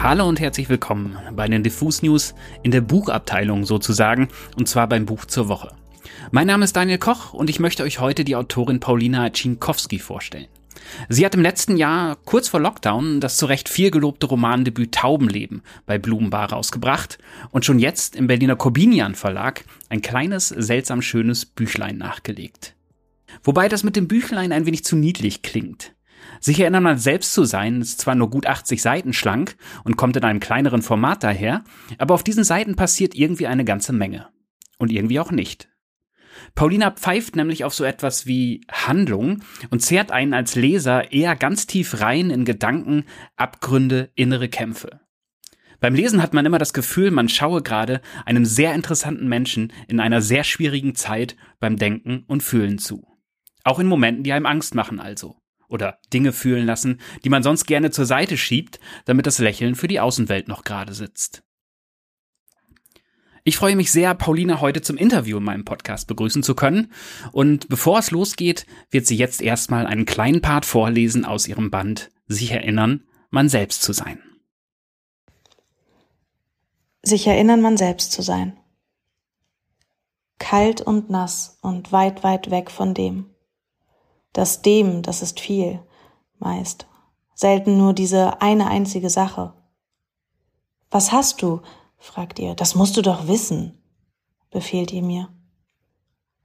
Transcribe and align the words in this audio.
Hallo 0.00 0.28
und 0.28 0.38
herzlich 0.38 0.68
willkommen 0.68 1.18
bei 1.32 1.48
den 1.48 1.64
Diffus 1.64 2.02
News 2.02 2.32
in 2.62 2.70
der 2.70 2.82
Buchabteilung 2.82 3.64
sozusagen, 3.64 4.28
und 4.56 4.68
zwar 4.68 4.88
beim 4.88 5.06
Buch 5.06 5.24
zur 5.24 5.48
Woche. 5.48 5.74
Mein 6.30 6.46
Name 6.46 6.64
ist 6.64 6.76
Daniel 6.76 6.98
Koch 6.98 7.34
und 7.34 7.50
ich 7.50 7.58
möchte 7.58 7.82
euch 7.82 7.98
heute 7.98 8.22
die 8.22 8.36
Autorin 8.36 8.78
Paulina 8.78 9.32
Cinkowski 9.32 9.98
vorstellen. 9.98 10.46
Sie 11.08 11.26
hat 11.26 11.34
im 11.34 11.42
letzten 11.42 11.76
Jahr, 11.76 12.16
kurz 12.24 12.46
vor 12.46 12.60
Lockdown, 12.60 13.20
das 13.20 13.38
zu 13.38 13.46
Recht 13.46 13.68
viel 13.68 13.90
gelobte 13.90 14.26
Romandebüt 14.26 14.94
Taubenleben 14.94 15.62
bei 15.84 15.98
Blumenbar 15.98 16.52
rausgebracht 16.52 17.18
und 17.50 17.64
schon 17.64 17.80
jetzt 17.80 18.14
im 18.14 18.28
Berliner 18.28 18.54
Corbinian 18.54 19.16
Verlag 19.16 19.64
ein 19.88 20.00
kleines, 20.00 20.48
seltsam 20.48 21.02
schönes 21.02 21.44
Büchlein 21.44 21.98
nachgelegt. 21.98 22.76
Wobei 23.42 23.68
das 23.68 23.82
mit 23.82 23.96
dem 23.96 24.06
Büchlein 24.06 24.52
ein 24.52 24.64
wenig 24.64 24.84
zu 24.84 24.94
niedlich 24.94 25.42
klingt. 25.42 25.92
Sich 26.40 26.60
erinnern 26.60 26.82
mal 26.82 26.98
selbst 26.98 27.32
zu 27.32 27.44
sein, 27.44 27.80
ist 27.80 28.00
zwar 28.00 28.14
nur 28.14 28.30
gut 28.30 28.46
80 28.46 28.80
Seiten 28.80 29.12
schlank 29.12 29.56
und 29.84 29.96
kommt 29.96 30.16
in 30.16 30.24
einem 30.24 30.40
kleineren 30.40 30.82
Format 30.82 31.22
daher, 31.22 31.64
aber 31.98 32.14
auf 32.14 32.24
diesen 32.24 32.44
Seiten 32.44 32.76
passiert 32.76 33.14
irgendwie 33.14 33.46
eine 33.46 33.64
ganze 33.64 33.92
Menge. 33.92 34.28
Und 34.78 34.92
irgendwie 34.92 35.20
auch 35.20 35.32
nicht. 35.32 35.68
Paulina 36.54 36.90
pfeift 36.92 37.36
nämlich 37.36 37.64
auf 37.64 37.74
so 37.74 37.84
etwas 37.84 38.26
wie 38.26 38.60
Handlung 38.70 39.42
und 39.70 39.80
zehrt 39.80 40.12
einen 40.12 40.34
als 40.34 40.54
Leser 40.54 41.12
eher 41.12 41.36
ganz 41.36 41.66
tief 41.66 42.00
rein 42.00 42.30
in 42.30 42.44
Gedanken, 42.44 43.04
Abgründe, 43.36 44.10
innere 44.14 44.48
Kämpfe. 44.48 45.00
Beim 45.80 45.94
Lesen 45.94 46.22
hat 46.22 46.34
man 46.34 46.44
immer 46.44 46.58
das 46.58 46.72
Gefühl, 46.72 47.10
man 47.12 47.28
schaue 47.28 47.62
gerade 47.62 48.00
einem 48.24 48.44
sehr 48.44 48.74
interessanten 48.74 49.28
Menschen 49.28 49.72
in 49.86 50.00
einer 50.00 50.20
sehr 50.20 50.42
schwierigen 50.42 50.94
Zeit 50.96 51.36
beim 51.60 51.76
Denken 51.76 52.24
und 52.26 52.42
Fühlen 52.42 52.78
zu. 52.78 53.06
Auch 53.62 53.78
in 53.78 53.86
Momenten, 53.86 54.24
die 54.24 54.32
einem 54.32 54.46
Angst 54.46 54.74
machen 54.74 54.98
also. 54.98 55.36
Oder 55.68 55.98
Dinge 56.12 56.32
fühlen 56.32 56.66
lassen, 56.66 57.00
die 57.24 57.28
man 57.28 57.42
sonst 57.42 57.66
gerne 57.66 57.90
zur 57.90 58.06
Seite 58.06 58.36
schiebt, 58.36 58.80
damit 59.04 59.26
das 59.26 59.38
Lächeln 59.38 59.74
für 59.74 59.88
die 59.88 60.00
Außenwelt 60.00 60.48
noch 60.48 60.64
gerade 60.64 60.94
sitzt. 60.94 61.42
Ich 63.48 63.56
freue 63.56 63.76
mich 63.76 63.90
sehr, 63.90 64.14
Paulina 64.14 64.60
heute 64.60 64.82
zum 64.82 64.98
Interview 64.98 65.38
in 65.38 65.44
meinem 65.44 65.64
Podcast 65.64 66.06
begrüßen 66.06 66.42
zu 66.42 66.54
können. 66.54 66.92
Und 67.32 67.70
bevor 67.70 67.98
es 67.98 68.10
losgeht, 68.10 68.66
wird 68.90 69.06
sie 69.06 69.16
jetzt 69.16 69.40
erstmal 69.40 69.86
einen 69.86 70.04
kleinen 70.04 70.42
Part 70.42 70.66
vorlesen 70.66 71.24
aus 71.24 71.48
ihrem 71.48 71.70
Band 71.70 72.10
Sich 72.26 72.50
erinnern, 72.50 73.04
man 73.30 73.48
selbst 73.48 73.80
zu 73.80 73.94
sein. 73.94 74.22
Sich 77.02 77.26
erinnern, 77.26 77.62
man 77.62 77.78
selbst 77.78 78.12
zu 78.12 78.20
sein. 78.20 78.54
Kalt 80.38 80.82
und 80.82 81.08
nass 81.08 81.58
und 81.62 81.90
weit, 81.90 82.22
weit 82.22 82.50
weg 82.50 82.70
von 82.70 82.92
dem. 82.92 83.30
Das 84.32 84.62
dem, 84.62 85.02
das 85.02 85.22
ist 85.22 85.40
viel, 85.40 85.80
meist. 86.38 86.86
Selten 87.34 87.78
nur 87.78 87.92
diese 87.92 88.40
eine 88.40 88.66
einzige 88.66 89.10
Sache. 89.10 89.52
Was 90.90 91.12
hast 91.12 91.42
du? 91.42 91.60
fragt 91.98 92.38
ihr. 92.38 92.54
Das 92.54 92.74
musst 92.74 92.96
du 92.96 93.02
doch 93.02 93.26
wissen, 93.28 93.80
befehlt 94.50 94.92
ihr 94.92 95.02
mir. 95.02 95.28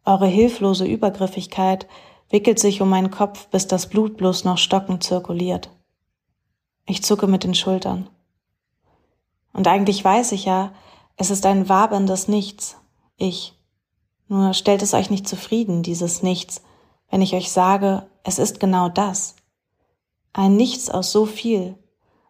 Eure 0.05 0.27
hilflose 0.27 0.85
Übergriffigkeit 0.85 1.87
wickelt 2.29 2.59
sich 2.59 2.81
um 2.81 2.89
meinen 2.89 3.11
Kopf, 3.11 3.47
bis 3.47 3.67
das 3.67 3.87
Blut 3.87 4.17
bloß 4.17 4.43
noch 4.43 4.57
stockend 4.57 5.03
zirkuliert. 5.03 5.69
Ich 6.85 7.03
zucke 7.03 7.27
mit 7.27 7.43
den 7.43 7.55
Schultern. 7.55 8.09
Und 9.53 9.67
eigentlich 9.67 10.03
weiß 10.03 10.31
ich 10.33 10.45
ja, 10.45 10.73
es 11.15 11.29
ist 11.29 11.45
ein 11.45 11.69
waberndes 11.69 12.27
Nichts, 12.27 12.77
ich. 13.17 13.57
Nur 14.27 14.53
stellt 14.53 14.81
es 14.81 14.93
euch 14.93 15.09
nicht 15.09 15.27
zufrieden, 15.27 15.83
dieses 15.83 16.23
Nichts, 16.23 16.63
wenn 17.13 17.21
ich 17.21 17.35
euch 17.35 17.51
sage, 17.51 18.07
es 18.23 18.39
ist 18.39 18.59
genau 18.59 18.89
das. 18.89 19.35
Ein 20.33 20.55
Nichts 20.55 20.89
aus 20.89 21.11
so 21.11 21.27
viel, 21.27 21.77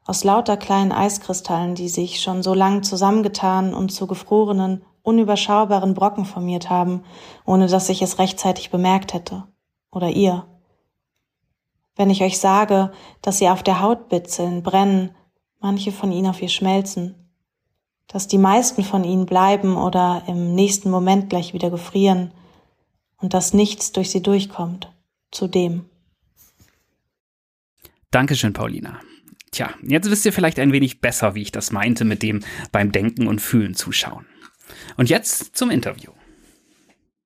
aus 0.03 0.25
lauter 0.25 0.57
kleinen 0.57 0.91
Eiskristallen, 0.91 1.73
die 1.73 1.87
sich 1.87 2.19
schon 2.19 2.43
so 2.43 2.53
lang 2.53 2.83
zusammengetan 2.83 3.73
und 3.73 3.93
zu 3.93 4.07
gefrorenen, 4.07 4.83
unüberschaubaren 5.01 5.93
Brocken 5.93 6.25
formiert 6.25 6.69
haben, 6.69 7.05
ohne 7.45 7.67
dass 7.67 7.87
ich 7.87 8.01
es 8.01 8.19
rechtzeitig 8.19 8.71
bemerkt 8.71 9.13
hätte. 9.13 9.45
Oder 9.89 10.09
ihr. 10.09 10.45
Wenn 11.95 12.09
ich 12.09 12.21
euch 12.21 12.37
sage, 12.37 12.91
dass 13.21 13.37
sie 13.37 13.47
auf 13.47 13.63
der 13.63 13.79
Haut 13.79 14.09
bitzeln, 14.09 14.63
brennen, 14.63 15.15
manche 15.61 15.93
von 15.93 16.11
ihnen 16.11 16.27
auf 16.27 16.41
ihr 16.41 16.49
schmelzen, 16.49 17.31
dass 18.07 18.27
die 18.27 18.37
meisten 18.37 18.83
von 18.83 19.05
ihnen 19.05 19.27
bleiben 19.27 19.77
oder 19.77 20.23
im 20.27 20.53
nächsten 20.53 20.91
Moment 20.91 21.29
gleich 21.29 21.53
wieder 21.53 21.69
gefrieren 21.69 22.33
und 23.23 23.33
dass 23.33 23.53
nichts 23.53 23.93
durch 23.93 24.11
sie 24.11 24.21
durchkommt, 24.21 24.91
zu 25.31 25.47
dem. 25.47 25.85
Dankeschön, 28.11 28.51
Paulina. 28.51 28.99
Tja, 29.51 29.73
jetzt 29.81 30.11
wisst 30.11 30.25
ihr 30.25 30.33
vielleicht 30.33 30.59
ein 30.59 30.73
wenig 30.73 30.99
besser, 30.99 31.33
wie 31.33 31.41
ich 31.41 31.51
das 31.51 31.71
meinte 31.71 32.03
mit 32.03 32.21
dem 32.21 32.41
beim 32.73 32.91
Denken 32.91 33.27
und 33.27 33.39
Fühlen 33.39 33.75
zuschauen. 33.75 34.25
Und 34.97 35.09
jetzt 35.09 35.55
zum 35.55 35.71
Interview. 35.71 36.11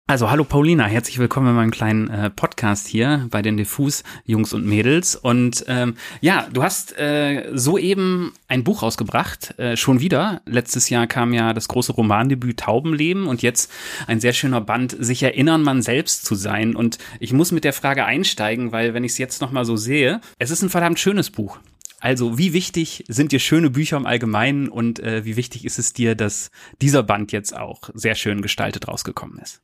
Also 0.10 0.32
hallo 0.32 0.46
Paulina, 0.46 0.86
herzlich 0.86 1.20
willkommen 1.20 1.50
in 1.50 1.56
meinem 1.56 1.72
kleinen 1.72 2.10
äh, 2.10 2.30
Podcast 2.30 2.88
hier 2.88 3.28
bei 3.30 3.42
den 3.42 3.58
Diffus 3.58 4.06
Jungs 4.24 4.54
und 4.54 4.66
Mädels. 4.66 5.18
Und 5.18 5.66
ähm, 5.68 5.96
ja, 6.22 6.48
du 6.50 6.64
hast 6.64 6.98
äh, 6.98 7.52
soeben 7.54 8.32
ein 8.48 8.64
Buch 8.64 8.84
rausgebracht, 8.84 9.60
äh, 9.60 9.76
schon 9.76 10.00
wieder. 10.00 10.42
Letztes 10.46 10.90
Jahr 10.90 11.08
kam 11.08 11.34
ja 11.34 11.54
das 11.54 11.68
große 11.68 11.92
Romandebüt 11.92 12.62
Taubenleben 12.62 13.28
und 13.28 13.42
jetzt 13.42 13.70
ein 14.08 14.22
sehr 14.22 14.32
schöner 14.32 14.62
Band, 14.62 14.96
sich 14.98 15.24
erinnern, 15.24 15.62
man 15.62 15.82
selbst 15.82 16.24
zu 16.24 16.36
sein. 16.36 16.78
Und 16.78 17.00
ich 17.20 17.34
muss 17.34 17.52
mit 17.52 17.66
der 17.66 17.74
Frage 17.74 18.06
einsteigen, 18.06 18.72
weil 18.72 18.94
wenn 18.94 19.04
ich 19.04 19.12
es 19.12 19.18
jetzt 19.18 19.42
nochmal 19.42 19.66
so 19.66 19.76
sehe, 19.76 20.22
es 20.40 20.52
ist 20.52 20.62
ein 20.62 20.70
verdammt 20.70 21.00
schönes 21.00 21.32
Buch. 21.32 21.60
Also, 22.00 22.38
wie 22.38 22.54
wichtig 22.54 23.04
sind 23.10 23.34
dir 23.34 23.40
schöne 23.40 23.72
Bücher 23.72 23.98
im 23.98 24.06
Allgemeinen 24.06 24.70
und 24.70 25.00
äh, 25.00 25.26
wie 25.26 25.36
wichtig 25.36 25.66
ist 25.66 25.80
es 25.80 25.92
dir, 25.92 26.16
dass 26.16 26.50
dieser 26.82 27.04
Band 27.04 27.34
jetzt 27.34 27.58
auch 27.58 27.90
sehr 27.94 28.16
schön 28.16 28.42
gestaltet 28.42 28.88
rausgekommen 28.88 29.40
ist? 29.40 29.62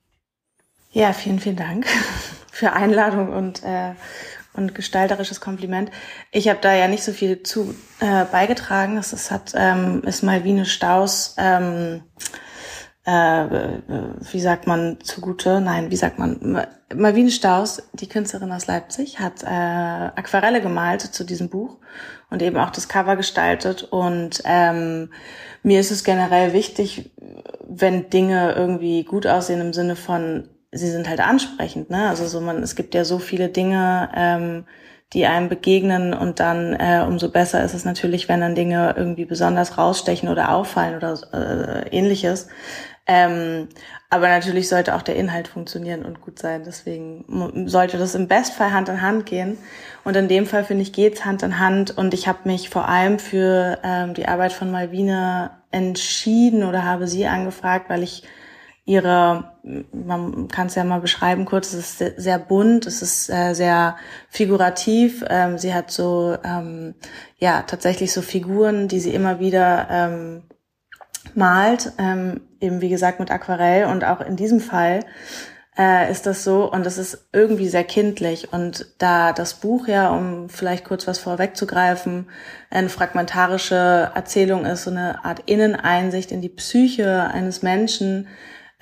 Ja, 0.95 1.11
vielen, 1.11 1.39
vielen 1.39 1.55
Dank 1.55 1.87
für 2.51 2.73
Einladung 2.73 3.33
und, 3.33 3.63
äh, 3.63 3.93
und 4.53 4.75
gestalterisches 4.75 5.41
Kompliment. 5.41 5.89
Ich 6.31 6.47
habe 6.49 6.59
da 6.61 6.71
ja 6.73 6.87
nicht 6.87 7.03
so 7.03 7.13
viel 7.13 7.41
zu 7.41 7.73
äh, 7.99 8.25
beigetragen. 8.25 8.95
Das 8.95 9.11
ist, 9.11 9.31
hat, 9.31 9.53
ähm, 9.55 10.03
ist 10.05 10.21
Malvine 10.21 10.65
Staus 10.65 11.35
ähm, 11.39 12.03
äh, 13.05 13.81
wie 14.31 14.39
sagt 14.39 14.65
man 14.65 14.99
zugute? 15.01 15.59
Nein, 15.59 15.91
wie 15.91 15.95
sagt 15.95 16.19
man? 16.19 16.65
Malvine 16.93 17.31
Staus, 17.31 17.83
die 17.93 18.07
Künstlerin 18.07 18.51
aus 18.51 18.67
Leipzig, 18.67 19.19
hat 19.19 19.43
äh, 19.43 19.47
Aquarelle 19.47 20.61
gemalt 20.61 21.01
zu 21.01 21.25
diesem 21.25 21.49
Buch 21.49 21.79
und 22.29 22.41
eben 22.41 22.55
auch 22.55 22.69
das 22.69 22.87
Cover 22.87 23.17
gestaltet. 23.17 23.83
Und 23.83 24.41
ähm, 24.45 25.11
mir 25.63 25.81
ist 25.81 25.91
es 25.91 26.05
generell 26.05 26.53
wichtig, 26.53 27.11
wenn 27.67 28.09
Dinge 28.09 28.53
irgendwie 28.53 29.03
gut 29.03 29.27
aussehen 29.27 29.59
im 29.59 29.73
Sinne 29.73 29.97
von, 29.97 30.47
sie 30.73 30.89
sind 30.89 31.07
halt 31.07 31.19
ansprechend. 31.19 31.89
Ne? 31.89 32.09
Also 32.09 32.28
so 32.28 32.41
man, 32.41 32.61
es 32.63 32.75
gibt 32.75 32.95
ja 32.95 33.06
so 33.06 33.19
viele 33.19 33.50
Dinge. 33.50 34.09
Ähm, 34.16 34.66
die 35.13 35.28
einem 35.28 35.47
begegnen 35.47 36.13
und 36.13 36.39
dann 36.39 36.73
äh, 36.73 37.06
umso 37.07 37.29
besser 37.29 37.63
ist 37.63 37.73
es 37.73 37.85
natürlich, 37.85 38.28
wenn 38.29 38.41
dann 38.41 38.56
Dinge 38.56 38.95
irgendwie 38.97 39.25
besonders 39.25 39.78
rausstechen 39.78 40.28
oder 40.28 40.51
auffallen 40.51 40.95
oder 40.95 41.19
äh, 41.31 41.89
ähnliches. 41.95 42.47
Ähm, 43.06 43.67
aber 44.09 44.29
natürlich 44.29 44.69
sollte 44.69 44.95
auch 44.95 45.01
der 45.01 45.16
Inhalt 45.16 45.47
funktionieren 45.47 46.03
und 46.03 46.22
gut 46.22 46.39
sein. 46.39 46.63
Deswegen 46.66 47.66
sollte 47.67 47.97
das 47.97 48.16
im 48.16 48.28
Bestfall 48.28 48.72
Hand 48.72 48.90
in 48.90 49.01
Hand 49.01 49.25
gehen. 49.25 49.57
Und 50.03 50.16
in 50.16 50.28
dem 50.28 50.45
Fall 50.45 50.63
finde 50.63 50.84
ich 50.84 50.94
geht's 50.94 51.25
Hand 51.25 51.44
in 51.44 51.59
Hand. 51.59 51.95
Und 51.97 52.13
ich 52.13 52.28
habe 52.28 52.40
mich 52.45 52.69
vor 52.69 52.88
allem 52.88 53.19
für 53.19 53.79
ähm, 53.84 54.13
die 54.13 54.28
Arbeit 54.28 54.53
von 54.53 54.72
Malvine 54.72 55.51
entschieden 55.72 56.63
oder 56.63 56.85
habe 56.85 57.07
sie 57.07 57.25
angefragt, 57.25 57.90
weil 57.90 58.03
ich 58.03 58.23
ihre, 58.85 59.53
man 59.94 60.47
kann 60.49 60.67
es 60.67 60.75
ja 60.75 60.83
mal 60.83 60.99
beschreiben 60.99 61.45
kurz, 61.45 61.73
es 61.73 62.01
ist 62.01 62.21
sehr, 62.21 62.39
bunt, 62.39 62.85
es 62.85 63.01
ist 63.01 63.29
äh, 63.29 63.53
sehr 63.53 63.95
figurativ. 64.29 65.23
Ähm, 65.29 65.58
sie 65.58 65.73
hat 65.73 65.91
so, 65.91 66.37
ähm, 66.43 66.96
ja, 67.37 67.61
tatsächlich 67.61 68.11
so 68.11 68.22
Figuren, 68.22 68.87
die 68.87 68.99
sie 68.99 69.13
immer 69.13 69.40
wieder 69.40 69.87
ähm, 69.90 70.43
malt, 71.34 71.93
ähm, 71.97 72.41
eben 72.59 72.81
wie 72.81 72.90
gesagt 72.90 73.19
mit 73.19 73.31
Aquarell. 73.31 73.85
Und 73.85 74.03
auch 74.03 74.19
in 74.19 74.35
diesem 74.35 74.59
Fall 74.59 74.99
äh, 75.78 76.11
ist 76.11 76.25
das 76.25 76.43
so. 76.43 76.69
Und 76.69 76.85
es 76.85 76.97
ist 76.97 77.29
irgendwie 77.31 77.69
sehr 77.69 77.85
kindlich. 77.85 78.52
Und 78.52 78.93
da 78.97 79.31
das 79.31 79.53
Buch 79.55 79.87
ja, 79.87 80.09
um 80.09 80.49
vielleicht 80.49 80.84
kurz 80.84 81.08
was 81.08 81.19
vorwegzugreifen, 81.19 82.29
eine 82.69 82.90
fragmentarische 82.90 84.11
Erzählung 84.13 84.66
ist, 84.66 84.84
so 84.84 84.91
eine 84.91 85.23
Art 85.23 85.43
Inneneinsicht 85.46 86.34
in 86.34 86.41
die 86.41 86.49
Psyche 86.49 87.29
eines 87.34 87.61
Menschen, 87.61 88.28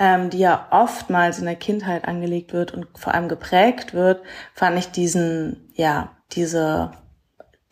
ähm, 0.02 0.32
die 0.32 0.40
ja 0.40 0.68
oftmals 0.72 1.38
in 1.38 1.46
der 1.46 1.56
Kindheit 1.56 2.08
angelegt 2.08 2.54
wird 2.54 2.74
und 2.74 2.88
vor 2.96 3.14
allem 3.14 3.30
geprägt 3.30 3.94
wird, 3.94 4.24
fand 4.56 4.80
ich 4.80 4.88
diesen, 4.88 5.70
ja, 5.76 6.18
diese 6.32 6.92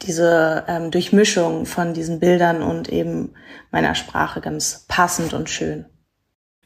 diese 0.04 0.64
ähm, 0.68 0.92
Durchmischung 0.92 1.66
von 1.66 1.94
diesen 1.94 2.20
Bildern 2.20 2.62
und 2.62 2.88
eben 2.88 3.34
meiner 3.70 3.96
Sprache 3.96 4.40
ganz 4.40 4.86
passend 4.88 5.34
und 5.34 5.50
schön. 5.50 5.86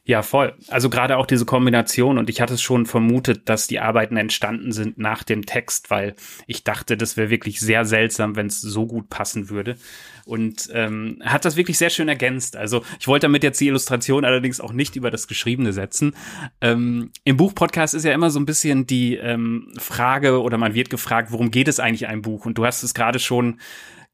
Ja, 0.05 0.21
voll. 0.21 0.53
Also 0.67 0.89
gerade 0.89 1.15
auch 1.15 1.25
diese 1.25 1.45
Kombination 1.45 2.17
und 2.17 2.29
ich 2.29 2.41
hatte 2.41 2.55
es 2.55 2.61
schon 2.61 2.85
vermutet, 2.85 3.47
dass 3.47 3.67
die 3.67 3.79
Arbeiten 3.79 4.17
entstanden 4.17 4.73
sind 4.73 4.97
nach 4.97 5.23
dem 5.23 5.45
Text, 5.45 5.89
weil 5.91 6.15
ich 6.45 6.65
dachte, 6.65 6.97
das 6.97 7.15
wäre 7.15 7.29
wirklich 7.29 7.61
sehr 7.61 7.85
seltsam, 7.85 8.35
wenn 8.35 8.47
es 8.47 8.59
so 8.59 8.85
gut 8.85 9.07
passen 9.07 9.49
würde. 9.49 9.77
Und 10.25 10.69
ähm, 10.73 11.21
hat 11.23 11.45
das 11.45 11.55
wirklich 11.55 11.77
sehr 11.77 11.89
schön 11.89 12.09
ergänzt. 12.09 12.57
Also 12.57 12.83
ich 12.99 13.07
wollte 13.07 13.27
damit 13.27 13.43
jetzt 13.43 13.61
die 13.61 13.67
Illustration 13.67 14.25
allerdings 14.25 14.59
auch 14.59 14.73
nicht 14.73 14.97
über 14.97 15.09
das 15.09 15.29
Geschriebene 15.29 15.71
setzen. 15.71 16.17
Ähm, 16.59 17.11
Im 17.23 17.37
Buchpodcast 17.37 17.93
ist 17.93 18.03
ja 18.03 18.11
immer 18.11 18.29
so 18.29 18.41
ein 18.41 18.45
bisschen 18.45 18.85
die 18.85 19.15
ähm, 19.15 19.71
Frage 19.77 20.41
oder 20.41 20.57
man 20.57 20.73
wird 20.73 20.89
gefragt, 20.89 21.31
worum 21.31 21.49
geht 21.49 21.69
es 21.69 21.79
eigentlich 21.79 22.07
einem 22.07 22.23
Buch? 22.23 22.45
Und 22.45 22.57
du 22.57 22.65
hast 22.65 22.83
es 22.83 22.93
gerade 22.93 23.19
schon 23.19 23.61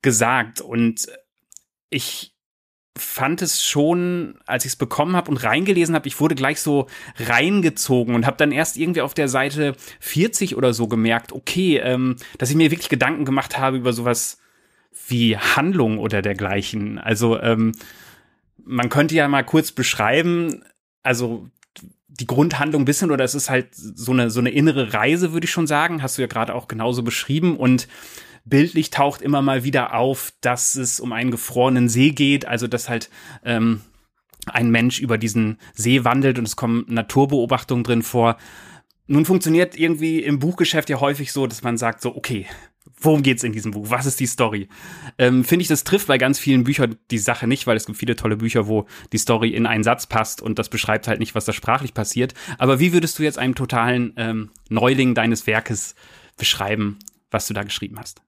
gesagt. 0.03 0.61
Und 0.61 1.07
ich 1.89 2.35
fand 2.99 3.41
es 3.41 3.63
schon, 3.63 4.35
als 4.45 4.65
ich 4.65 4.73
es 4.73 4.75
bekommen 4.75 5.15
habe 5.15 5.29
und 5.29 5.43
reingelesen 5.43 5.95
habe, 5.95 6.07
ich 6.07 6.19
wurde 6.19 6.35
gleich 6.35 6.61
so 6.61 6.87
reingezogen 7.17 8.15
und 8.15 8.25
habe 8.25 8.37
dann 8.37 8.51
erst 8.51 8.77
irgendwie 8.77 9.01
auf 9.01 9.13
der 9.13 9.27
Seite 9.27 9.75
40 9.99 10.55
oder 10.55 10.73
so 10.73 10.87
gemerkt, 10.87 11.31
okay, 11.31 11.77
ähm, 11.77 12.15
dass 12.37 12.49
ich 12.49 12.55
mir 12.55 12.71
wirklich 12.71 12.89
Gedanken 12.89 13.25
gemacht 13.25 13.57
habe 13.57 13.77
über 13.77 13.93
sowas 13.93 14.39
wie 15.07 15.37
Handlung 15.37 15.97
oder 15.97 16.21
dergleichen. 16.21 16.97
Also 16.97 17.39
ähm, 17.39 17.73
man 18.63 18.89
könnte 18.89 19.15
ja 19.15 19.27
mal 19.27 19.43
kurz 19.43 19.71
beschreiben, 19.71 20.63
also 21.03 21.49
die 22.07 22.27
Grundhandlung 22.27 22.81
ein 22.81 22.85
bisschen 22.85 23.11
oder 23.11 23.23
es 23.23 23.35
ist 23.35 23.49
halt 23.49 23.73
so 23.73 24.11
eine 24.11 24.29
so 24.29 24.39
eine 24.39 24.49
innere 24.49 24.93
Reise, 24.93 25.31
würde 25.31 25.45
ich 25.45 25.51
schon 25.51 25.67
sagen, 25.67 26.03
hast 26.03 26.17
du 26.17 26.21
ja 26.21 26.27
gerade 26.27 26.53
auch 26.53 26.67
genauso 26.67 27.01
beschrieben 27.01 27.55
und 27.55 27.87
bildlich 28.49 28.89
taucht 28.89 29.21
immer 29.21 29.41
mal 29.41 29.63
wieder 29.63 29.93
auf, 29.93 30.33
dass 30.41 30.75
es 30.75 30.99
um 30.99 31.13
einen 31.13 31.31
gefrorenen 31.31 31.89
See 31.89 32.11
geht, 32.11 32.45
also 32.45 32.67
dass 32.67 32.89
halt 32.89 33.09
ähm, 33.43 33.81
ein 34.47 34.71
Mensch 34.71 34.99
über 34.99 35.17
diesen 35.17 35.57
See 35.73 36.03
wandelt 36.03 36.39
und 36.39 36.45
es 36.45 36.55
kommen 36.55 36.85
Naturbeobachtungen 36.87 37.83
drin 37.83 38.03
vor. 38.03 38.37
Nun 39.07 39.25
funktioniert 39.25 39.77
irgendwie 39.77 40.19
im 40.19 40.39
Buchgeschäft 40.39 40.89
ja 40.89 40.99
häufig 40.99 41.31
so, 41.31 41.47
dass 41.47 41.63
man 41.63 41.77
sagt 41.77 42.01
so, 42.01 42.15
okay, 42.15 42.45
worum 43.01 43.23
geht's 43.23 43.43
in 43.43 43.53
diesem 43.53 43.71
Buch? 43.71 43.89
Was 43.89 44.05
ist 44.05 44.19
die 44.19 44.27
Story? 44.27 44.67
Ähm, 45.17 45.43
Finde 45.43 45.63
ich, 45.63 45.67
das 45.67 45.83
trifft 45.83 46.07
bei 46.07 46.17
ganz 46.17 46.37
vielen 46.37 46.63
Büchern 46.63 46.95
die 47.11 47.17
Sache 47.17 47.47
nicht, 47.47 47.65
weil 47.65 47.77
es 47.77 47.85
gibt 47.85 47.97
viele 47.97 48.15
tolle 48.15 48.37
Bücher, 48.37 48.67
wo 48.67 48.85
die 49.11 49.17
Story 49.17 49.49
in 49.49 49.65
einen 49.65 49.83
Satz 49.83 50.07
passt 50.07 50.41
und 50.41 50.59
das 50.59 50.69
beschreibt 50.69 51.07
halt 51.07 51.19
nicht, 51.19 51.35
was 51.35 51.45
da 51.45 51.53
sprachlich 51.53 51.93
passiert. 51.93 52.33
Aber 52.57 52.79
wie 52.79 52.93
würdest 52.93 53.17
du 53.19 53.23
jetzt 53.23 53.39
einem 53.39 53.55
totalen 53.55 54.13
ähm, 54.17 54.51
Neuling 54.69 55.15
deines 55.15 55.47
Werkes 55.47 55.95
beschreiben, 56.37 56.99
was 57.31 57.47
du 57.47 57.53
da 57.53 57.63
geschrieben 57.63 57.99
hast? 57.99 58.21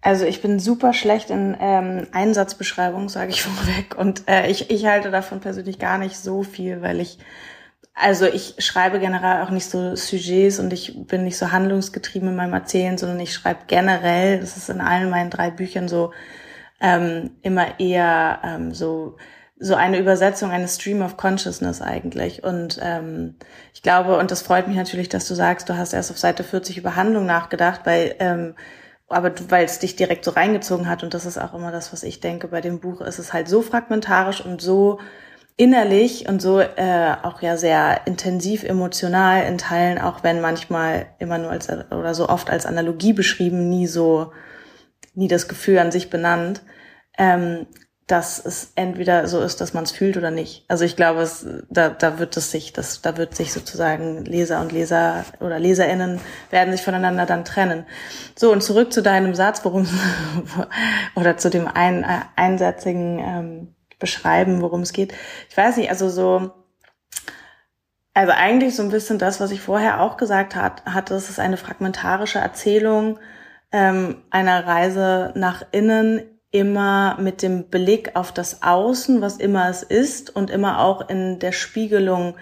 Also 0.00 0.24
ich 0.24 0.40
bin 0.40 0.60
super 0.60 0.92
schlecht 0.92 1.30
in 1.30 1.56
ähm, 1.58 2.06
Einsatzbeschreibung, 2.12 3.08
sage 3.08 3.30
ich 3.30 3.42
vorweg. 3.44 3.96
Und 3.96 4.28
äh, 4.28 4.48
ich, 4.50 4.70
ich 4.70 4.86
halte 4.86 5.10
davon 5.10 5.40
persönlich 5.40 5.78
gar 5.78 5.98
nicht 5.98 6.16
so 6.16 6.42
viel, 6.42 6.82
weil 6.82 7.00
ich, 7.00 7.18
also 7.94 8.26
ich 8.26 8.54
schreibe 8.58 9.00
generell 9.00 9.42
auch 9.42 9.50
nicht 9.50 9.68
so 9.68 9.96
Sujets 9.96 10.60
und 10.60 10.72
ich 10.72 11.06
bin 11.06 11.24
nicht 11.24 11.36
so 11.36 11.50
handlungsgetrieben 11.50 12.28
in 12.28 12.36
meinem 12.36 12.54
Erzählen, 12.54 12.96
sondern 12.96 13.20
ich 13.20 13.34
schreibe 13.34 13.60
generell, 13.66 14.40
das 14.40 14.56
ist 14.56 14.70
in 14.70 14.80
allen 14.80 15.10
meinen 15.10 15.30
drei 15.30 15.50
Büchern 15.50 15.88
so, 15.88 16.12
ähm, 16.80 17.32
immer 17.42 17.80
eher 17.80 18.40
ähm, 18.44 18.72
so 18.72 19.16
so 19.60 19.74
eine 19.74 19.98
Übersetzung 19.98 20.50
eines 20.50 20.76
Stream 20.76 21.02
of 21.02 21.16
Consciousness 21.16 21.82
eigentlich. 21.82 22.44
Und 22.44 22.78
ähm, 22.82 23.34
ich 23.74 23.82
glaube, 23.82 24.16
und 24.18 24.30
das 24.30 24.42
freut 24.42 24.68
mich 24.68 24.76
natürlich, 24.76 25.08
dass 25.08 25.26
du 25.26 25.34
sagst, 25.34 25.68
du 25.68 25.76
hast 25.76 25.92
erst 25.92 26.10
auf 26.10 26.18
Seite 26.18 26.44
40 26.44 26.78
über 26.78 26.94
Handlung 26.94 27.26
nachgedacht, 27.26 27.80
weil 27.84 28.14
ähm, 28.20 28.54
aber 29.08 29.32
weil 29.48 29.64
es 29.64 29.78
dich 29.78 29.96
direkt 29.96 30.24
so 30.24 30.32
reingezogen 30.32 30.88
hat 30.88 31.02
und 31.02 31.14
das 31.14 31.26
ist 31.26 31.38
auch 31.38 31.54
immer 31.54 31.72
das, 31.72 31.92
was 31.92 32.02
ich 32.02 32.20
denke 32.20 32.48
bei 32.48 32.60
dem 32.60 32.80
Buch, 32.80 33.00
ist 33.00 33.18
es 33.18 33.32
halt 33.32 33.48
so 33.48 33.62
fragmentarisch 33.62 34.44
und 34.44 34.60
so 34.60 34.98
innerlich 35.56 36.28
und 36.28 36.40
so 36.40 36.60
äh, 36.60 37.16
auch 37.22 37.42
ja 37.42 37.56
sehr 37.56 38.06
intensiv 38.06 38.62
emotional 38.62 39.44
in 39.44 39.58
Teilen, 39.58 39.98
auch 39.98 40.22
wenn 40.22 40.40
manchmal 40.40 41.06
immer 41.18 41.38
nur 41.38 41.50
als 41.50 41.68
oder 41.68 42.14
so 42.14 42.28
oft 42.28 42.48
als 42.48 42.64
Analogie 42.64 43.12
beschrieben, 43.12 43.68
nie 43.68 43.88
so, 43.88 44.32
nie 45.14 45.26
das 45.26 45.48
Gefühl 45.48 45.78
an 45.78 45.90
sich 45.90 46.10
benannt. 46.10 46.62
Ähm, 47.18 47.66
dass 48.08 48.42
es 48.44 48.72
entweder 48.74 49.28
so 49.28 49.40
ist, 49.42 49.60
dass 49.60 49.74
man 49.74 49.84
es 49.84 49.92
fühlt 49.92 50.16
oder 50.16 50.30
nicht. 50.30 50.64
Also 50.66 50.84
ich 50.84 50.96
glaube, 50.96 51.20
es, 51.20 51.46
da, 51.68 51.90
da 51.90 52.18
wird 52.18 52.36
es 52.38 52.50
sich, 52.50 52.72
das, 52.72 53.02
da 53.02 53.18
wird 53.18 53.36
sich 53.36 53.52
sozusagen 53.52 54.24
Leser 54.24 54.62
und 54.62 54.72
Leser 54.72 55.26
oder 55.40 55.58
LeserInnen 55.58 56.18
werden 56.50 56.72
sich 56.72 56.82
voneinander 56.82 57.26
dann 57.26 57.44
trennen. 57.44 57.84
So, 58.34 58.50
und 58.50 58.62
zurück 58.62 58.94
zu 58.94 59.02
deinem 59.02 59.34
Satz, 59.34 59.62
worum 59.62 59.86
oder 61.16 61.36
zu 61.36 61.50
dem 61.50 61.68
ein, 61.68 62.02
äh, 62.02 62.20
einsätzigen 62.34 63.18
ähm, 63.18 63.74
Beschreiben, 63.98 64.62
worum 64.62 64.80
es 64.80 64.94
geht. 64.94 65.12
Ich 65.50 65.56
weiß 65.56 65.76
nicht, 65.76 65.90
also 65.90 66.08
so, 66.08 66.50
also 68.14 68.32
eigentlich 68.32 68.74
so 68.74 68.82
ein 68.82 68.90
bisschen 68.90 69.18
das, 69.18 69.38
was 69.38 69.50
ich 69.50 69.60
vorher 69.60 70.00
auch 70.00 70.16
gesagt 70.16 70.56
hat, 70.56 70.82
hatte, 70.86 71.14
es 71.14 71.28
ist 71.28 71.40
eine 71.40 71.58
fragmentarische 71.58 72.38
Erzählung 72.38 73.18
ähm, 73.70 74.22
einer 74.30 74.66
Reise 74.66 75.32
nach 75.34 75.62
innen 75.72 76.37
immer 76.50 77.18
mit 77.20 77.42
dem 77.42 77.68
Blick 77.68 78.16
auf 78.16 78.32
das 78.32 78.62
Außen, 78.62 79.20
was 79.20 79.36
immer 79.36 79.68
es 79.68 79.82
ist, 79.82 80.34
und 80.34 80.50
immer 80.50 80.80
auch 80.80 81.08
in 81.08 81.38
der 81.38 81.52
Spiegelung, 81.52 82.36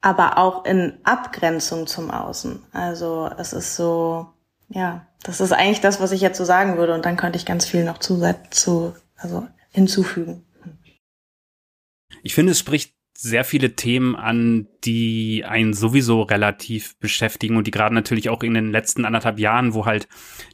aber 0.00 0.38
auch 0.38 0.64
in 0.64 0.98
Abgrenzung 1.04 1.86
zum 1.86 2.10
Außen. 2.10 2.64
Also 2.72 3.30
es 3.38 3.52
ist 3.52 3.76
so, 3.76 4.26
ja, 4.68 5.06
das 5.22 5.40
ist 5.40 5.52
eigentlich 5.52 5.80
das, 5.80 6.00
was 6.00 6.12
ich 6.12 6.20
jetzt 6.20 6.38
so 6.38 6.44
sagen 6.44 6.78
würde, 6.78 6.94
und 6.94 7.04
dann 7.04 7.16
könnte 7.16 7.36
ich 7.36 7.46
ganz 7.46 7.66
viel 7.66 7.84
noch 7.84 7.98
zu, 7.98 8.22
zu 8.50 8.94
also 9.16 9.46
hinzufügen. 9.70 10.44
Ich 12.22 12.34
finde, 12.34 12.52
es 12.52 12.58
spricht 12.58 12.94
sehr 13.22 13.44
viele 13.44 13.76
Themen 13.76 14.16
an, 14.16 14.66
die 14.82 15.44
einen 15.46 15.74
sowieso 15.74 16.22
relativ 16.22 16.96
beschäftigen 17.00 17.58
und 17.58 17.66
die 17.66 17.70
gerade 17.70 17.94
natürlich 17.94 18.30
auch 18.30 18.42
in 18.42 18.54
den 18.54 18.70
letzten 18.70 19.04
anderthalb 19.04 19.38
Jahren, 19.38 19.74
wo 19.74 19.84
halt 19.84 20.08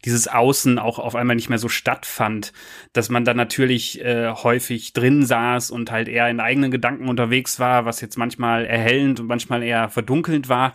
dieses 0.04 0.26
Außen 0.26 0.80
auch 0.80 0.98
auf 0.98 1.14
einmal 1.14 1.36
nicht 1.36 1.48
mehr 1.48 1.60
so 1.60 1.68
stattfand, 1.68 2.52
dass 2.92 3.08
man 3.08 3.24
dann 3.24 3.36
natürlich 3.36 4.04
äh, 4.04 4.32
häufig 4.32 4.92
drin 4.92 5.24
saß 5.24 5.70
und 5.70 5.92
halt 5.92 6.08
eher 6.08 6.28
in 6.28 6.40
eigenen 6.40 6.72
Gedanken 6.72 7.08
unterwegs 7.08 7.60
war, 7.60 7.84
was 7.84 8.00
jetzt 8.00 8.18
manchmal 8.18 8.66
erhellend 8.66 9.20
und 9.20 9.28
manchmal 9.28 9.62
eher 9.62 9.88
verdunkelnd 9.88 10.48
war. 10.48 10.74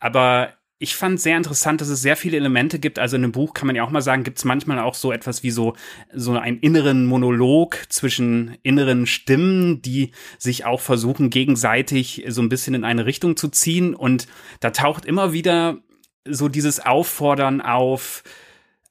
Aber 0.00 0.54
ich 0.82 0.96
fand 0.96 1.20
sehr 1.20 1.36
interessant, 1.36 1.80
dass 1.80 1.88
es 1.88 2.02
sehr 2.02 2.16
viele 2.16 2.36
Elemente 2.36 2.80
gibt. 2.80 2.98
Also 2.98 3.14
in 3.14 3.22
einem 3.22 3.30
Buch 3.30 3.54
kann 3.54 3.68
man 3.68 3.76
ja 3.76 3.84
auch 3.84 3.90
mal 3.90 4.02
sagen, 4.02 4.24
gibt 4.24 4.38
es 4.38 4.44
manchmal 4.44 4.80
auch 4.80 4.96
so 4.96 5.12
etwas 5.12 5.44
wie 5.44 5.52
so, 5.52 5.74
so 6.12 6.32
einen 6.32 6.58
inneren 6.58 7.06
Monolog 7.06 7.84
zwischen 7.88 8.56
inneren 8.64 9.06
Stimmen, 9.06 9.80
die 9.80 10.10
sich 10.38 10.64
auch 10.64 10.80
versuchen, 10.80 11.30
gegenseitig 11.30 12.24
so 12.26 12.42
ein 12.42 12.48
bisschen 12.48 12.74
in 12.74 12.82
eine 12.82 13.06
Richtung 13.06 13.36
zu 13.36 13.48
ziehen. 13.48 13.94
Und 13.94 14.26
da 14.58 14.70
taucht 14.70 15.04
immer 15.04 15.32
wieder 15.32 15.78
so 16.24 16.48
dieses 16.48 16.80
Auffordern 16.84 17.60
auf, 17.60 18.24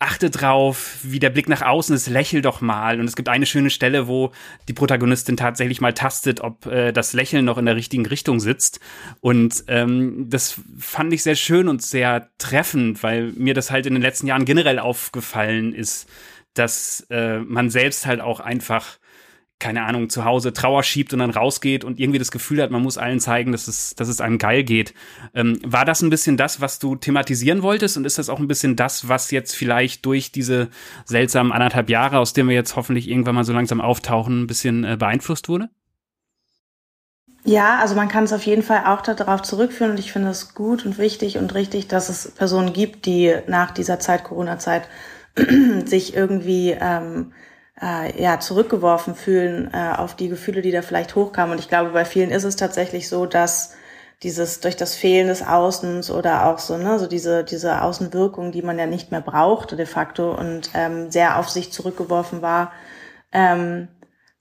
achte 0.01 0.31
drauf, 0.31 0.97
wie 1.03 1.19
der 1.19 1.29
Blick 1.29 1.47
nach 1.47 1.61
außen 1.61 1.95
ist, 1.95 2.07
lächel 2.07 2.41
doch 2.41 2.59
mal. 2.59 2.99
Und 2.99 3.05
es 3.05 3.15
gibt 3.15 3.29
eine 3.29 3.45
schöne 3.45 3.69
Stelle, 3.69 4.07
wo 4.07 4.31
die 4.67 4.73
Protagonistin 4.73 5.37
tatsächlich 5.37 5.79
mal 5.79 5.93
tastet, 5.93 6.41
ob 6.41 6.65
äh, 6.65 6.91
das 6.91 7.13
Lächeln 7.13 7.45
noch 7.45 7.59
in 7.59 7.65
der 7.65 7.75
richtigen 7.75 8.05
Richtung 8.05 8.39
sitzt. 8.39 8.79
Und 9.19 9.63
ähm, 9.67 10.27
das 10.29 10.59
fand 10.79 11.13
ich 11.13 11.21
sehr 11.21 11.35
schön 11.35 11.67
und 11.67 11.83
sehr 11.83 12.29
treffend, 12.39 13.03
weil 13.03 13.31
mir 13.33 13.53
das 13.53 13.69
halt 13.69 13.85
in 13.85 13.93
den 13.93 14.01
letzten 14.01 14.25
Jahren 14.25 14.45
generell 14.45 14.79
aufgefallen 14.79 15.73
ist, 15.73 16.09
dass 16.55 17.05
äh, 17.11 17.37
man 17.39 17.69
selbst 17.69 18.07
halt 18.07 18.21
auch 18.21 18.39
einfach 18.39 18.97
keine 19.61 19.83
Ahnung, 19.83 20.09
zu 20.09 20.25
Hause 20.25 20.51
Trauer 20.51 20.83
schiebt 20.83 21.13
und 21.13 21.19
dann 21.19 21.29
rausgeht 21.29 21.85
und 21.85 21.99
irgendwie 21.99 22.19
das 22.19 22.31
Gefühl 22.31 22.61
hat, 22.61 22.71
man 22.71 22.81
muss 22.81 22.97
allen 22.97 23.21
zeigen, 23.21 23.53
dass 23.53 23.69
es, 23.69 23.95
dass 23.95 24.09
es 24.09 24.19
einem 24.19 24.37
geil 24.37 24.63
geht. 24.63 24.93
Ähm, 25.33 25.59
war 25.63 25.85
das 25.85 26.01
ein 26.01 26.09
bisschen 26.09 26.35
das, 26.35 26.59
was 26.59 26.79
du 26.79 26.95
thematisieren 26.95 27.61
wolltest 27.61 27.95
und 27.95 28.05
ist 28.05 28.17
das 28.17 28.27
auch 28.27 28.39
ein 28.39 28.47
bisschen 28.47 28.75
das, 28.75 29.07
was 29.07 29.31
jetzt 29.31 29.55
vielleicht 29.55 30.05
durch 30.05 30.31
diese 30.33 30.69
seltsamen 31.05 31.53
anderthalb 31.53 31.89
Jahre, 31.89 32.17
aus 32.17 32.33
denen 32.33 32.49
wir 32.49 32.55
jetzt 32.55 32.75
hoffentlich 32.75 33.07
irgendwann 33.07 33.35
mal 33.35 33.45
so 33.45 33.53
langsam 33.53 33.79
auftauchen, 33.79 34.43
ein 34.43 34.47
bisschen 34.47 34.83
äh, 34.83 34.97
beeinflusst 34.97 35.47
wurde? 35.47 35.69
Ja, 37.43 37.79
also 37.79 37.95
man 37.95 38.07
kann 38.07 38.25
es 38.25 38.33
auf 38.33 38.43
jeden 38.43 38.61
Fall 38.63 38.85
auch 38.85 39.01
darauf 39.01 39.41
zurückführen 39.41 39.91
und 39.91 39.99
ich 39.99 40.11
finde 40.11 40.29
es 40.29 40.53
gut 40.53 40.85
und 40.85 40.97
wichtig 40.97 41.37
und 41.37 41.53
richtig, 41.55 41.87
dass 41.87 42.09
es 42.09 42.31
Personen 42.31 42.73
gibt, 42.73 43.05
die 43.05 43.33
nach 43.47 43.71
dieser 43.71 43.99
Zeit, 43.99 44.23
Corona-Zeit, 44.23 44.87
sich 45.85 46.15
irgendwie 46.15 46.75
ähm, 46.79 47.31
äh, 47.81 48.21
ja, 48.21 48.39
zurückgeworfen 48.39 49.15
fühlen 49.15 49.71
äh, 49.73 49.93
auf 49.97 50.15
die 50.15 50.29
Gefühle, 50.29 50.61
die 50.61 50.71
da 50.71 50.81
vielleicht 50.81 51.15
hochkamen. 51.15 51.53
Und 51.53 51.59
ich 51.59 51.69
glaube, 51.69 51.89
bei 51.91 52.05
vielen 52.05 52.29
ist 52.29 52.43
es 52.43 52.55
tatsächlich 52.55 53.09
so, 53.09 53.25
dass 53.25 53.73
dieses 54.23 54.59
durch 54.59 54.75
das 54.75 54.95
Fehlen 54.95 55.27
des 55.27 55.41
Außens 55.45 56.11
oder 56.11 56.45
auch 56.45 56.59
so, 56.59 56.77
ne, 56.77 56.99
so 56.99 57.07
diese, 57.07 57.43
diese 57.43 57.81
Außenwirkung, 57.81 58.51
die 58.51 58.61
man 58.61 58.77
ja 58.77 58.85
nicht 58.85 59.11
mehr 59.11 59.21
brauchte 59.21 59.75
de 59.75 59.87
facto 59.87 60.31
und 60.31 60.69
ähm, 60.75 61.09
sehr 61.09 61.39
auf 61.39 61.49
sich 61.49 61.71
zurückgeworfen 61.71 62.43
war, 62.43 62.71
ähm, 63.31 63.87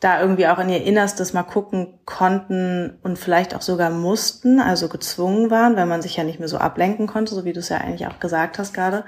da 0.00 0.22
irgendwie 0.22 0.46
auch 0.46 0.58
in 0.58 0.70
ihr 0.70 0.82
Innerstes 0.82 1.34
mal 1.34 1.42
gucken 1.42 2.00
konnten 2.06 2.98
und 3.02 3.18
vielleicht 3.18 3.54
auch 3.54 3.60
sogar 3.60 3.90
mussten, 3.90 4.58
also 4.58 4.88
gezwungen 4.88 5.50
waren, 5.50 5.76
weil 5.76 5.84
man 5.84 6.00
sich 6.00 6.16
ja 6.16 6.24
nicht 6.24 6.38
mehr 6.38 6.48
so 6.48 6.56
ablenken 6.56 7.06
konnte, 7.06 7.34
so 7.34 7.44
wie 7.44 7.52
du 7.52 7.60
es 7.60 7.68
ja 7.68 7.76
eigentlich 7.76 8.06
auch 8.06 8.18
gesagt 8.18 8.58
hast 8.58 8.72
gerade. 8.72 9.04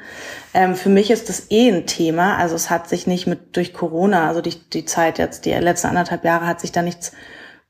Ähm, 0.53 0.77
für 0.77 0.91
mich 0.91 1.11
ist 1.11 1.31
das 1.31 1.51
eh 1.51 1.71
ein 1.71 1.87
Thema. 1.87 2.37
Also 2.37 2.55
es 2.55 2.69
hat 2.69 2.91
sich 2.91 3.07
nicht 3.07 3.27
mit 3.27 3.57
durch 3.57 3.73
Corona, 3.73 4.29
also 4.29 4.43
die, 4.43 4.55
die 4.71 4.85
Zeit 4.85 5.19
jetzt, 5.19 5.47
die 5.47 5.53
letzten 5.53 5.89
anderthalb 5.89 6.25
Jahre 6.25 6.47
hat 6.47 6.61
sich 6.61 6.73
da 6.73 6.83
nichts 6.83 7.13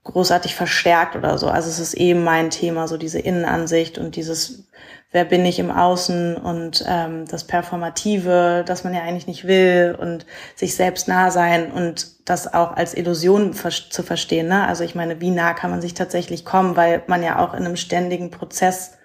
großartig 0.03 0.57
verstärkt 0.57 1.15
oder 1.15 1.39
so. 1.39 1.47
Also 1.47 1.69
es 1.71 1.79
ist 1.79 1.95
eben 1.95 2.25
mein 2.25 2.51
Thema, 2.51 2.89
so 2.89 2.97
diese 2.97 3.21
Innenansicht 3.21 3.99
und 3.99 4.17
dieses, 4.17 4.65
wer 5.13 5.27
bin 5.27 5.45
ich 5.45 5.59
im 5.59 5.71
Außen 5.71 6.37
und 6.37 6.85
ähm, 6.89 7.27
das 7.29 7.45
Performative, 7.45 8.65
das 8.67 8.83
man 8.83 8.95
ja 8.95 9.03
eigentlich 9.03 9.27
nicht 9.27 9.47
will 9.47 9.97
und 9.99 10.27
sich 10.57 10.75
selbst 10.75 11.07
nah 11.07 11.31
sein 11.31 11.71
und 11.71 12.29
das 12.29 12.53
auch 12.53 12.73
als 12.73 12.95
Illusion 12.95 13.53
zu 13.53 14.03
verstehen. 14.03 14.49
Ne? 14.49 14.67
Also 14.67 14.85
ich 14.85 14.95
meine, 14.95 15.21
wie 15.21 15.31
nah 15.31 15.53
kann 15.55 15.71
man 15.71 15.83
sich 15.83 15.95
tatsächlich 15.95 16.45
kommen, 16.45 16.77
weil 16.77 17.03
man 17.07 17.23
ja 17.23 17.39
auch 17.39 17.53
in 17.53 17.65
einem 17.65 17.77
ständigen 17.77 18.31
Prozess 18.31 18.99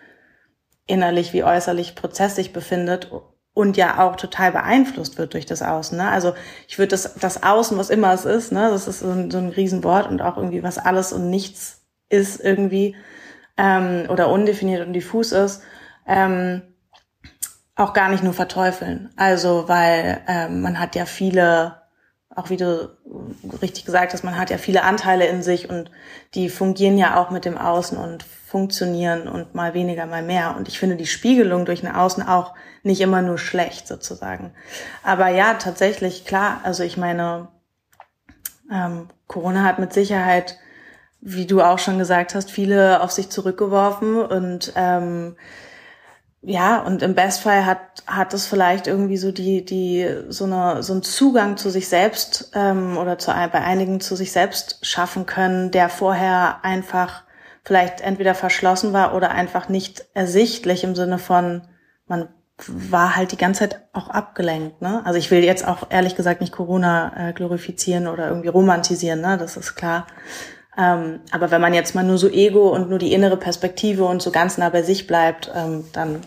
innerlich 0.87 1.33
wie 1.33 1.43
äußerlich 1.43 1.95
Prozess 1.95 2.37
sich 2.37 2.53
befindet 2.53 3.11
und 3.53 3.75
ja 3.75 4.07
auch 4.07 4.15
total 4.15 4.53
beeinflusst 4.53 5.17
wird 5.17 5.33
durch 5.33 5.45
das 5.45 5.61
Außen. 5.61 5.97
Ne? 5.97 6.07
Also 6.07 6.33
ich 6.67 6.77
würde 6.79 6.91
das, 6.91 7.15
das 7.15 7.43
Außen, 7.43 7.77
was 7.77 7.89
immer 7.89 8.13
es 8.13 8.23
ist, 8.23 8.51
ne, 8.53 8.69
das 8.69 8.87
ist 8.87 8.99
so 8.99 9.09
ein, 9.09 9.29
so 9.29 9.39
ein 9.39 9.49
Riesenwort 9.49 10.07
und 10.07 10.21
auch 10.21 10.37
irgendwie 10.37 10.63
was 10.63 10.77
alles 10.77 11.11
und 11.11 11.29
nichts 11.29 11.81
ist 12.07 12.39
irgendwie 12.39 12.95
ähm, 13.57 14.05
oder 14.09 14.29
undefiniert 14.29 14.85
und 14.85 14.93
diffus 14.93 15.31
ist, 15.31 15.63
ähm, 16.07 16.61
auch 17.75 17.93
gar 17.93 18.09
nicht 18.09 18.23
nur 18.23 18.33
verteufeln. 18.33 19.09
Also 19.15 19.67
weil 19.67 20.21
ähm, 20.27 20.61
man 20.61 20.79
hat 20.79 20.95
ja 20.95 21.05
viele, 21.05 21.81
auch 22.35 22.49
wie 22.49 22.57
du 22.57 22.89
richtig 23.61 23.85
gesagt 23.85 24.13
hast, 24.13 24.23
man 24.23 24.37
hat 24.37 24.49
ja 24.49 24.57
viele 24.57 24.83
Anteile 24.83 25.27
in 25.27 25.43
sich 25.43 25.69
und 25.69 25.91
die 26.33 26.49
fungieren 26.49 26.97
ja 26.97 27.21
auch 27.21 27.29
mit 27.29 27.45
dem 27.45 27.57
Außen 27.57 27.97
und 27.97 28.23
funktionieren 28.23 29.27
und 29.27 29.53
mal 29.53 29.73
weniger, 29.73 30.05
mal 30.05 30.23
mehr. 30.23 30.55
Und 30.57 30.67
ich 30.67 30.79
finde 30.79 30.95
die 30.95 31.05
Spiegelung 31.05 31.65
durch 31.65 31.83
ein 31.83 31.93
Außen 31.93 32.23
auch 32.27 32.53
nicht 32.83 33.01
immer 33.01 33.21
nur 33.21 33.37
schlecht 33.37 33.87
sozusagen. 33.87 34.53
Aber 35.03 35.27
ja, 35.27 35.55
tatsächlich, 35.55 36.25
klar, 36.25 36.61
also 36.63 36.83
ich 36.83 36.97
meine, 36.97 37.49
ähm, 38.71 39.09
Corona 39.27 39.63
hat 39.63 39.79
mit 39.79 39.93
Sicherheit, 39.93 40.57
wie 41.19 41.45
du 41.45 41.61
auch 41.61 41.79
schon 41.79 41.97
gesagt 41.97 42.35
hast, 42.35 42.49
viele 42.49 43.01
auf 43.01 43.11
sich 43.11 43.29
zurückgeworfen 43.29 44.21
und 44.21 44.71
ähm, 44.75 45.35
ja, 46.47 46.79
und 46.79 47.01
im 47.01 47.13
Bestfall 47.13 47.65
hat, 47.65 47.79
hat 48.07 48.33
es 48.33 48.47
vielleicht 48.47 48.87
irgendwie 48.87 49.17
so 49.17 49.33
die, 49.33 49.65
die, 49.65 50.07
so 50.29 50.45
eine, 50.45 50.81
so 50.81 50.93
einen 50.93 51.03
Zugang 51.03 51.57
zu 51.57 51.69
sich 51.69 51.89
selbst, 51.89 52.51
ähm, 52.55 52.97
oder 52.97 53.19
zu, 53.19 53.31
bei 53.31 53.61
einigen 53.61 53.99
zu 53.99 54.15
sich 54.15 54.31
selbst 54.31 54.79
schaffen 54.85 55.25
können, 55.25 55.71
der 55.71 55.89
vorher 55.89 56.63
einfach 56.63 57.23
vielleicht 57.65 57.99
entweder 57.99 58.33
verschlossen 58.33 58.93
war 58.93 59.13
oder 59.13 59.31
einfach 59.31 59.67
nicht 59.67 60.05
ersichtlich 60.13 60.85
im 60.85 60.95
Sinne 60.95 61.19
von, 61.19 61.63
man 62.07 62.29
war 62.65 63.17
halt 63.17 63.33
die 63.33 63.37
ganze 63.37 63.67
Zeit 63.67 63.81
auch 63.91 64.09
abgelenkt. 64.09 64.81
Ne? 64.81 65.01
Also 65.05 65.19
ich 65.19 65.29
will 65.29 65.43
jetzt 65.43 65.67
auch 65.67 65.87
ehrlich 65.89 66.15
gesagt 66.15 66.39
nicht 66.39 66.53
Corona 66.53 67.29
äh, 67.29 67.33
glorifizieren 67.33 68.07
oder 68.07 68.29
irgendwie 68.29 68.47
romantisieren, 68.47 69.19
ne? 69.19 69.37
das 69.37 69.57
ist 69.57 69.75
klar. 69.75 70.07
Ähm, 70.77 71.21
aber 71.31 71.49
wenn 71.49 71.61
man 71.61 71.73
jetzt 71.73 71.95
mal 71.95 72.03
nur 72.03 72.17
so 72.17 72.29
Ego 72.29 72.69
und 72.69 72.89
nur 72.89 72.99
die 72.99 73.13
innere 73.13 73.37
Perspektive 73.37 74.05
und 74.05 74.21
so 74.21 74.31
ganz 74.31 74.57
nah 74.57 74.69
bei 74.69 74.83
sich 74.83 75.07
bleibt, 75.07 75.51
ähm, 75.55 75.85
dann 75.91 76.21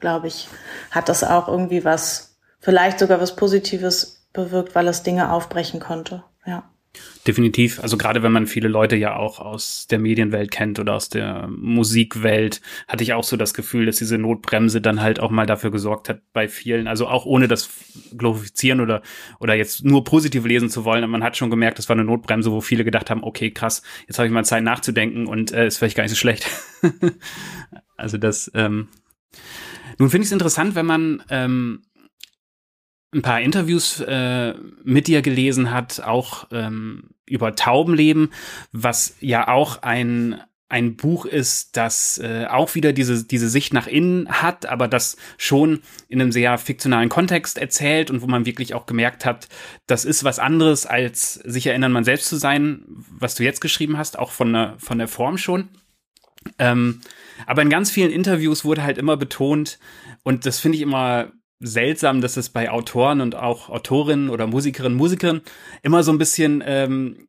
glaube 0.00 0.26
ich, 0.26 0.48
hat 0.90 1.08
das 1.08 1.22
auch 1.22 1.48
irgendwie 1.48 1.84
was, 1.84 2.36
vielleicht 2.58 2.98
sogar 2.98 3.20
was 3.20 3.36
Positives 3.36 4.26
bewirkt, 4.32 4.74
weil 4.74 4.88
es 4.88 5.02
Dinge 5.02 5.32
aufbrechen 5.32 5.78
konnte. 5.78 6.24
Ja. 6.44 6.64
Definitiv. 7.26 7.80
Also 7.80 7.96
gerade 7.96 8.22
wenn 8.22 8.32
man 8.32 8.46
viele 8.46 8.68
Leute 8.68 8.96
ja 8.96 9.16
auch 9.16 9.38
aus 9.38 9.86
der 9.86 9.98
Medienwelt 9.98 10.50
kennt 10.50 10.78
oder 10.78 10.94
aus 10.94 11.08
der 11.08 11.48
Musikwelt, 11.48 12.60
hatte 12.88 13.04
ich 13.04 13.12
auch 13.14 13.24
so 13.24 13.36
das 13.36 13.54
Gefühl, 13.54 13.86
dass 13.86 13.96
diese 13.96 14.18
Notbremse 14.18 14.80
dann 14.80 15.00
halt 15.00 15.20
auch 15.20 15.30
mal 15.30 15.46
dafür 15.46 15.70
gesorgt 15.70 16.08
hat 16.08 16.20
bei 16.32 16.48
vielen. 16.48 16.88
Also 16.88 17.06
auch 17.06 17.24
ohne 17.24 17.48
das 17.48 17.70
glorifizieren 18.16 18.80
oder, 18.80 19.02
oder 19.38 19.54
jetzt 19.54 19.84
nur 19.84 20.04
positiv 20.04 20.44
lesen 20.44 20.68
zu 20.68 20.84
wollen. 20.84 21.08
Man 21.08 21.24
hat 21.24 21.36
schon 21.36 21.50
gemerkt, 21.50 21.78
das 21.78 21.88
war 21.88 21.94
eine 21.94 22.04
Notbremse, 22.04 22.50
wo 22.52 22.60
viele 22.60 22.84
gedacht 22.84 23.08
haben, 23.08 23.22
okay, 23.22 23.52
krass, 23.52 23.82
jetzt 24.06 24.18
habe 24.18 24.26
ich 24.26 24.32
mal 24.32 24.44
Zeit 24.44 24.64
nachzudenken 24.64 25.26
und 25.26 25.52
äh, 25.52 25.66
ist 25.66 25.78
vielleicht 25.78 25.96
gar 25.96 26.02
nicht 26.02 26.12
so 26.12 26.16
schlecht. 26.16 26.46
also 27.96 28.18
das, 28.18 28.50
ähm, 28.54 28.88
nun 29.98 30.10
finde 30.10 30.24
ich 30.24 30.28
es 30.28 30.32
interessant, 30.32 30.74
wenn 30.74 30.86
man 30.86 31.22
ähm, 31.30 31.82
ein 33.14 33.22
paar 33.22 33.40
Interviews 33.40 34.00
äh, 34.00 34.54
mit 34.84 35.06
dir 35.06 35.22
gelesen 35.22 35.70
hat, 35.70 36.00
auch 36.00 36.46
ähm, 36.50 37.10
über 37.26 37.54
Taubenleben, 37.54 38.32
was 38.72 39.16
ja 39.20 39.48
auch 39.48 39.82
ein 39.82 40.40
ein 40.72 40.96
Buch 40.96 41.26
ist, 41.26 41.76
das 41.76 42.16
äh, 42.16 42.46
auch 42.46 42.74
wieder 42.74 42.94
diese, 42.94 43.26
diese 43.26 43.50
Sicht 43.50 43.74
nach 43.74 43.86
innen 43.86 44.26
hat, 44.30 44.64
aber 44.64 44.88
das 44.88 45.18
schon 45.36 45.82
in 46.08 46.18
einem 46.18 46.32
sehr 46.32 46.56
fiktionalen 46.56 47.10
Kontext 47.10 47.58
erzählt 47.58 48.10
und 48.10 48.22
wo 48.22 48.26
man 48.26 48.46
wirklich 48.46 48.72
auch 48.72 48.86
gemerkt 48.86 49.26
hat, 49.26 49.50
das 49.86 50.06
ist 50.06 50.24
was 50.24 50.38
anderes 50.38 50.86
als 50.86 51.34
sich 51.34 51.66
erinnern, 51.66 51.92
man 51.92 52.04
selbst 52.04 52.26
zu 52.30 52.36
sein, 52.36 52.86
was 52.86 53.34
du 53.34 53.44
jetzt 53.44 53.60
geschrieben 53.60 53.98
hast, 53.98 54.18
auch 54.18 54.30
von 54.30 54.50
der, 54.54 54.74
von 54.78 54.96
der 54.96 55.08
Form 55.08 55.36
schon. 55.36 55.68
Ähm, 56.58 57.02
aber 57.46 57.60
in 57.60 57.68
ganz 57.68 57.90
vielen 57.90 58.10
Interviews 58.10 58.64
wurde 58.64 58.82
halt 58.82 58.96
immer 58.96 59.18
betont, 59.18 59.78
und 60.22 60.46
das 60.46 60.58
finde 60.58 60.76
ich 60.76 60.82
immer 60.82 61.32
seltsam, 61.62 62.20
dass 62.20 62.36
es 62.36 62.48
bei 62.48 62.70
Autoren 62.70 63.20
und 63.20 63.34
auch 63.34 63.70
Autorinnen 63.70 64.28
oder 64.28 64.46
Musikerinnen, 64.46 64.96
Musikern 64.96 65.40
immer 65.82 66.02
so 66.02 66.12
ein 66.12 66.18
bisschen, 66.18 66.62
ähm, 66.66 67.28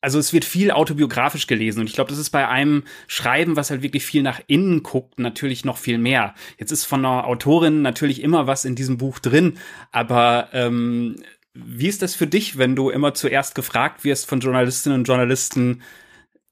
also 0.00 0.18
es 0.18 0.32
wird 0.32 0.44
viel 0.44 0.70
autobiografisch 0.70 1.46
gelesen 1.46 1.80
und 1.80 1.88
ich 1.88 1.94
glaube, 1.94 2.10
das 2.10 2.18
ist 2.18 2.30
bei 2.30 2.46
einem 2.46 2.84
Schreiben, 3.08 3.56
was 3.56 3.70
halt 3.70 3.82
wirklich 3.82 4.04
viel 4.04 4.22
nach 4.22 4.40
innen 4.46 4.82
guckt, 4.82 5.18
natürlich 5.18 5.64
noch 5.64 5.76
viel 5.76 5.98
mehr. 5.98 6.34
Jetzt 6.58 6.70
ist 6.70 6.84
von 6.84 7.04
einer 7.04 7.26
Autorin 7.26 7.82
natürlich 7.82 8.22
immer 8.22 8.46
was 8.46 8.64
in 8.64 8.76
diesem 8.76 8.96
Buch 8.96 9.18
drin, 9.18 9.58
aber 9.90 10.48
ähm, 10.52 11.16
wie 11.54 11.88
ist 11.88 12.02
das 12.02 12.14
für 12.14 12.28
dich, 12.28 12.58
wenn 12.58 12.76
du 12.76 12.90
immer 12.90 13.14
zuerst 13.14 13.54
gefragt 13.54 14.04
wirst 14.04 14.28
von 14.28 14.40
Journalistinnen 14.40 15.00
und 15.00 15.08
Journalisten, 15.08 15.82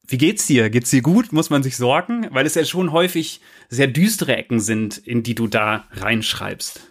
wie 0.08 0.18
geht's 0.18 0.46
dir? 0.46 0.70
Geht's 0.70 0.90
dir 0.90 1.02
gut? 1.02 1.32
Muss 1.32 1.50
man 1.50 1.62
sich 1.62 1.76
sorgen? 1.76 2.28
Weil 2.30 2.46
es 2.46 2.54
ja 2.54 2.64
schon 2.64 2.92
häufig 2.92 3.40
sehr 3.68 3.88
düstere 3.88 4.36
Ecken 4.36 4.60
sind, 4.60 4.98
in 4.98 5.22
die 5.22 5.34
du 5.34 5.48
da 5.48 5.84
reinschreibst. 5.92 6.85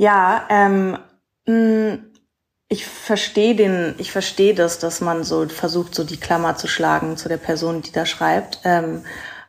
Ja, 0.00 0.46
ähm, 0.48 0.96
mm, 1.46 2.06
ich 2.68 2.86
verstehe 2.86 3.54
den, 3.54 3.94
ich 3.98 4.12
verstehe 4.12 4.54
das, 4.54 4.78
dass 4.78 5.02
man 5.02 5.24
so 5.24 5.46
versucht, 5.46 5.94
so 5.94 6.04
die 6.04 6.16
Klammer 6.16 6.56
zu 6.56 6.68
schlagen 6.68 7.18
zu 7.18 7.28
der 7.28 7.36
Person, 7.36 7.82
die 7.82 7.92
da 7.92 8.06
schreibt. 8.06 8.60
Ähm, 8.64 9.04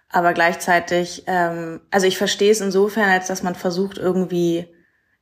aber 0.10 0.34
gleichzeitig, 0.34 1.24
ähm, 1.27 1.79
also 1.89 2.05
ich 2.05 2.17
verstehe 2.17 2.51
es 2.51 2.60
insofern, 2.60 3.10
als 3.10 3.27
dass 3.27 3.43
man 3.43 3.55
versucht, 3.55 3.98
irgendwie 3.98 4.67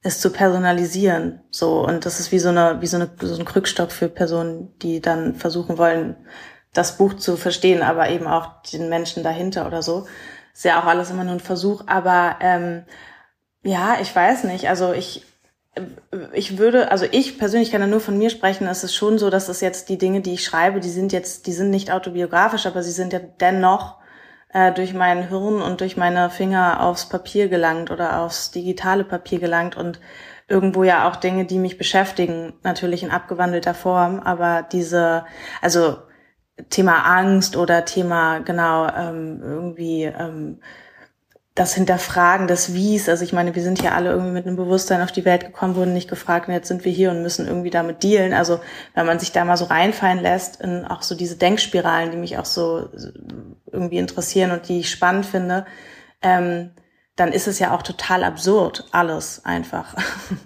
es 0.02 0.20
zu 0.20 0.32
personalisieren. 0.32 1.44
So, 1.52 1.86
und 1.86 2.08
das 2.08 2.20
ist 2.20 2.32
wie 2.32 2.40
so 2.40 2.50
eine, 2.50 2.82
wie 2.82 2.88
so, 2.88 2.98
eine, 2.98 3.12
so 3.22 3.38
ein 3.38 3.46
Krückstock 3.46 3.92
für 3.92 4.10
Personen, 4.10 4.80
die 4.80 5.00
dann 5.00 5.36
versuchen 5.36 5.78
wollen, 5.78 6.16
das 6.74 6.98
Buch 6.98 7.14
zu 7.14 7.38
verstehen, 7.38 7.84
aber 7.84 8.10
eben 8.10 8.26
auch 8.26 8.64
den 8.64 8.90
Menschen 8.90 9.22
dahinter 9.22 9.68
oder 9.68 9.84
so. 9.84 10.08
Ist 10.56 10.66
ja 10.66 10.82
auch 10.82 10.86
alles 10.86 11.12
immer 11.12 11.24
nur 11.24 11.34
ein 11.34 11.40
Versuch, 11.40 11.84
aber 11.86 12.38
ähm, 12.42 12.86
ja, 13.64 13.98
ich 14.02 14.16
weiß 14.16 14.46
nicht. 14.46 14.70
Also 14.70 14.94
ich, 14.94 15.26
ich 16.34 16.58
würde, 16.58 16.92
also 16.92 17.06
ich 17.10 17.38
persönlich 17.38 17.72
kann 17.72 17.82
ja 17.82 17.88
nur 17.88 18.00
von 18.00 18.18
mir 18.18 18.30
sprechen. 18.30 18.68
Es 18.68 18.84
ist 18.84 18.96
schon 18.96 19.18
so, 19.18 19.30
dass 19.30 19.50
es 19.50 19.62
jetzt 19.62 19.90
die 19.90 19.98
Dinge, 19.98 20.22
die 20.22 20.34
ich 20.34 20.44
schreibe, 20.44 20.80
die 20.80 20.90
sind 20.90 21.12
jetzt, 21.12 21.48
die 21.48 21.54
sind 21.54 21.70
nicht 21.70 21.92
autobiografisch, 21.92 22.66
aber 22.66 22.84
sie 22.84 22.92
sind 22.92 23.14
ja 23.14 23.20
dennoch 23.20 23.98
äh, 24.54 24.72
durch 24.72 24.94
mein 24.94 25.28
Hirn 25.30 25.62
und 25.62 25.82
durch 25.82 25.98
meine 25.98 26.30
Finger 26.30 26.82
aufs 26.84 27.08
Papier 27.08 27.50
gelangt 27.50 27.92
oder 27.92 28.22
aufs 28.22 28.52
digitale 28.52 29.04
Papier 29.04 29.40
gelangt 29.40 29.78
und 29.78 30.00
irgendwo 30.48 30.84
ja 30.84 31.08
auch 31.08 31.16
Dinge, 31.16 31.46
die 31.46 31.60
mich 31.60 31.78
beschäftigen, 31.78 32.54
natürlich 32.64 33.04
in 33.04 33.12
abgewandelter 33.12 33.76
Form, 33.76 34.20
aber 34.20 34.64
diese, 34.64 35.26
also 35.62 35.98
Thema 36.70 37.04
Angst 37.06 37.56
oder 37.56 37.86
Thema 37.86 38.40
genau 38.40 38.88
ähm, 38.88 39.42
irgendwie 39.44 40.04
ähm, 40.04 40.60
das 41.60 41.74
Hinterfragen 41.74 42.48
des 42.48 42.74
Wies. 42.74 43.10
Also 43.10 43.26
ich 43.26 43.34
meine, 43.34 43.54
wir 43.54 43.62
sind 43.62 43.84
ja 43.84 43.92
alle 43.92 44.12
irgendwie 44.12 44.32
mit 44.32 44.48
einem 44.48 44.56
Bewusstsein 44.56 45.02
auf 45.02 45.12
die 45.12 45.26
Welt 45.26 45.46
gekommen, 45.46 45.76
wurden 45.76 45.94
nicht 45.94 46.10
gefragt 46.10 46.48
und 46.48 46.54
jetzt 46.54 46.70
sind 46.70 46.86
wir 46.86 46.92
hier 46.92 47.12
und 47.12 47.22
müssen 47.22 47.48
irgendwie 47.48 47.70
damit 47.70 48.02
dealen. 48.02 48.32
Also 48.32 48.62
wenn 48.96 49.06
man 49.06 49.20
sich 49.20 49.34
da 49.34 49.44
mal 49.44 49.58
so 49.58 49.66
reinfallen 49.66 50.20
lässt 50.20 50.62
in 50.62 50.86
auch 50.86 51.02
so 51.02 51.16
diese 51.16 51.36
Denkspiralen, 51.36 52.12
die 52.12 52.18
mich 52.18 52.38
auch 52.38 52.46
so 52.46 52.88
irgendwie 53.70 53.98
interessieren 53.98 54.52
und 54.52 54.70
die 54.70 54.80
ich 54.80 54.90
spannend 54.90 55.26
finde, 55.26 55.66
ähm, 56.22 56.72
dann 57.18 57.34
ist 57.34 57.50
es 57.50 57.60
ja 57.60 57.76
auch 57.76 57.82
total 57.82 58.24
absurd, 58.24 58.88
alles 58.94 59.44
einfach. 59.44 59.94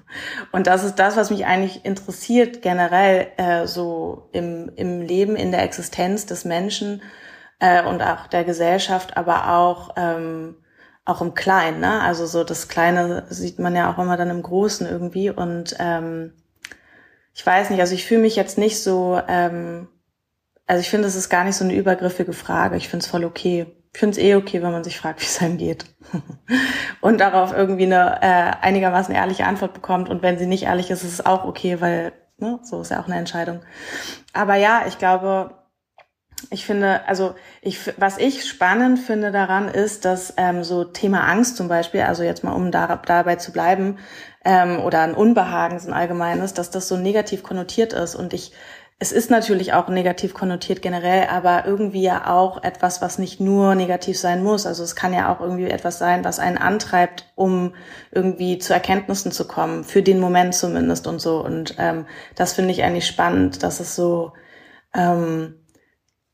Und 0.51 0.65
das 0.65 0.83
ist 0.83 0.95
das, 0.95 1.15
was 1.15 1.29
mich 1.29 1.45
eigentlich 1.45 1.85
interessiert, 1.85 2.63
generell 2.63 3.27
äh, 3.37 3.67
so 3.67 4.29
im, 4.31 4.71
im 4.75 5.01
Leben, 5.01 5.35
in 5.35 5.51
der 5.51 5.61
Existenz 5.61 6.25
des 6.25 6.45
Menschen 6.45 7.03
äh, 7.59 7.83
und 7.85 8.01
auch 8.01 8.25
der 8.25 8.43
Gesellschaft, 8.43 9.15
aber 9.17 9.53
auch 9.53 9.91
ähm, 9.97 10.55
auch 11.05 11.21
im 11.21 11.33
Kleinen, 11.33 11.79
ne? 11.79 12.01
Also 12.01 12.25
so 12.25 12.43
das 12.43 12.67
Kleine 12.67 13.25
sieht 13.29 13.59
man 13.59 13.75
ja 13.75 13.91
auch 13.91 13.97
immer 13.97 14.17
dann 14.17 14.29
im 14.29 14.41
Großen 14.41 14.87
irgendwie. 14.87 15.29
Und 15.29 15.75
ähm, 15.79 16.33
ich 17.33 17.45
weiß 17.45 17.69
nicht, 17.69 17.79
also 17.79 17.93
ich 17.93 18.05
fühle 18.05 18.21
mich 18.21 18.35
jetzt 18.35 18.57
nicht 18.57 18.81
so, 18.81 19.19
ähm, 19.27 19.89
also 20.65 20.79
ich 20.79 20.89
finde, 20.89 21.07
es 21.07 21.15
ist 21.15 21.29
gar 21.29 21.43
nicht 21.43 21.55
so 21.55 21.65
eine 21.65 21.75
übergriffige 21.75 22.33
Frage. 22.33 22.77
Ich 22.77 22.87
finde 22.87 23.03
es 23.03 23.09
voll 23.09 23.25
okay. 23.25 23.65
Ich 23.93 23.99
finde 23.99 24.17
es 24.17 24.23
eh 24.23 24.35
okay, 24.35 24.63
wenn 24.63 24.71
man 24.71 24.83
sich 24.83 24.97
fragt, 24.97 25.21
wie 25.21 25.25
es 25.25 25.41
einem 25.41 25.57
geht. 25.57 25.85
und 27.01 27.19
darauf 27.19 27.51
irgendwie 27.51 27.85
eine 27.85 28.21
äh, 28.21 28.65
einigermaßen 28.65 29.13
ehrliche 29.13 29.45
Antwort 29.45 29.73
bekommt. 29.73 30.09
Und 30.09 30.21
wenn 30.21 30.37
sie 30.37 30.47
nicht 30.47 30.63
ehrlich 30.63 30.89
ist, 30.89 31.03
ist 31.03 31.13
es 31.13 31.25
auch 31.25 31.43
okay, 31.43 31.81
weil, 31.81 32.13
ne, 32.37 32.59
so 32.63 32.81
ist 32.81 32.91
ja 32.91 33.01
auch 33.01 33.07
eine 33.07 33.17
Entscheidung. 33.17 33.59
Aber 34.31 34.55
ja, 34.55 34.83
ich 34.87 34.97
glaube, 34.97 35.62
ich 36.49 36.65
finde, 36.65 37.07
also 37.07 37.35
ich, 37.61 37.79
was 37.97 38.17
ich 38.17 38.45
spannend 38.45 38.99
finde 38.99 39.31
daran 39.31 39.67
ist, 39.67 40.05
dass 40.05 40.33
ähm, 40.37 40.63
so 40.63 40.83
Thema 40.83 41.27
Angst 41.27 41.57
zum 41.57 41.67
Beispiel, 41.67 42.01
also 42.01 42.23
jetzt 42.23 42.43
mal 42.43 42.53
um 42.53 42.71
da, 42.71 43.01
dabei 43.05 43.35
zu 43.35 43.51
bleiben, 43.51 43.97
ähm, 44.45 44.79
oder 44.79 45.01
ein 45.01 45.13
Unbehagen, 45.13 45.79
so 45.79 45.87
ein 45.87 45.93
allgemeines, 45.93 46.53
dass 46.53 46.69
das 46.69 46.87
so 46.87 46.97
negativ 46.97 47.43
konnotiert 47.43 47.93
ist. 47.93 48.15
Und 48.15 48.33
ich, 48.33 48.51
es 48.99 49.11
ist 49.11 49.31
natürlich 49.31 49.73
auch 49.73 49.87
negativ 49.87 50.33
konnotiert 50.33 50.81
generell, 50.81 51.27
aber 51.29 51.65
irgendwie 51.65 52.03
ja 52.03 52.27
auch 52.33 52.63
etwas, 52.63 53.01
was 53.01 53.19
nicht 53.19 53.39
nur 53.39 53.75
negativ 53.75 54.19
sein 54.19 54.43
muss. 54.43 54.65
Also 54.65 54.83
es 54.83 54.95
kann 54.95 55.13
ja 55.13 55.33
auch 55.33 55.39
irgendwie 55.41 55.69
etwas 55.69 55.97
sein, 55.97 56.23
was 56.23 56.39
einen 56.39 56.57
antreibt, 56.57 57.31
um 57.35 57.73
irgendwie 58.11 58.57
zu 58.57 58.73
Erkenntnissen 58.73 59.31
zu 59.31 59.47
kommen, 59.47 59.83
für 59.83 60.01
den 60.01 60.19
Moment 60.19 60.55
zumindest 60.55 61.07
und 61.07 61.19
so. 61.19 61.43
Und 61.43 61.75
ähm, 61.79 62.05
das 62.35 62.53
finde 62.53 62.71
ich 62.71 62.83
eigentlich 62.83 63.07
spannend, 63.07 63.63
dass 63.63 63.79
es 63.79 63.95
so 63.95 64.33
ähm, 64.93 65.55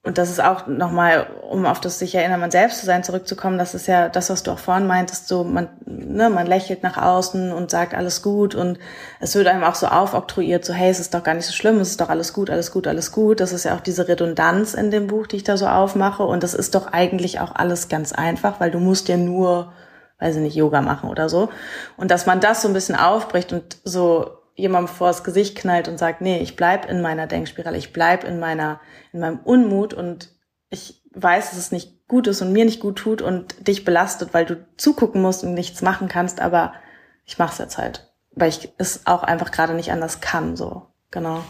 und 0.02 0.18
das 0.18 0.30
ist 0.30 0.42
auch 0.42 0.66
nochmal, 0.66 1.28
um 1.50 1.66
auf 1.66 1.82
das 1.82 2.00
sich 2.00 2.16
erinnern, 2.16 2.40
man 2.40 2.52
selbst 2.52 2.80
zu 2.80 2.86
sein, 2.86 3.04
zurückzukommen, 3.04 3.58
das 3.58 3.76
ist 3.76 3.86
ja 3.86 4.08
das, 4.08 4.30
was 4.30 4.44
du 4.44 4.52
auch 4.52 4.60
vorhin 4.60 4.88
meintest, 4.88 5.28
so 5.28 5.44
man, 5.44 5.68
ne, 5.86 6.30
man 6.30 6.48
lächelt 6.48 6.84
nach 6.84 6.96
außen 6.96 7.52
und 7.52 7.70
sagt 7.70 7.94
alles 7.94 8.22
gut 8.22 8.56
und 8.56 8.80
es 9.20 9.36
wird 9.36 9.48
einem 9.48 9.66
auch 9.66 9.76
so 9.76 9.88
aufoktroyiert, 9.88 10.64
so 10.64 10.74
hey, 10.74 10.90
es 10.90 11.02
ist 11.02 11.14
doch 11.14 11.24
gar 11.24 11.34
nicht 11.34 11.46
so 11.46 11.52
schlimm, 11.52 11.82
es 11.82 11.90
ist 11.90 12.00
doch 12.00 12.08
alles 12.08 12.32
gut, 12.32 12.50
alles 12.50 12.72
gut, 12.72 12.88
alles 12.88 13.12
gut. 13.12 13.42
Das 13.42 13.52
ist 13.52 13.66
ja 13.66 13.76
auch 13.76 13.82
diese 13.82 14.08
Redundanz 14.08 14.74
in 14.74 14.90
dem 14.90 15.08
Buch, 15.08 15.28
die 15.28 15.36
ich 15.36 15.44
da 15.44 15.58
so 15.58 15.68
aufmache 15.68 16.24
und 16.24 16.44
das 16.44 16.54
ist 16.54 16.76
doch 16.76 16.94
eigentlich 16.94 17.42
auch 17.42 17.54
alles 17.54 17.90
ganz 17.90 18.14
einfach, 18.14 18.62
weil 18.62 18.72
du 18.72 18.80
musst 18.80 19.10
ja 19.10 19.18
nur, 19.18 19.74
weiß 20.20 20.38
ich 20.38 20.42
nicht, 20.42 20.56
Yoga 20.56 20.80
machen 20.80 21.10
oder 21.10 21.28
so. 21.28 21.50
Und 21.98 22.10
dass 22.10 22.26
man 22.26 22.40
das 22.40 22.62
so 22.62 22.70
ein 22.70 22.74
bisschen 22.74 22.96
aufbricht 22.96 23.52
und 23.52 23.78
so 23.84 24.39
jemandem 24.60 24.94
vors 24.94 25.24
Gesicht 25.24 25.58
knallt 25.58 25.88
und 25.88 25.98
sagt, 25.98 26.22
nee, 26.22 26.40
ich 26.40 26.56
bleib 26.56 26.90
in 26.90 27.02
meiner 27.02 27.28
Denkspirale, 27.28 27.78
ich 27.78 27.94
bleib 27.94 28.24
in 28.24 28.40
meiner, 28.40 28.80
in 29.14 29.20
meinem 29.20 29.40
Unmut 29.40 29.94
und 29.94 30.30
ich 30.70 31.02
weiß, 31.14 31.50
dass 31.50 31.60
es 31.60 31.72
nicht 31.72 32.08
gut 32.08 32.28
ist 32.28 32.42
und 32.42 32.54
mir 32.54 32.66
nicht 32.66 32.80
gut 32.80 32.98
tut 32.98 33.22
und 33.22 33.68
dich 33.68 33.86
belastet, 33.86 34.34
weil 34.34 34.46
du 34.46 34.66
zugucken 34.78 35.22
musst 35.22 35.44
und 35.44 35.54
nichts 35.54 35.82
machen 35.82 36.08
kannst, 36.08 36.42
aber 36.42 36.74
ich 37.26 37.38
mach's 37.38 37.58
jetzt 37.58 37.78
halt, 37.78 38.12
weil 38.32 38.50
ich 38.50 38.70
es 38.78 39.06
auch 39.06 39.24
einfach 39.24 39.52
gerade 39.52 39.74
nicht 39.74 39.92
anders 39.92 40.22
kann, 40.22 40.56
so, 40.56 40.88
genau. 41.12 41.44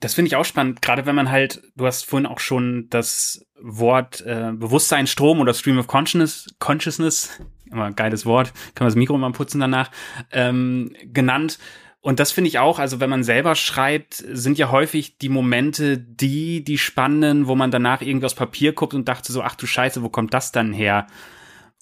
Das 0.00 0.14
finde 0.14 0.28
ich 0.28 0.36
auch 0.36 0.44
spannend, 0.44 0.80
gerade 0.80 1.06
wenn 1.06 1.16
man 1.16 1.30
halt, 1.30 1.60
du 1.74 1.86
hast 1.86 2.04
vorhin 2.04 2.26
auch 2.26 2.38
schon 2.38 2.86
das 2.90 3.44
Wort 3.60 4.20
äh, 4.20 4.52
Bewusstseinsstrom 4.52 5.40
oder 5.40 5.54
Stream 5.54 5.78
of 5.78 5.88
Consciousness, 5.88 6.46
Consciousness 6.60 7.40
immer 7.70 7.92
geiles 7.92 8.26
Wort, 8.26 8.52
kann 8.74 8.84
man 8.84 8.88
das 8.88 8.96
Mikro 8.96 9.16
mal 9.18 9.32
putzen 9.32 9.60
danach, 9.60 9.90
ähm, 10.32 10.92
genannt. 11.04 11.58
Und 12.00 12.20
das 12.20 12.30
finde 12.30 12.48
ich 12.48 12.58
auch, 12.58 12.78
also 12.78 13.00
wenn 13.00 13.10
man 13.10 13.24
selber 13.24 13.54
schreibt, 13.54 14.14
sind 14.14 14.56
ja 14.56 14.70
häufig 14.70 15.18
die 15.18 15.28
Momente 15.28 15.98
die, 15.98 16.62
die 16.62 16.78
spannenden, 16.78 17.48
wo 17.48 17.54
man 17.54 17.70
danach 17.70 18.02
irgendwie 18.02 18.26
aufs 18.26 18.34
Papier 18.34 18.72
guckt 18.72 18.94
und 18.94 19.08
dachte 19.08 19.32
so, 19.32 19.42
ach 19.42 19.56
du 19.56 19.66
Scheiße, 19.66 20.02
wo 20.02 20.08
kommt 20.08 20.32
das 20.32 20.52
dann 20.52 20.72
her? 20.72 21.06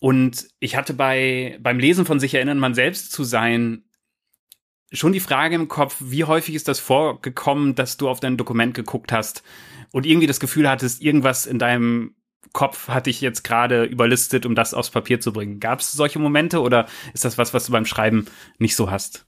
Und 0.00 0.49
ich 0.59 0.76
hatte 0.76 0.95
bei, 0.95 1.59
beim 1.61 1.78
Lesen 1.78 2.07
von 2.07 2.21
sich 2.21 2.35
erinnern, 2.35 2.59
man 2.59 2.75
selbst 2.75 3.12
zu 3.12 3.25
sein, 3.25 3.85
schon 4.93 5.12
die 5.12 5.21
Frage 5.21 5.55
im 5.55 5.69
Kopf, 5.69 5.97
wie 6.00 6.25
häufig 6.25 6.55
ist 6.55 6.69
das 6.69 6.81
vorgekommen, 6.81 7.75
dass 7.75 7.97
du 7.97 8.09
auf 8.09 8.21
dein 8.21 8.37
Dokument 8.37 8.75
geguckt 8.75 9.12
hast 9.12 9.43
und 9.93 10.07
irgendwie 10.07 10.26
das 10.26 10.40
Gefühl 10.40 10.69
hattest, 10.69 11.02
irgendwas 11.02 11.47
in 11.47 11.59
deinem 11.59 12.14
Kopf 12.53 12.88
hatte 12.88 13.11
ich 13.11 13.21
jetzt 13.21 13.45
gerade 13.45 13.85
überlistet, 13.85 14.47
um 14.47 14.55
das 14.55 14.75
aufs 14.75 14.91
Papier 14.91 15.21
zu 15.21 15.33
bringen. 15.33 15.61
Gab 15.61 15.81
es 15.81 15.93
solche 15.93 16.19
Momente 16.19 16.61
oder 16.61 16.87
ist 17.15 17.25
das 17.25 17.38
was, 17.38 17.55
was 17.55 17.67
du 17.67 17.73
beim 17.73 17.87
Schreiben 17.87 18.26
nicht 18.59 18.76
so 18.76 18.91
hast? 18.91 19.26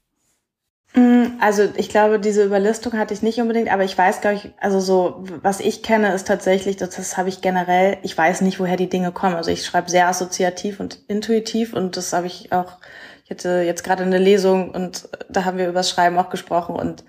Mm, 0.93 1.37
also 1.39 1.69
ich 1.75 1.89
glaube, 1.89 2.19
diese 2.19 2.43
Überlistung 2.43 2.93
hatte 2.93 3.13
ich 3.13 3.21
nicht 3.21 3.39
unbedingt, 3.39 3.71
aber 3.71 3.83
ich 3.83 3.95
weiß, 3.97 4.21
glaube 4.21 4.37
ich, 4.37 4.51
also 4.59 4.79
so, 4.79 5.23
was 5.41 5.59
ich 5.59 5.83
kenne, 5.83 6.13
ist 6.13 6.27
tatsächlich, 6.27 6.77
das, 6.77 6.95
das 6.95 7.15
habe 7.17 7.29
ich 7.29 7.41
generell, 7.41 7.97
ich 8.01 8.17
weiß 8.17 8.41
nicht, 8.41 8.59
woher 8.59 8.77
die 8.77 8.89
Dinge 8.89 9.11
kommen. 9.11 9.35
Also 9.35 9.51
ich 9.51 9.65
schreibe 9.65 9.89
sehr 9.89 10.07
assoziativ 10.07 10.79
und 10.79 10.99
intuitiv 11.07 11.73
und 11.73 11.95
das 11.97 12.13
habe 12.13 12.27
ich 12.27 12.51
auch, 12.51 12.77
ich 13.25 13.31
hatte 13.31 13.61
jetzt 13.61 13.83
gerade 13.83 14.03
eine 14.03 14.17
Lesung 14.17 14.71
und 14.71 15.09
da 15.29 15.45
haben 15.45 15.57
wir 15.59 15.65
über 15.65 15.79
das 15.79 15.89
Schreiben 15.91 16.17
auch 16.17 16.29
gesprochen 16.31 16.75
und 16.75 17.03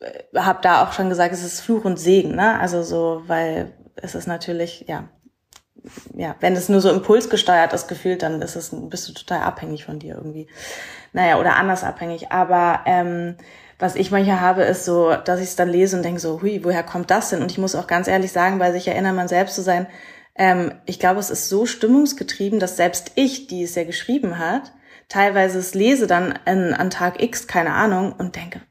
äh, 0.00 0.38
habe 0.38 0.60
da 0.62 0.84
auch 0.84 0.92
schon 0.92 1.08
gesagt, 1.08 1.34
es 1.34 1.44
ist 1.44 1.60
Fluch 1.60 1.84
und 1.84 1.98
Segen, 1.98 2.36
ne? 2.36 2.60
Also 2.60 2.82
so, 2.84 3.22
weil 3.26 3.72
es 3.96 4.14
ist 4.14 4.26
natürlich, 4.28 4.84
ja, 4.88 5.08
ja, 6.16 6.36
wenn 6.40 6.54
es 6.54 6.68
nur 6.68 6.80
so 6.80 6.90
impulsgesteuert 6.90 7.72
ist 7.72 7.88
gefühlt, 7.88 8.22
dann 8.22 8.40
ist 8.40 8.56
es, 8.56 8.70
bist 8.72 9.08
du 9.08 9.12
total 9.12 9.42
abhängig 9.42 9.84
von 9.84 9.98
dir 9.98 10.14
irgendwie. 10.14 10.46
Naja, 11.12 11.38
oder 11.38 11.56
anders 11.56 11.84
abhängig. 11.84 12.32
Aber 12.32 12.80
ähm, 12.86 13.36
was 13.78 13.96
ich 13.96 14.10
manchmal 14.10 14.40
habe, 14.40 14.62
ist 14.62 14.84
so, 14.84 15.14
dass 15.14 15.40
ich 15.40 15.48
es 15.48 15.56
dann 15.56 15.68
lese 15.68 15.96
und 15.96 16.02
denke 16.02 16.20
so, 16.20 16.40
hui, 16.40 16.64
woher 16.64 16.82
kommt 16.82 17.10
das 17.10 17.30
denn? 17.30 17.42
Und 17.42 17.50
ich 17.50 17.58
muss 17.58 17.74
auch 17.74 17.86
ganz 17.86 18.08
ehrlich 18.08 18.32
sagen, 18.32 18.58
weil 18.58 18.72
sich 18.72 18.88
erinnern, 18.88 19.16
man 19.16 19.28
selbst 19.28 19.54
zu 19.54 19.62
sein, 19.62 19.86
ähm, 20.36 20.72
ich 20.86 20.98
glaube, 20.98 21.20
es 21.20 21.30
ist 21.30 21.48
so 21.48 21.66
stimmungsgetrieben, 21.66 22.60
dass 22.60 22.76
selbst 22.76 23.12
ich, 23.14 23.46
die 23.46 23.62
es 23.62 23.74
ja 23.74 23.84
geschrieben 23.84 24.38
hat, 24.38 24.72
teilweise 25.08 25.58
es 25.58 25.74
lese 25.74 26.06
dann 26.06 26.34
an, 26.44 26.72
an 26.74 26.90
Tag 26.90 27.22
X, 27.22 27.46
keine 27.46 27.74
Ahnung, 27.74 28.12
und 28.12 28.36
denke, 28.36 28.62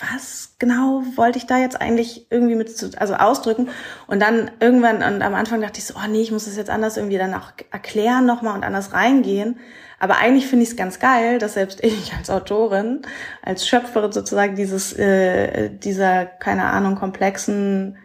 was 0.00 0.56
genau 0.58 1.02
wollte 1.16 1.38
ich 1.38 1.46
da 1.46 1.58
jetzt 1.58 1.80
eigentlich 1.80 2.30
irgendwie 2.30 2.54
mit 2.54 2.76
zu, 2.76 2.90
also 2.96 3.14
ausdrücken? 3.14 3.68
Und 4.06 4.20
dann 4.20 4.50
irgendwann 4.60 4.96
und 4.96 5.22
am 5.22 5.34
Anfang 5.34 5.60
dachte 5.60 5.78
ich 5.78 5.84
so 5.84 5.94
oh 5.96 6.08
nee 6.08 6.22
ich 6.22 6.32
muss 6.32 6.44
das 6.44 6.56
jetzt 6.56 6.70
anders 6.70 6.96
irgendwie 6.96 7.18
dann 7.18 7.34
auch 7.34 7.52
erklären 7.70 8.26
nochmal 8.26 8.54
und 8.54 8.64
anders 8.64 8.92
reingehen. 8.92 9.58
Aber 9.98 10.18
eigentlich 10.18 10.46
finde 10.46 10.64
ich 10.64 10.70
es 10.70 10.76
ganz 10.76 10.98
geil 10.98 11.38
dass 11.38 11.54
selbst 11.54 11.82
ich 11.82 12.12
als 12.18 12.30
Autorin 12.30 13.02
als 13.42 13.66
Schöpferin 13.66 14.12
sozusagen 14.12 14.56
dieses 14.56 14.92
äh, 14.92 15.70
dieser 15.70 16.26
keine 16.26 16.64
Ahnung 16.64 16.96
komplexen 16.96 17.98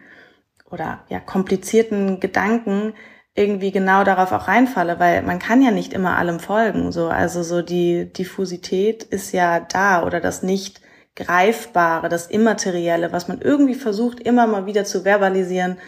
oder 0.70 1.04
ja 1.08 1.20
komplizierten 1.20 2.20
Gedanken 2.20 2.94
irgendwie 3.34 3.70
genau 3.72 4.04
darauf 4.04 4.32
auch 4.32 4.46
reinfalle, 4.48 4.98
weil 4.98 5.22
man 5.22 5.38
kann 5.38 5.62
ja 5.62 5.70
nicht 5.70 5.94
immer 5.94 6.16
allem 6.18 6.38
folgen, 6.38 6.92
so. 6.92 7.08
Also 7.08 7.42
so 7.42 7.62
die 7.62 8.12
Diffusität 8.12 9.02
ist 9.04 9.32
ja 9.32 9.60
da 9.60 10.04
oder 10.04 10.20
das 10.20 10.42
nicht 10.42 10.82
Greifbare, 11.14 12.08
das 12.08 12.26
Immaterielle, 12.26 13.12
was 13.12 13.28
man 13.28 13.40
irgendwie 13.40 13.74
versucht, 13.74 14.20
immer 14.20 14.46
mal 14.46 14.66
wieder 14.66 14.84
zu 14.84 15.04
verbalisieren, 15.04 15.78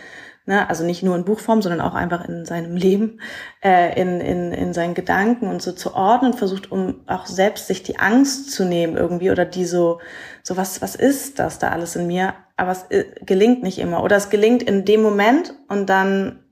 ne? 0.46 0.68
also 0.68 0.84
nicht 0.84 1.02
nur 1.02 1.16
in 1.16 1.24
Buchform, 1.24 1.62
sondern 1.62 1.80
auch 1.80 1.94
einfach 1.94 2.28
in 2.28 2.44
seinem 2.44 2.76
Leben, 2.76 3.20
äh, 3.62 3.98
in, 4.00 4.20
in, 4.20 4.52
in 4.52 4.74
seinen 4.74 4.94
Gedanken 4.94 5.48
und 5.48 5.62
so 5.62 5.72
zu 5.72 5.94
ordnen, 5.94 6.34
versucht, 6.34 6.70
um 6.70 7.02
auch 7.06 7.26
selbst 7.26 7.66
sich 7.66 7.82
die 7.82 7.98
Angst 7.98 8.52
zu 8.52 8.64
nehmen 8.64 8.96
irgendwie 8.96 9.30
oder 9.30 9.44
die 9.44 9.64
so, 9.64 10.00
so 10.42 10.56
was, 10.56 10.82
was 10.82 10.94
ist 10.94 11.38
das 11.38 11.58
da 11.58 11.70
alles 11.70 11.96
in 11.96 12.06
mir? 12.06 12.34
Aber 12.56 12.72
es 12.72 12.84
äh, 12.90 13.04
gelingt 13.24 13.62
nicht 13.62 13.78
immer 13.78 14.02
oder 14.02 14.16
es 14.16 14.30
gelingt 14.30 14.62
in 14.62 14.84
dem 14.84 15.02
Moment 15.02 15.54
und 15.68 15.88
dann 15.88 16.44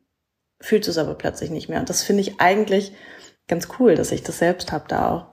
fühlt 0.60 0.88
es 0.88 0.96
aber 0.96 1.14
plötzlich 1.14 1.50
nicht 1.50 1.68
mehr. 1.68 1.80
Und 1.80 1.90
das 1.90 2.02
finde 2.02 2.22
ich 2.22 2.40
eigentlich 2.40 2.94
ganz 3.48 3.68
cool, 3.78 3.96
dass 3.96 4.12
ich 4.12 4.22
das 4.22 4.38
selbst 4.38 4.72
habe 4.72 4.84
da 4.88 5.10
auch. 5.10 5.31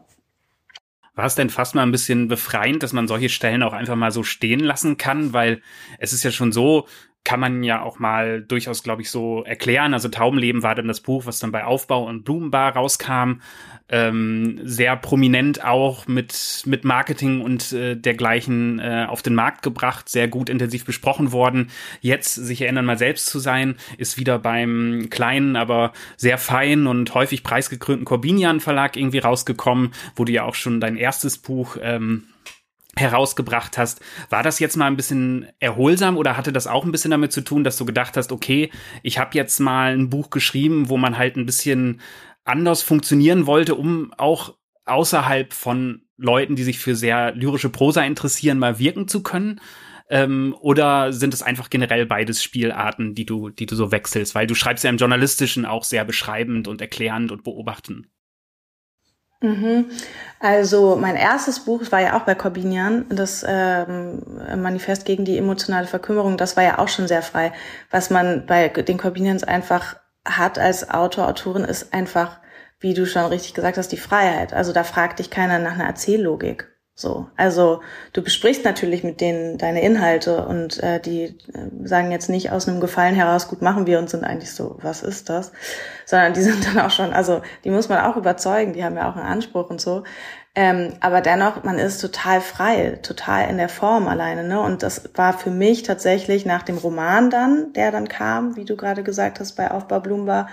War 1.19 1.25
es 1.25 1.35
denn 1.35 1.49
fast 1.49 1.75
mal 1.75 1.83
ein 1.83 1.91
bisschen 1.91 2.29
befreiend, 2.29 2.81
dass 2.81 2.93
man 2.93 3.05
solche 3.05 3.27
Stellen 3.27 3.61
auch 3.61 3.73
einfach 3.73 3.97
mal 3.97 4.09
so 4.09 4.23
stehen 4.23 4.61
lassen 4.61 4.95
kann? 4.95 5.33
Weil 5.33 5.61
es 5.97 6.13
ist 6.13 6.23
ja 6.23 6.31
schon 6.31 6.53
so, 6.53 6.87
kann 7.23 7.39
man 7.39 7.63
ja 7.63 7.81
auch 7.81 7.99
mal 7.99 8.41
durchaus, 8.41 8.81
glaube 8.81 9.01
ich, 9.01 9.11
so 9.11 9.43
erklären. 9.43 9.93
Also 9.93 10.09
Taubenleben 10.09 10.63
war 10.63 10.75
dann 10.75 10.87
das 10.87 11.01
Buch, 11.01 11.25
was 11.25 11.39
dann 11.39 11.51
bei 11.51 11.63
Aufbau 11.63 12.05
und 12.05 12.23
Blumenbar 12.23 12.75
rauskam. 12.75 13.41
Ähm, 13.91 14.59
sehr 14.63 14.95
prominent 14.95 15.63
auch 15.63 16.07
mit, 16.07 16.63
mit 16.65 16.85
Marketing 16.85 17.41
und 17.41 17.73
äh, 17.73 17.95
dergleichen 17.95 18.79
äh, 18.79 19.07
auf 19.09 19.23
den 19.23 19.33
Markt 19.33 19.63
gebracht, 19.63 20.09
sehr 20.09 20.27
gut 20.27 20.47
intensiv 20.47 20.85
besprochen 20.85 21.31
worden. 21.31 21.71
Jetzt, 21.99 22.35
sich 22.35 22.61
erinnern, 22.61 22.85
mal 22.85 22.99
selbst 22.99 23.25
zu 23.25 23.39
sein, 23.39 23.75
ist 23.97 24.17
wieder 24.17 24.37
beim 24.37 25.07
kleinen, 25.09 25.55
aber 25.55 25.91
sehr 26.17 26.37
feinen 26.37 26.85
und 26.85 27.13
häufig 27.15 27.43
preisgekrönten 27.43 28.05
Corbinian 28.05 28.59
Verlag 28.59 28.95
irgendwie 28.95 29.19
rausgekommen, 29.19 29.91
wo 30.15 30.23
du 30.23 30.31
ja 30.31 30.45
auch 30.45 30.55
schon 30.55 30.79
dein 30.79 30.95
erstes 30.95 31.39
Buch 31.39 31.77
ähm, 31.81 32.25
herausgebracht 32.97 33.77
hast. 33.77 34.01
War 34.29 34.43
das 34.43 34.59
jetzt 34.59 34.75
mal 34.75 34.87
ein 34.87 34.97
bisschen 34.97 35.47
erholsam 35.59 36.17
oder 36.17 36.37
hatte 36.37 36.51
das 36.51 36.67
auch 36.67 36.85
ein 36.85 36.91
bisschen 36.91 37.11
damit 37.11 37.31
zu 37.31 37.41
tun, 37.41 37.63
dass 37.63 37.77
du 37.77 37.85
gedacht 37.85 38.17
hast, 38.17 38.31
okay, 38.31 38.71
ich 39.03 39.19
habe 39.19 39.35
jetzt 39.35 39.59
mal 39.59 39.93
ein 39.93 40.09
Buch 40.09 40.29
geschrieben, 40.29 40.89
wo 40.89 40.97
man 40.97 41.17
halt 41.17 41.37
ein 41.37 41.45
bisschen 41.45 42.01
anders 42.45 42.81
funktionieren 42.81 43.45
wollte, 43.45 43.75
um 43.75 44.13
auch 44.17 44.55
außerhalb 44.85 45.53
von 45.53 46.01
Leuten, 46.17 46.55
die 46.55 46.63
sich 46.63 46.79
für 46.79 46.95
sehr 46.95 47.33
lyrische 47.33 47.69
Prosa 47.69 48.03
interessieren, 48.03 48.59
mal 48.59 48.79
wirken 48.79 49.07
zu 49.07 49.23
können? 49.23 49.61
Ähm, 50.09 50.55
oder 50.59 51.13
sind 51.13 51.35
es 51.35 51.43
einfach 51.43 51.69
generell 51.69 52.07
beides 52.07 52.43
Spielarten, 52.43 53.13
die 53.13 53.25
du, 53.25 53.49
die 53.49 53.67
du 53.67 53.75
so 53.75 53.91
wechselst? 53.91 54.33
Weil 54.33 54.47
du 54.47 54.55
schreibst 54.55 54.83
ja 54.83 54.89
im 54.89 54.97
Journalistischen 54.97 55.65
auch 55.65 55.83
sehr 55.83 56.03
beschreibend 56.03 56.67
und 56.67 56.81
erklärend 56.81 57.31
und 57.31 57.43
beobachtend. 57.43 58.07
Mhm. 59.41 59.89
Also 60.39 60.97
mein 60.97 61.15
erstes 61.15 61.61
Buch 61.61 61.81
war 61.91 62.01
ja 62.01 62.17
auch 62.17 62.23
bei 62.25 62.35
Corbinian, 62.35 63.05
das 63.09 63.45
ähm, 63.47 64.21
Manifest 64.61 65.05
gegen 65.05 65.23
die 65.25 65.37
emotionale 65.37 65.87
Verkümmerung, 65.87 66.35
das 66.37 66.57
war 66.57 66.63
ja 66.63 66.79
auch 66.79 66.89
schon 66.89 67.07
sehr 67.07 67.21
frei. 67.21 67.53
Was 67.89 68.09
man 68.09 68.45
bei 68.45 68.67
den 68.67 68.97
Corbinians 68.97 69.43
einfach 69.43 69.97
hat 70.25 70.59
als 70.59 70.89
Autor, 70.89 71.27
Autorin, 71.27 71.63
ist 71.63 71.93
einfach, 71.93 72.39
wie 72.79 72.93
du 72.93 73.05
schon 73.05 73.25
richtig 73.25 73.53
gesagt 73.53 73.77
hast, 73.77 73.91
die 73.91 73.97
Freiheit. 73.97 74.53
Also 74.53 74.73
da 74.73 74.83
fragt 74.83 75.19
dich 75.19 75.29
keiner 75.29 75.59
nach 75.59 75.73
einer 75.73 75.85
Erzähllogik. 75.87 76.68
So, 76.99 77.27
also 77.37 77.79
du 78.11 78.21
besprichst 78.21 78.65
natürlich 78.65 79.05
mit 79.05 79.21
denen 79.21 79.57
deine 79.57 79.81
Inhalte 79.81 80.45
und 80.45 80.83
äh, 80.83 80.99
die 80.99 81.23
äh, 81.23 81.87
sagen 81.87 82.11
jetzt 82.11 82.29
nicht 82.29 82.51
aus 82.51 82.67
einem 82.67 82.81
Gefallen 82.81 83.15
heraus, 83.15 83.47
gut 83.47 83.61
machen 83.61 83.87
wir 83.87 83.99
und 83.99 84.09
sind 84.09 84.25
eigentlich 84.25 84.51
so, 84.53 84.77
was 84.81 85.01
ist 85.01 85.29
das? 85.29 85.53
Sondern 86.05 86.33
die 86.33 86.41
sind 86.41 86.67
dann 86.67 86.77
auch 86.77 86.91
schon, 86.91 87.13
also 87.13 87.41
die 87.63 87.69
muss 87.69 87.87
man 87.87 88.03
auch 88.03 88.17
überzeugen, 88.17 88.73
die 88.73 88.83
haben 88.83 88.97
ja 88.97 89.09
auch 89.09 89.15
einen 89.15 89.25
Anspruch 89.25 89.69
und 89.69 89.79
so. 89.79 90.03
Ähm, 90.55 90.95
aber 90.99 91.21
dennoch, 91.21 91.63
man 91.63 91.79
ist 91.79 92.01
total 92.01 92.41
frei, 92.41 92.99
total 93.01 93.49
in 93.49 93.55
der 93.55 93.69
Form 93.69 94.09
alleine. 94.09 94.43
Ne? 94.43 94.59
Und 94.59 94.83
das 94.83 95.09
war 95.15 95.31
für 95.31 95.51
mich 95.51 95.83
tatsächlich 95.83 96.45
nach 96.45 96.63
dem 96.63 96.77
Roman 96.77 97.29
dann, 97.29 97.71
der 97.71 97.93
dann 97.93 98.09
kam, 98.09 98.57
wie 98.57 98.65
du 98.65 98.75
gerade 98.75 99.03
gesagt 99.03 99.39
hast, 99.39 99.53
bei 99.53 99.71
Aufbau 99.71 100.01
Blumbar, 100.01 100.49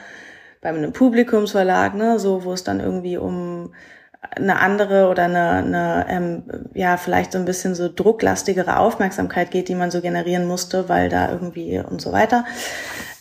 bei 0.61 0.69
einem 0.69 0.93
Publikumsverlag, 0.93 1.95
ne, 1.95 2.21
so 2.21 2.45
wo 2.45 2.53
es 2.53 2.63
dann 2.63 2.79
irgendwie 2.79 3.17
um 3.17 3.73
eine 4.21 4.61
andere 4.61 5.09
oder 5.09 5.25
eine, 5.25 5.51
eine 5.51 6.07
ähm, 6.09 6.43
ja 6.75 6.97
vielleicht 6.97 7.33
so 7.33 7.39
ein 7.39 7.45
bisschen 7.45 7.75
so 7.75 7.89
drucklastigere 7.93 8.79
Aufmerksamkeit 8.79 9.51
geht, 9.51 9.69
die 9.69 9.75
man 9.75 9.91
so 9.91 10.01
generieren 10.01 10.47
musste, 10.47 10.89
weil 10.89 11.09
da 11.09 11.31
irgendwie 11.31 11.79
und 11.79 12.01
so 12.01 12.13
weiter. 12.13 12.45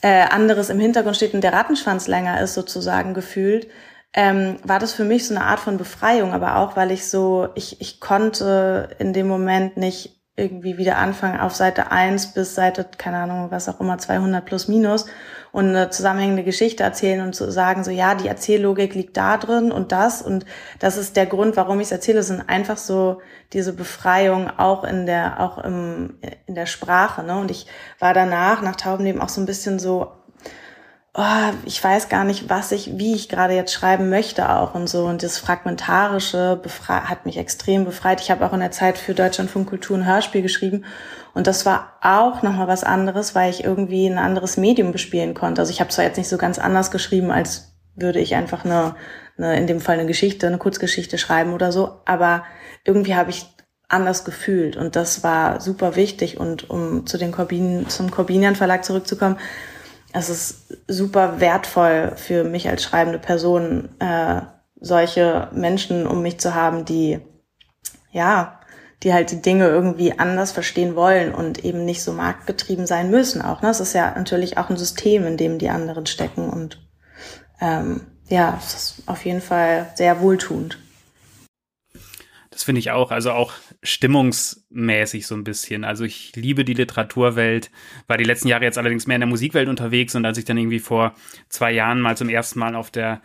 Äh, 0.01 0.23
anderes 0.29 0.69
im 0.69 0.79
Hintergrund 0.79 1.15
steht 1.15 1.33
und 1.33 1.41
der 1.41 1.53
Rattenschwanz 1.53 2.07
länger 2.07 2.41
ist 2.41 2.53
sozusagen 2.53 3.13
gefühlt, 3.13 3.67
ähm, 4.13 4.57
war 4.63 4.79
das 4.79 4.93
für 4.93 5.03
mich 5.03 5.27
so 5.27 5.35
eine 5.35 5.45
Art 5.45 5.59
von 5.59 5.77
Befreiung, 5.77 6.33
aber 6.33 6.57
auch 6.57 6.75
weil 6.75 6.91
ich 6.91 7.09
so 7.09 7.49
ich 7.55 7.81
ich 7.81 7.99
konnte 7.99 8.89
in 8.99 9.13
dem 9.13 9.27
Moment 9.27 9.77
nicht 9.77 10.15
irgendwie 10.37 10.77
wieder 10.77 10.97
anfangen 10.97 11.39
auf 11.39 11.55
Seite 11.55 11.91
eins 11.91 12.33
bis 12.33 12.55
Seite, 12.55 12.85
keine 12.97 13.17
Ahnung, 13.19 13.51
was 13.51 13.69
auch 13.69 13.79
immer, 13.79 13.97
200 13.97 14.45
plus 14.45 14.67
minus 14.67 15.05
und 15.55 15.69
eine 15.69 15.89
zusammenhängende 15.89 16.43
Geschichte 16.43 16.83
erzählen 16.83 17.21
und 17.21 17.33
zu 17.33 17.49
sagen, 17.49 17.85
so 17.85 17.89
ja, 17.89 18.13
die 18.13 18.27
Erzähllogik 18.27 18.93
liegt 18.93 19.15
da 19.15 19.37
drin 19.37 19.71
und 19.71 19.93
das 19.93 20.21
und 20.21 20.45
das 20.79 20.97
ist 20.97 21.15
der 21.15 21.27
Grund, 21.27 21.55
warum 21.55 21.79
ich 21.79 21.85
es 21.85 21.91
erzähle, 21.93 22.23
sind 22.23 22.49
einfach 22.49 22.75
so 22.75 23.21
diese 23.53 23.71
Befreiung 23.71 24.49
auch 24.57 24.83
in 24.83 25.05
der, 25.05 25.39
auch 25.39 25.57
im, 25.59 26.17
in 26.45 26.55
der 26.55 26.65
Sprache. 26.65 27.23
Ne? 27.23 27.37
Und 27.39 27.51
ich 27.51 27.67
war 27.99 28.13
danach, 28.13 28.61
nach 28.63 28.75
Taubenleben, 28.75 29.21
auch 29.21 29.29
so 29.29 29.39
ein 29.39 29.45
bisschen 29.45 29.79
so, 29.79 30.11
oh, 31.13 31.53
ich 31.63 31.81
weiß 31.81 32.09
gar 32.09 32.25
nicht, 32.25 32.49
was 32.49 32.73
ich, 32.73 32.97
wie 32.97 33.15
ich 33.15 33.29
gerade 33.29 33.53
jetzt 33.53 33.71
schreiben 33.71 34.09
möchte 34.09 34.49
auch 34.49 34.75
und 34.75 34.87
so. 34.87 35.05
Und 35.05 35.23
das 35.23 35.37
Fragmentarische 35.37 36.61
hat 36.89 37.25
mich 37.25 37.37
extrem 37.37 37.85
befreit. 37.85 38.19
Ich 38.19 38.29
habe 38.29 38.45
auch 38.45 38.51
in 38.51 38.59
der 38.59 38.71
Zeit 38.71 38.97
für 38.97 39.13
Deutschlandfunk 39.13 39.69
Kultur 39.69 39.97
ein 39.97 40.05
Hörspiel 40.05 40.41
geschrieben 40.41 40.83
und 41.35 41.47
das 41.47 41.65
war 41.65 41.97
auch 42.01 42.41
nochmal 42.43 42.69
was 42.69 42.85
anderes, 42.85 43.35
weil 43.35 43.51
ich 43.51 43.65
irgendwie 43.65 44.07
ein 44.07 44.17
anderes 44.17 44.55
Medium 44.55 44.93
bespielen 44.93 45.33
konnte. 45.33 45.61
Also 45.61 45.71
ich 45.71 45.81
habe 45.81 45.89
zwar 45.89 46.05
jetzt 46.05 46.17
nicht 46.17 46.29
so 46.29 46.37
ganz 46.37 46.57
anders 46.57 46.91
geschrieben, 46.91 47.29
als 47.29 47.75
würde 47.93 48.19
ich 48.19 48.35
einfach 48.35 48.63
eine, 48.63 48.95
eine, 49.37 49.57
in 49.57 49.67
dem 49.67 49.81
Fall 49.81 49.99
eine 49.99 50.07
Geschichte, 50.07 50.47
eine 50.47 50.57
Kurzgeschichte 50.57 51.17
schreiben 51.17 51.53
oder 51.53 51.73
so, 51.73 51.99
aber 52.05 52.45
irgendwie 52.85 53.15
habe 53.15 53.31
ich 53.31 53.45
anders 53.89 54.23
gefühlt 54.23 54.77
und 54.77 54.95
das 54.95 55.23
war 55.23 55.59
super 55.59 55.97
wichtig 55.97 56.39
und 56.39 56.69
um 56.69 57.05
zu 57.05 57.17
den 57.17 57.33
Corbin, 57.33 57.87
zum 57.89 58.11
Corbinian 58.11 58.55
Verlag 58.55 58.85
zurückzukommen, 58.85 59.37
es 60.13 60.29
ist 60.29 60.77
super 60.87 61.41
wertvoll 61.41 62.13
für 62.15 62.45
mich 62.45 62.69
als 62.69 62.81
schreibende 62.81 63.19
Person, 63.19 63.89
äh, 63.99 64.41
solche 64.79 65.49
Menschen 65.51 66.07
um 66.07 66.21
mich 66.21 66.39
zu 66.39 66.55
haben, 66.55 66.85
die 66.85 67.19
ja 68.11 68.54
die 69.05 69.13
halt 69.13 69.31
die 69.31 69.41
Dinge 69.41 69.67
irgendwie 69.67 70.17
anders 70.17 70.51
verstehen 70.51 70.95
wollen 70.95 71.33
und 71.33 71.63
eben 71.63 71.85
nicht 71.85 72.01
so 72.01 72.11
marktgetrieben 72.11 72.87
sein 72.87 73.11
müssen 73.11 73.41
auch. 73.41 73.61
Ne? 73.61 73.69
Es 73.69 73.79
ist 73.79 73.93
ja 73.93 74.13
natürlich 74.15 74.57
auch 74.57 74.71
ein 74.71 74.77
System, 74.77 75.25
in 75.25 75.37
dem 75.37 75.59
die 75.59 75.69
anderen 75.69 76.07
stecken 76.07 76.49
und 76.49 76.81
ähm, 77.61 78.01
ja, 78.27 78.59
es 78.59 78.73
ist 78.73 79.03
auf 79.05 79.23
jeden 79.23 79.41
Fall 79.41 79.91
sehr 79.93 80.19
wohltuend. 80.21 80.79
Das 82.49 82.63
finde 82.63 82.79
ich 82.79 82.89
auch, 82.89 83.11
also 83.11 83.31
auch 83.31 83.53
stimmungsmäßig 83.83 85.27
so 85.27 85.35
ein 85.35 85.43
bisschen. 85.43 85.83
Also 85.83 86.03
ich 86.03 86.35
liebe 86.35 86.65
die 86.65 86.73
Literaturwelt, 86.73 87.69
war 88.07 88.17
die 88.17 88.23
letzten 88.23 88.47
Jahre 88.47 88.63
jetzt 88.63 88.79
allerdings 88.79 89.05
mehr 89.05 89.17
in 89.17 89.21
der 89.21 89.29
Musikwelt 89.29 89.69
unterwegs 89.69 90.15
und 90.15 90.25
als 90.25 90.39
ich 90.39 90.45
dann 90.45 90.57
irgendwie 90.57 90.79
vor 90.79 91.13
zwei 91.49 91.71
Jahren 91.71 92.01
mal 92.01 92.17
zum 92.17 92.29
ersten 92.29 92.57
Mal 92.57 92.73
auf 92.73 92.89
der 92.89 93.21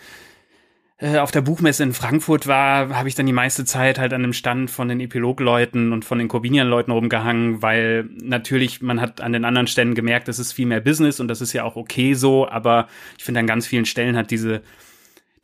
auf 1.00 1.30
der 1.30 1.40
Buchmesse 1.40 1.82
in 1.82 1.94
Frankfurt 1.94 2.46
war, 2.46 2.90
habe 2.90 3.08
ich 3.08 3.14
dann 3.14 3.24
die 3.24 3.32
meiste 3.32 3.64
Zeit 3.64 3.98
halt 3.98 4.12
an 4.12 4.20
dem 4.20 4.34
Stand 4.34 4.70
von 4.70 4.88
den 4.88 5.00
Epilogleuten 5.00 5.92
und 5.92 6.04
von 6.04 6.18
den 6.18 6.28
Corbinian-Leuten 6.28 6.92
rumgehangen, 6.92 7.62
weil 7.62 8.04
natürlich 8.22 8.82
man 8.82 9.00
hat 9.00 9.22
an 9.22 9.32
den 9.32 9.46
anderen 9.46 9.66
Ständen 9.66 9.94
gemerkt, 9.94 10.28
das 10.28 10.38
ist 10.38 10.52
viel 10.52 10.66
mehr 10.66 10.80
Business 10.80 11.18
und 11.18 11.28
das 11.28 11.40
ist 11.40 11.54
ja 11.54 11.64
auch 11.64 11.76
okay 11.76 12.12
so, 12.12 12.46
aber 12.46 12.86
ich 13.16 13.24
finde 13.24 13.40
an 13.40 13.46
ganz 13.46 13.66
vielen 13.66 13.86
Stellen 13.86 14.16
hat 14.16 14.30
diese 14.30 14.62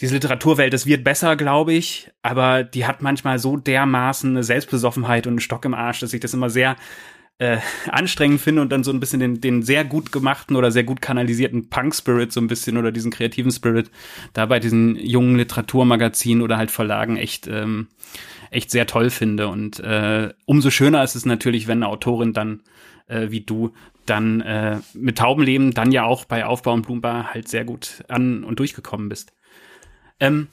diese 0.00 0.14
Literaturwelt, 0.14 0.74
es 0.74 0.84
wird 0.84 1.04
besser, 1.04 1.36
glaube 1.36 1.72
ich, 1.72 2.10
aber 2.20 2.64
die 2.64 2.84
hat 2.84 3.00
manchmal 3.00 3.38
so 3.38 3.56
dermaßen 3.56 4.28
eine 4.28 4.44
Selbstbesoffenheit 4.44 5.26
und 5.26 5.34
einen 5.34 5.40
Stock 5.40 5.64
im 5.64 5.72
Arsch, 5.72 6.00
dass 6.00 6.12
ich 6.12 6.20
das 6.20 6.34
immer 6.34 6.50
sehr 6.50 6.76
äh, 7.38 7.58
anstrengend 7.88 8.40
finde 8.40 8.62
und 8.62 8.72
dann 8.72 8.84
so 8.84 8.90
ein 8.90 9.00
bisschen 9.00 9.20
den, 9.20 9.40
den 9.40 9.62
sehr 9.62 9.84
gut 9.84 10.10
gemachten 10.10 10.56
oder 10.56 10.70
sehr 10.70 10.84
gut 10.84 11.02
kanalisierten 11.02 11.68
Punk-Spirit 11.68 12.32
so 12.32 12.40
ein 12.40 12.46
bisschen 12.46 12.76
oder 12.76 12.92
diesen 12.92 13.10
kreativen 13.10 13.50
Spirit 13.50 13.90
da 14.32 14.46
bei 14.46 14.58
diesen 14.58 14.96
jungen 14.96 15.36
Literaturmagazinen 15.36 16.42
oder 16.42 16.56
halt 16.56 16.70
Verlagen 16.70 17.16
echt, 17.16 17.46
ähm, 17.46 17.88
echt 18.50 18.70
sehr 18.70 18.86
toll 18.86 19.10
finde. 19.10 19.48
Und 19.48 19.80
äh, 19.80 20.32
umso 20.46 20.70
schöner 20.70 21.04
ist 21.04 21.14
es 21.14 21.26
natürlich, 21.26 21.66
wenn 21.66 21.82
eine 21.82 21.88
Autorin 21.88 22.32
dann 22.32 22.62
äh, 23.08 23.30
wie 23.30 23.40
du 23.40 23.72
dann 24.04 24.40
äh, 24.40 24.78
mit 24.94 25.18
Taubenleben 25.18 25.72
dann 25.72 25.92
ja 25.92 26.04
auch 26.04 26.24
bei 26.24 26.46
Aufbau 26.46 26.72
und 26.72 26.86
Blumbar 26.86 27.34
halt 27.34 27.48
sehr 27.48 27.64
gut 27.64 28.04
an 28.08 28.44
und 28.44 28.58
durchgekommen 28.58 29.08
bist. 29.08 29.32
Ähm, 30.20 30.48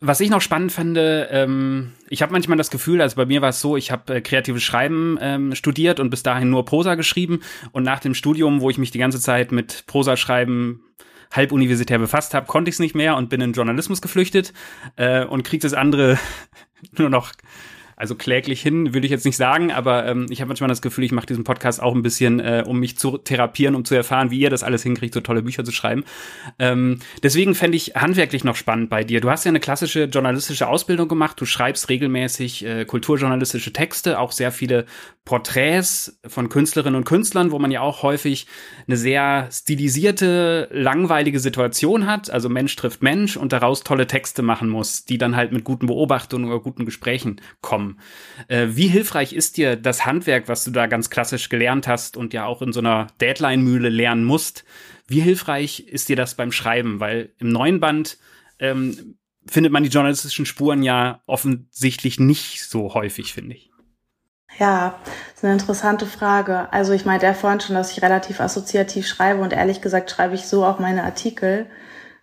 was 0.00 0.20
ich 0.20 0.30
noch 0.30 0.40
spannend 0.40 0.72
fände, 0.72 1.28
ähm, 1.30 1.92
ich 2.08 2.22
habe 2.22 2.32
manchmal 2.32 2.56
das 2.56 2.70
Gefühl, 2.70 3.02
also 3.02 3.16
bei 3.16 3.26
mir 3.26 3.42
war 3.42 3.50
es 3.50 3.60
so, 3.60 3.76
ich 3.76 3.90
habe 3.90 4.14
äh, 4.14 4.20
kreatives 4.22 4.62
Schreiben 4.62 5.18
ähm, 5.20 5.54
studiert 5.54 6.00
und 6.00 6.08
bis 6.08 6.22
dahin 6.22 6.48
nur 6.48 6.64
Prosa 6.64 6.94
geschrieben. 6.94 7.40
Und 7.72 7.82
nach 7.82 8.00
dem 8.00 8.14
Studium, 8.14 8.62
wo 8.62 8.70
ich 8.70 8.78
mich 8.78 8.90
die 8.90 8.98
ganze 8.98 9.20
Zeit 9.20 9.52
mit 9.52 9.84
Prosa 9.86 10.16
schreiben 10.16 10.80
halb 11.32 11.52
universitär 11.52 11.98
befasst 11.98 12.34
habe, 12.34 12.46
konnte 12.46 12.70
ich 12.70 12.76
es 12.76 12.80
nicht 12.80 12.94
mehr 12.94 13.16
und 13.16 13.28
bin 13.28 13.40
in 13.40 13.52
Journalismus 13.52 14.00
geflüchtet 14.00 14.52
äh, 14.96 15.24
und 15.24 15.44
kriege 15.44 15.62
das 15.62 15.74
andere 15.74 16.18
nur 16.98 17.10
noch 17.10 17.32
also 18.00 18.14
kläglich 18.14 18.62
hin, 18.62 18.94
würde 18.94 19.06
ich 19.06 19.10
jetzt 19.10 19.26
nicht 19.26 19.36
sagen, 19.36 19.70
aber 19.70 20.06
ähm, 20.06 20.24
ich 20.30 20.40
habe 20.40 20.48
manchmal 20.48 20.68
das 20.68 20.80
Gefühl, 20.80 21.04
ich 21.04 21.12
mache 21.12 21.26
diesen 21.26 21.44
Podcast 21.44 21.82
auch 21.82 21.94
ein 21.94 22.00
bisschen, 22.00 22.40
äh, 22.40 22.64
um 22.66 22.80
mich 22.80 22.96
zu 22.96 23.18
therapieren, 23.18 23.74
um 23.74 23.84
zu 23.84 23.94
erfahren, 23.94 24.30
wie 24.30 24.40
ihr 24.40 24.48
das 24.48 24.62
alles 24.62 24.82
hinkriegt, 24.82 25.12
so 25.12 25.20
tolle 25.20 25.42
Bücher 25.42 25.64
zu 25.64 25.70
schreiben. 25.70 26.04
Ähm, 26.58 27.00
deswegen 27.22 27.54
fände 27.54 27.76
ich 27.76 27.96
handwerklich 27.96 28.42
noch 28.42 28.56
spannend 28.56 28.88
bei 28.88 29.04
dir. 29.04 29.20
Du 29.20 29.28
hast 29.28 29.44
ja 29.44 29.50
eine 29.50 29.60
klassische 29.60 30.04
journalistische 30.04 30.66
Ausbildung 30.66 31.08
gemacht, 31.08 31.38
du 31.38 31.44
schreibst 31.44 31.90
regelmäßig 31.90 32.64
äh, 32.64 32.84
kulturjournalistische 32.86 33.74
Texte, 33.74 34.18
auch 34.18 34.32
sehr 34.32 34.50
viele 34.50 34.86
Porträts 35.26 36.18
von 36.26 36.48
Künstlerinnen 36.48 36.96
und 36.96 37.04
Künstlern, 37.04 37.50
wo 37.50 37.58
man 37.58 37.70
ja 37.70 37.82
auch 37.82 38.02
häufig 38.02 38.46
eine 38.86 38.96
sehr 38.96 39.50
stilisierte, 39.52 40.70
langweilige 40.72 41.38
Situation 41.38 42.06
hat, 42.06 42.30
also 42.30 42.48
Mensch 42.48 42.74
trifft 42.76 43.02
Mensch 43.02 43.36
und 43.36 43.52
daraus 43.52 43.84
tolle 43.84 44.06
Texte 44.06 44.40
machen 44.40 44.70
muss, 44.70 45.04
die 45.04 45.18
dann 45.18 45.36
halt 45.36 45.52
mit 45.52 45.64
guten 45.64 45.86
Beobachtungen 45.86 46.46
oder 46.46 46.60
guten 46.60 46.86
Gesprächen 46.86 47.42
kommen. 47.60 47.89
Äh, 48.48 48.68
wie 48.70 48.88
hilfreich 48.88 49.32
ist 49.32 49.56
dir 49.56 49.76
das 49.76 50.06
Handwerk, 50.06 50.48
was 50.48 50.64
du 50.64 50.70
da 50.70 50.86
ganz 50.86 51.10
klassisch 51.10 51.48
gelernt 51.48 51.88
hast 51.88 52.16
und 52.16 52.32
ja 52.32 52.46
auch 52.46 52.62
in 52.62 52.72
so 52.72 52.80
einer 52.80 53.08
Deadline-Mühle 53.20 53.88
lernen 53.88 54.24
musst? 54.24 54.64
Wie 55.06 55.20
hilfreich 55.20 55.80
ist 55.80 56.08
dir 56.08 56.16
das 56.16 56.34
beim 56.34 56.52
Schreiben? 56.52 57.00
Weil 57.00 57.30
im 57.38 57.48
neuen 57.48 57.80
Band 57.80 58.18
ähm, 58.58 59.16
findet 59.46 59.72
man 59.72 59.82
die 59.82 59.90
journalistischen 59.90 60.46
Spuren 60.46 60.82
ja 60.82 61.22
offensichtlich 61.26 62.20
nicht 62.20 62.62
so 62.64 62.94
häufig, 62.94 63.34
finde 63.34 63.56
ich. 63.56 63.70
Ja, 64.58 64.98
das 65.04 65.36
ist 65.36 65.44
eine 65.44 65.54
interessante 65.54 66.06
Frage. 66.06 66.72
Also 66.72 66.92
ich 66.92 67.04
meinte 67.04 67.26
ja 67.26 67.34
vorhin 67.34 67.60
schon, 67.60 67.76
dass 67.76 67.92
ich 67.92 68.02
relativ 68.02 68.40
assoziativ 68.40 69.06
schreibe 69.06 69.40
und 69.40 69.52
ehrlich 69.52 69.80
gesagt 69.80 70.10
schreibe 70.10 70.34
ich 70.34 70.46
so 70.46 70.64
auch 70.64 70.78
meine 70.78 71.04
Artikel. 71.04 71.66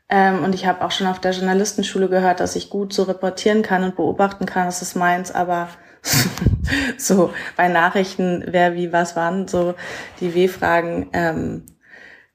Ähm, 0.09 0.43
und 0.43 0.55
ich 0.55 0.65
habe 0.65 0.83
auch 0.85 0.91
schon 0.91 1.07
auf 1.07 1.19
der 1.19 1.31
Journalistenschule 1.31 2.09
gehört, 2.09 2.39
dass 2.39 2.55
ich 2.55 2.69
gut 2.69 2.93
so 2.93 3.03
reportieren 3.03 3.61
kann 3.61 3.83
und 3.83 3.95
beobachten 3.95 4.45
kann. 4.45 4.65
Das 4.65 4.81
ist 4.81 4.95
meins, 4.95 5.31
aber 5.31 5.67
so 6.97 7.33
bei 7.57 7.67
Nachrichten, 7.67 8.45
wer 8.47 8.75
wie 8.75 8.93
was 8.93 9.15
wann, 9.15 9.47
so 9.47 9.75
die 10.19 10.33
W-Fragen, 10.33 11.09
ähm, 11.13 11.65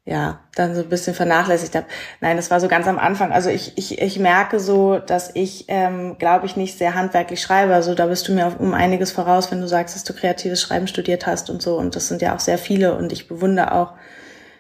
ja, 0.04 0.40
dann 0.56 0.74
so 0.74 0.82
ein 0.82 0.88
bisschen 0.88 1.14
vernachlässigt 1.14 1.76
habe. 1.76 1.86
Nein, 2.20 2.36
das 2.36 2.50
war 2.50 2.58
so 2.58 2.66
ganz 2.66 2.88
am 2.88 2.98
Anfang. 2.98 3.30
Also 3.30 3.50
ich, 3.50 3.78
ich, 3.78 4.02
ich 4.02 4.18
merke 4.18 4.58
so, 4.58 4.98
dass 4.98 5.30
ich, 5.34 5.66
ähm, 5.68 6.16
glaube 6.18 6.44
ich, 6.46 6.56
nicht 6.56 6.76
sehr 6.76 6.94
handwerklich 6.94 7.40
schreibe. 7.40 7.72
Also 7.72 7.94
da 7.94 8.06
bist 8.06 8.26
du 8.26 8.32
mir 8.32 8.56
um 8.58 8.74
einiges 8.74 9.12
voraus, 9.12 9.52
wenn 9.52 9.60
du 9.60 9.68
sagst, 9.68 9.94
dass 9.94 10.02
du 10.02 10.12
kreatives 10.12 10.60
Schreiben 10.60 10.88
studiert 10.88 11.26
hast 11.26 11.50
und 11.50 11.62
so. 11.62 11.78
Und 11.78 11.94
das 11.94 12.08
sind 12.08 12.20
ja 12.20 12.34
auch 12.34 12.40
sehr 12.40 12.58
viele. 12.58 12.96
Und 12.96 13.12
ich 13.12 13.28
bewundere 13.28 13.72
auch 13.72 13.92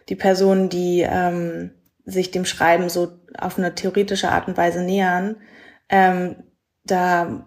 die 0.08 0.14
Personen, 0.14 0.68
die 0.68 1.00
ähm, 1.00 1.72
sich 2.04 2.30
dem 2.30 2.44
Schreiben 2.44 2.88
so 2.88 3.12
auf 3.38 3.58
eine 3.58 3.74
theoretische 3.74 4.30
Art 4.30 4.48
und 4.48 4.56
Weise 4.56 4.82
nähern, 4.82 5.36
ähm, 5.88 6.36
da 6.84 7.46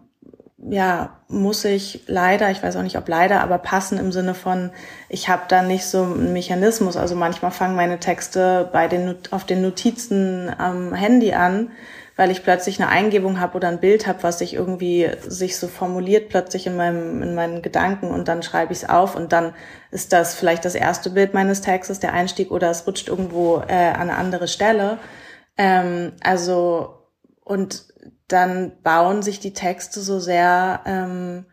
ja 0.58 1.22
muss 1.28 1.66
ich 1.66 2.04
leider, 2.08 2.50
ich 2.52 2.64
weiß 2.64 2.76
auch 2.76 2.84
nicht 2.84 2.98
ob 2.98 3.08
leider, 3.08 3.42
aber 3.42 3.58
passen 3.58 3.98
im 3.98 4.12
Sinne 4.12 4.34
von, 4.34 4.72
ich 5.10 5.28
habe 5.30 5.44
da 5.48 5.62
nicht 5.62 5.86
so 5.86 6.04
einen 6.04 6.34
Mechanismus. 6.34 6.98
Also 6.98 7.16
manchmal 7.16 7.52
fangen 7.52 7.76
meine 7.76 8.00
Texte 8.00 8.70
bei 8.72 8.88
den 8.88 9.16
auf 9.32 9.44
den 9.44 9.62
Notizen 9.62 10.52
am 10.58 10.94
Handy 10.94 11.34
an, 11.34 11.72
weil 12.16 12.32
ich 12.32 12.44
plötzlich 12.44 12.82
eine 12.82 12.90
Eingebung 12.90 13.40
habe 13.40 13.58
oder 13.58 13.68
ein 13.68 13.80
Bild 13.80 14.08
habe, 14.08 14.24
was 14.24 14.40
sich 14.40 14.54
irgendwie 14.54 15.10
sich 15.28 15.58
so 15.58 15.68
formuliert 15.68 16.30
plötzlich 16.30 16.66
in 16.66 16.78
meinem 16.78 17.22
in 17.22 17.36
meinen 17.36 17.62
Gedanken 17.62 18.10
und 18.12 18.28
dann 18.28 18.42
schreibe 18.42 18.72
ich 18.72 18.84
es 18.84 18.90
auf 18.90 19.16
und 19.16 19.34
dann 19.34 19.54
ist 19.92 20.14
das 20.14 20.34
vielleicht 20.34 20.64
das 20.64 20.76
erste 20.76 21.10
Bild 21.10 21.34
meines 21.34 21.62
Textes, 21.62 22.00
der 22.00 22.14
Einstieg 22.14 22.52
oder 22.52 22.70
es 22.70 22.88
rutscht 22.88 23.10
irgendwo 23.10 23.58
äh, 23.68 23.74
an 23.74 24.10
eine 24.10 24.16
andere 24.16 24.48
Stelle. 24.48 24.98
Ähm, 25.58 26.14
also 26.24 27.10
und 27.44 27.86
dann 28.28 28.82
bauen 28.82 29.22
sich 29.22 29.40
die 29.40 29.54
Texte 29.54 30.00
so 30.00 30.20
sehr 30.20 30.82
ähm, 30.86 31.46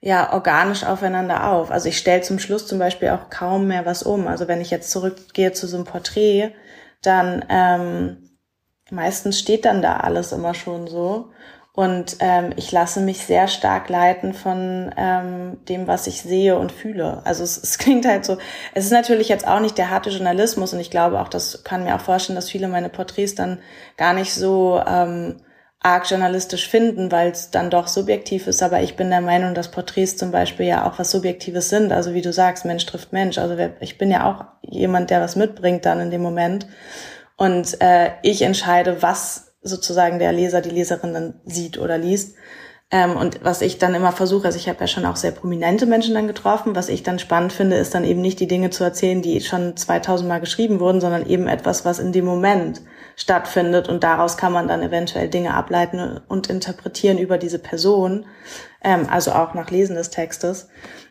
ja 0.00 0.32
organisch 0.32 0.84
aufeinander 0.84 1.48
auf. 1.50 1.70
Also 1.70 1.88
ich 1.88 1.98
stelle 1.98 2.22
zum 2.22 2.38
Schluss 2.40 2.66
zum 2.66 2.78
Beispiel 2.78 3.10
auch 3.10 3.30
kaum 3.30 3.68
mehr 3.68 3.86
was 3.86 4.02
um. 4.02 4.26
Also 4.26 4.48
wenn 4.48 4.60
ich 4.60 4.70
jetzt 4.70 4.90
zurückgehe 4.90 5.52
zu 5.52 5.66
so 5.66 5.76
einem 5.76 5.86
Porträt, 5.86 6.52
dann 7.02 7.44
ähm, 7.48 8.29
meistens 8.90 9.38
steht 9.38 9.64
dann 9.64 9.82
da 9.82 9.98
alles 9.98 10.32
immer 10.32 10.54
schon 10.54 10.86
so. 10.86 11.30
Und 11.72 12.16
ähm, 12.18 12.52
ich 12.56 12.72
lasse 12.72 13.00
mich 13.00 13.24
sehr 13.24 13.46
stark 13.46 13.88
leiten 13.88 14.34
von 14.34 14.92
ähm, 14.96 15.64
dem, 15.68 15.86
was 15.86 16.08
ich 16.08 16.20
sehe 16.20 16.58
und 16.58 16.72
fühle. 16.72 17.22
Also 17.24 17.44
es, 17.44 17.56
es 17.56 17.78
klingt 17.78 18.06
halt 18.06 18.24
so, 18.24 18.38
es 18.74 18.84
ist 18.84 18.92
natürlich 18.92 19.28
jetzt 19.28 19.46
auch 19.46 19.60
nicht 19.60 19.78
der 19.78 19.90
harte 19.90 20.10
Journalismus 20.10 20.72
und 20.74 20.80
ich 20.80 20.90
glaube 20.90 21.20
auch, 21.20 21.28
das 21.28 21.62
kann 21.62 21.84
mir 21.84 21.94
auch 21.94 22.00
vorstellen, 22.00 22.36
dass 22.36 22.50
viele 22.50 22.68
meine 22.68 22.88
Porträts 22.88 23.34
dann 23.36 23.60
gar 23.96 24.14
nicht 24.14 24.34
so 24.34 24.82
ähm, 24.84 25.36
arg 25.82 26.10
journalistisch 26.10 26.68
finden, 26.68 27.10
weil 27.10 27.30
es 27.30 27.50
dann 27.50 27.70
doch 27.70 27.86
subjektiv 27.88 28.46
ist. 28.46 28.62
Aber 28.62 28.82
ich 28.82 28.96
bin 28.96 29.08
der 29.08 29.22
Meinung, 29.22 29.54
dass 29.54 29.70
Porträts 29.70 30.16
zum 30.16 30.30
Beispiel 30.30 30.66
ja 30.66 30.86
auch 30.86 30.98
was 30.98 31.10
Subjektives 31.10 31.70
sind. 31.70 31.92
Also 31.92 32.12
wie 32.12 32.20
du 32.20 32.32
sagst, 32.32 32.66
Mensch 32.66 32.84
trifft 32.84 33.12
Mensch. 33.12 33.38
Also 33.38 33.56
ich 33.80 33.96
bin 33.96 34.10
ja 34.10 34.30
auch 34.30 34.44
jemand, 34.62 35.08
der 35.10 35.22
was 35.22 35.36
mitbringt 35.36 35.86
dann 35.86 36.00
in 36.00 36.10
dem 36.10 36.20
Moment. 36.20 36.66
Und 37.40 37.80
äh, 37.80 38.10
ich 38.20 38.42
entscheide, 38.42 39.00
was 39.00 39.54
sozusagen 39.62 40.18
der 40.18 40.30
Leser, 40.30 40.60
die 40.60 40.68
Leserin 40.68 41.14
dann 41.14 41.40
sieht 41.46 41.78
oder 41.78 41.96
liest. 41.96 42.34
Ähm, 42.90 43.16
und 43.16 43.42
was 43.42 43.62
ich 43.62 43.78
dann 43.78 43.94
immer 43.94 44.12
versuche, 44.12 44.44
also 44.44 44.58
ich 44.58 44.68
habe 44.68 44.80
ja 44.80 44.86
schon 44.86 45.06
auch 45.06 45.16
sehr 45.16 45.30
prominente 45.30 45.86
Menschen 45.86 46.12
dann 46.12 46.26
getroffen, 46.26 46.76
was 46.76 46.90
ich 46.90 47.02
dann 47.02 47.18
spannend 47.18 47.54
finde, 47.54 47.76
ist 47.76 47.94
dann 47.94 48.04
eben 48.04 48.20
nicht 48.20 48.40
die 48.40 48.46
Dinge 48.46 48.68
zu 48.68 48.84
erzählen, 48.84 49.22
die 49.22 49.40
schon 49.40 49.74
2000 49.74 50.28
Mal 50.28 50.40
geschrieben 50.40 50.80
wurden, 50.80 51.00
sondern 51.00 51.26
eben 51.26 51.48
etwas, 51.48 51.86
was 51.86 51.98
in 51.98 52.12
dem 52.12 52.26
Moment 52.26 52.82
stattfindet 53.16 53.88
und 53.88 54.04
daraus 54.04 54.36
kann 54.36 54.52
man 54.52 54.68
dann 54.68 54.82
eventuell 54.82 55.30
Dinge 55.30 55.54
ableiten 55.54 56.20
und 56.28 56.48
interpretieren 56.48 57.16
über 57.16 57.38
diese 57.38 57.58
Person, 57.58 58.26
ähm, 58.84 59.06
also 59.10 59.32
auch 59.32 59.54
nach 59.54 59.70
Lesen 59.70 59.96
des 59.96 60.10
Textes. 60.10 60.68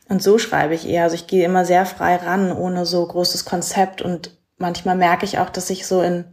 Und 0.07 0.21
so 0.21 0.37
schreibe 0.37 0.75
ich 0.75 0.87
eher, 0.87 1.05
also 1.05 1.15
ich 1.15 1.25
gehe 1.25 1.45
immer 1.45 1.65
sehr 1.65 1.87
frei 1.87 2.17
ran, 2.17 2.51
ohne 2.51 2.85
so 2.85 3.03
großes 3.03 3.45
Konzept 3.45 4.03
und 4.03 4.38
manchmal 4.59 4.95
merke 4.95 5.25
ich 5.25 5.39
auch, 5.39 5.49
dass 5.49 5.69
ich 5.69 5.87
so 5.87 6.01
in 6.01 6.25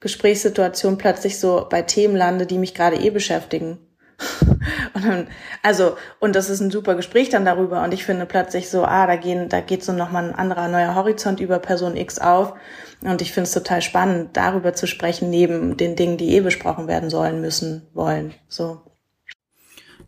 Gesprächssituationen 0.00 0.98
plötzlich 0.98 1.38
so 1.38 1.66
bei 1.68 1.82
Themen 1.82 2.16
lande, 2.16 2.46
die 2.46 2.58
mich 2.58 2.74
gerade 2.74 2.96
eh 2.96 3.10
beschäftigen. 3.10 3.78
und 4.94 5.04
dann, 5.04 5.28
also, 5.62 5.96
und 6.18 6.36
das 6.36 6.50
ist 6.50 6.60
ein 6.60 6.70
super 6.70 6.94
Gespräch 6.94 7.30
dann 7.30 7.44
darüber. 7.44 7.82
Und 7.82 7.94
ich 7.94 8.04
finde 8.04 8.26
plötzlich 8.26 8.68
so, 8.68 8.84
ah, 8.84 9.06
da 9.06 9.16
gehen, 9.16 9.48
da 9.48 9.60
geht 9.60 9.82
so 9.82 9.92
nochmal 9.92 10.24
ein 10.24 10.34
anderer 10.34 10.68
neuer 10.68 10.94
Horizont 10.94 11.40
über 11.40 11.58
Person 11.58 11.96
X 11.96 12.18
auf. 12.18 12.54
Und 13.02 13.22
ich 13.22 13.32
finde 13.32 13.48
es 13.48 13.54
total 13.54 13.80
spannend, 13.80 14.36
darüber 14.36 14.74
zu 14.74 14.86
sprechen, 14.86 15.30
neben 15.30 15.76
den 15.76 15.96
Dingen, 15.96 16.18
die 16.18 16.34
eh 16.34 16.40
besprochen 16.40 16.86
werden 16.86 17.08
sollen, 17.08 17.40
müssen, 17.40 17.88
wollen. 17.94 18.34
So. 18.48 18.82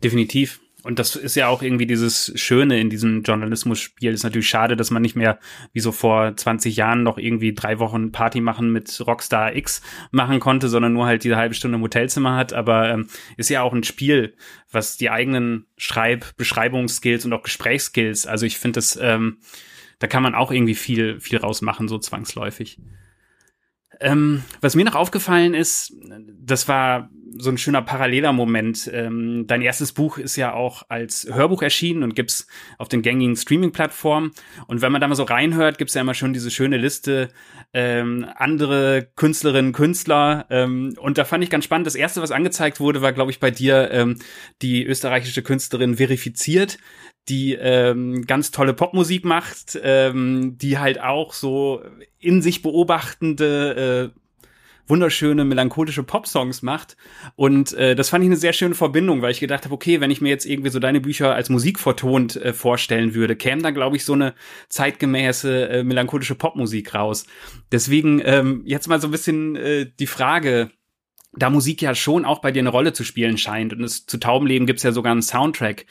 Definitiv. 0.03 0.62
Und 0.83 0.99
das 0.99 1.15
ist 1.15 1.35
ja 1.35 1.47
auch 1.47 1.61
irgendwie 1.61 1.85
dieses 1.85 2.33
Schöne 2.35 2.79
in 2.79 2.89
diesem 2.89 3.23
Journalismus-Spiel. 3.23 4.11
Ist 4.11 4.23
natürlich 4.23 4.49
schade, 4.49 4.75
dass 4.75 4.91
man 4.91 5.01
nicht 5.01 5.15
mehr 5.15 5.39
wie 5.71 5.79
so 5.79 5.93
vor 5.93 6.35
20 6.35 6.75
Jahren 6.75 7.03
noch 7.03 7.17
irgendwie 7.17 7.53
drei 7.53 7.79
Wochen 7.79 8.11
Party 8.11 8.41
machen 8.41 8.71
mit 8.71 9.01
Rockstar 9.05 9.55
X 9.55 9.81
machen 10.11 10.41
konnte, 10.41 10.67
sondern 10.67 10.91
nur 10.91 11.05
halt 11.05 11.23
diese 11.23 11.37
halbe 11.37 11.55
Stunde 11.55 11.77
im 11.77 11.83
Hotelzimmer 11.83 12.35
hat. 12.35 12.51
Aber 12.51 12.89
ähm, 12.89 13.07
ist 13.37 13.49
ja 13.49 13.61
auch 13.61 13.71
ein 13.73 13.83
Spiel, 13.83 14.35
was 14.71 14.97
die 14.97 15.09
eigenen 15.09 15.67
Schreib-, 15.77 16.35
Beschreibungsskills 16.35 17.23
und 17.23 17.31
auch 17.31 17.43
Gesprächsskills. 17.43 18.27
Also 18.27 18.45
ich 18.45 18.57
finde 18.57 18.77
das, 18.77 18.99
ähm, 19.01 19.37
da 19.99 20.07
kann 20.07 20.23
man 20.23 20.35
auch 20.35 20.51
irgendwie 20.51 20.75
viel, 20.75 21.21
viel 21.21 21.37
rausmachen, 21.37 21.87
so 21.87 21.97
zwangsläufig. 21.97 22.77
Ähm, 24.01 24.43
was 24.59 24.75
mir 24.75 24.83
noch 24.83 24.95
aufgefallen 24.95 25.53
ist, 25.53 25.93
das 26.41 26.67
war 26.67 27.09
so 27.37 27.49
ein 27.49 27.57
schöner 27.57 27.81
paralleler 27.81 28.33
Moment. 28.33 28.89
Ähm, 28.93 29.45
dein 29.47 29.61
erstes 29.61 29.91
Buch 29.91 30.17
ist 30.17 30.35
ja 30.35 30.53
auch 30.53 30.83
als 30.89 31.27
Hörbuch 31.31 31.61
erschienen 31.61 32.03
und 32.03 32.15
gibt's 32.15 32.47
auf 32.77 32.89
den 32.89 33.01
gängigen 33.01 33.35
Streaming-Plattformen. 33.35 34.31
Und 34.67 34.81
wenn 34.81 34.91
man 34.91 35.01
da 35.01 35.07
mal 35.07 35.15
so 35.15 35.23
reinhört, 35.23 35.77
gibt's 35.77 35.93
ja 35.93 36.01
immer 36.01 36.13
schon 36.13 36.33
diese 36.33 36.51
schöne 36.51 36.77
Liste 36.77 37.29
ähm, 37.73 38.27
andere 38.35 39.07
Künstlerinnen, 39.15 39.73
Künstler. 39.73 40.45
Ähm, 40.49 40.95
und 40.99 41.17
da 41.17 41.25
fand 41.25 41.43
ich 41.43 41.49
ganz 41.49 41.65
spannend. 41.65 41.87
Das 41.87 41.95
erste, 41.95 42.21
was 42.21 42.31
angezeigt 42.31 42.79
wurde, 42.79 43.01
war, 43.01 43.13
glaube 43.13 43.31
ich, 43.31 43.39
bei 43.39 43.51
dir 43.51 43.91
ähm, 43.91 44.19
die 44.61 44.85
österreichische 44.85 45.43
Künstlerin 45.43 45.97
verifiziert, 45.97 46.77
die 47.29 47.53
ähm, 47.53 48.25
ganz 48.27 48.51
tolle 48.51 48.73
Popmusik 48.73 49.23
macht, 49.25 49.79
ähm, 49.81 50.57
die 50.57 50.77
halt 50.77 51.01
auch 51.01 51.33
so 51.33 51.81
in 52.19 52.41
sich 52.41 52.61
beobachtende 52.61 54.11
äh, 54.13 54.22
wunderschöne 54.87 55.45
melancholische 55.45 56.03
Popsongs 56.03 56.61
macht 56.61 56.97
und 57.35 57.73
äh, 57.73 57.95
das 57.95 58.09
fand 58.09 58.23
ich 58.23 58.29
eine 58.29 58.35
sehr 58.35 58.53
schöne 58.53 58.75
Verbindung, 58.75 59.21
weil 59.21 59.31
ich 59.31 59.39
gedacht 59.39 59.65
habe, 59.65 59.73
okay, 59.73 60.01
wenn 60.01 60.11
ich 60.11 60.21
mir 60.21 60.29
jetzt 60.29 60.45
irgendwie 60.45 60.69
so 60.69 60.79
deine 60.79 61.01
Bücher 61.01 61.33
als 61.33 61.49
Musik 61.49 61.79
vertont 61.79 62.35
äh, 62.35 62.53
vorstellen 62.53 63.13
würde, 63.13 63.35
käme 63.35 63.61
da 63.61 63.71
glaube 63.71 63.95
ich 63.95 64.05
so 64.05 64.13
eine 64.13 64.33
zeitgemäße 64.69 65.69
äh, 65.69 65.83
melancholische 65.83 66.35
Popmusik 66.35 66.93
raus. 66.93 67.25
Deswegen 67.71 68.21
ähm, 68.23 68.63
jetzt 68.65 68.87
mal 68.87 68.99
so 68.99 69.07
ein 69.07 69.11
bisschen 69.11 69.55
äh, 69.55 69.89
die 69.99 70.07
Frage, 70.07 70.71
da 71.35 71.49
Musik 71.49 71.81
ja 71.81 71.95
schon 71.95 72.25
auch 72.25 72.39
bei 72.39 72.51
dir 72.51 72.59
eine 72.59 72.69
Rolle 72.69 72.93
zu 72.93 73.03
spielen 73.03 73.37
scheint 73.37 73.73
und 73.73 73.83
es 73.83 74.05
zu 74.05 74.19
Taubenleben 74.19 74.67
gibt's 74.67 74.83
ja 74.83 74.91
sogar 74.91 75.11
einen 75.11 75.21
Soundtrack. 75.21 75.85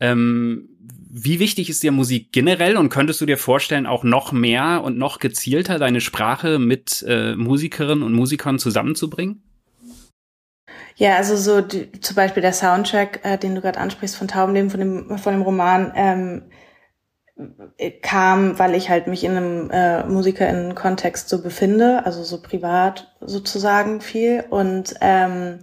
Ähm, 0.00 0.71
wie 1.14 1.38
wichtig 1.40 1.68
ist 1.68 1.82
dir 1.82 1.92
Musik 1.92 2.32
generell 2.32 2.78
und 2.78 2.88
könntest 2.88 3.20
du 3.20 3.26
dir 3.26 3.36
vorstellen, 3.36 3.86
auch 3.86 4.02
noch 4.02 4.32
mehr 4.32 4.82
und 4.82 4.96
noch 4.96 5.18
gezielter 5.18 5.78
deine 5.78 6.00
Sprache 6.00 6.58
mit 6.58 7.04
äh, 7.06 7.36
Musikerinnen 7.36 8.02
und 8.02 8.14
Musikern 8.14 8.58
zusammenzubringen? 8.58 9.42
Ja, 10.96 11.16
also 11.16 11.36
so 11.36 11.60
die, 11.60 11.92
zum 12.00 12.16
Beispiel 12.16 12.40
der 12.40 12.54
Soundtrack, 12.54 13.20
äh, 13.24 13.36
den 13.36 13.54
du 13.54 13.60
gerade 13.60 13.78
ansprichst 13.78 14.16
von 14.16 14.26
Taubenleben, 14.26 14.70
von 14.70 14.80
dem, 14.80 15.18
von 15.18 15.34
dem 15.34 15.42
Roman, 15.42 15.92
ähm, 15.94 16.42
kam, 18.00 18.58
weil 18.58 18.74
ich 18.74 18.88
halt 18.88 19.06
mich 19.06 19.24
in 19.24 19.36
einem 19.36 19.70
äh, 19.70 20.04
MusikerInnen-Kontext 20.04 21.28
so 21.28 21.42
befinde, 21.42 22.06
also 22.06 22.24
so 22.24 22.40
privat 22.40 23.14
sozusagen 23.20 24.00
viel. 24.00 24.44
Und 24.48 24.94
ähm, 25.02 25.58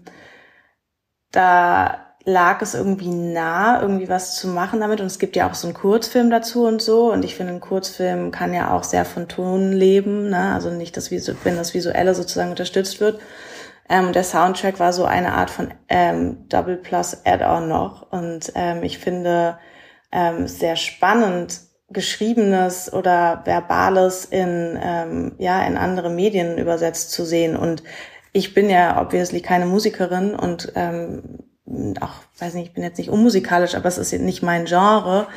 da 1.31 2.08
lag 2.25 2.61
es 2.61 2.75
irgendwie 2.75 3.09
nah, 3.09 3.81
irgendwie 3.81 4.09
was 4.09 4.35
zu 4.35 4.47
machen 4.47 4.79
damit. 4.79 5.01
Und 5.01 5.07
es 5.07 5.19
gibt 5.19 5.35
ja 5.35 5.49
auch 5.49 5.53
so 5.53 5.67
einen 5.67 5.73
Kurzfilm 5.73 6.29
dazu 6.29 6.65
und 6.65 6.81
so. 6.81 7.11
Und 7.11 7.23
ich 7.23 7.35
finde, 7.35 7.53
ein 7.53 7.59
Kurzfilm 7.59 8.31
kann 8.31 8.53
ja 8.53 8.73
auch 8.73 8.83
sehr 8.83 9.05
von 9.05 9.27
Ton 9.27 9.71
leben, 9.71 10.29
ne? 10.29 10.53
Also 10.53 10.69
nicht 10.69 10.97
das, 10.97 11.11
wenn 11.11 11.57
das 11.57 11.73
Visuelle 11.73 12.13
sozusagen 12.15 12.51
unterstützt 12.51 12.99
wird. 12.99 13.19
Ähm, 13.89 14.13
der 14.13 14.23
Soundtrack 14.23 14.79
war 14.79 14.93
so 14.93 15.05
eine 15.05 15.33
Art 15.33 15.49
von 15.49 15.73
ähm, 15.87 16.47
Double 16.49 16.77
Plus 16.77 17.25
Add-on 17.25 17.67
noch. 17.67 18.11
Und 18.11 18.51
ähm, 18.55 18.83
ich 18.83 18.99
finde 18.99 19.57
ähm, 20.11 20.47
sehr 20.47 20.75
spannend, 20.75 21.61
geschriebenes 21.91 22.93
oder 22.93 23.41
verbales 23.45 24.25
in 24.25 24.77
ähm, 24.81 25.31
ja 25.39 25.65
in 25.65 25.75
andere 25.75 26.09
Medien 26.11 26.59
übersetzt 26.59 27.11
zu 27.11 27.25
sehen 27.25 27.57
und 27.57 27.81
ich 28.31 28.53
bin 28.53 28.69
ja 28.69 29.01
obviously 29.01 29.41
keine 29.41 29.65
Musikerin 29.65 30.35
und 30.35 30.71
ähm, 30.75 31.48
auch, 32.01 32.13
weiß 32.39 32.53
nicht, 32.55 32.69
ich 32.69 32.73
bin 32.73 32.83
jetzt 32.83 32.97
nicht 32.97 33.09
unmusikalisch, 33.09 33.75
aber 33.75 33.87
es 33.87 33.97
ist 33.97 34.13
nicht 34.13 34.43
mein 34.43 34.65
Genre. 34.65 35.27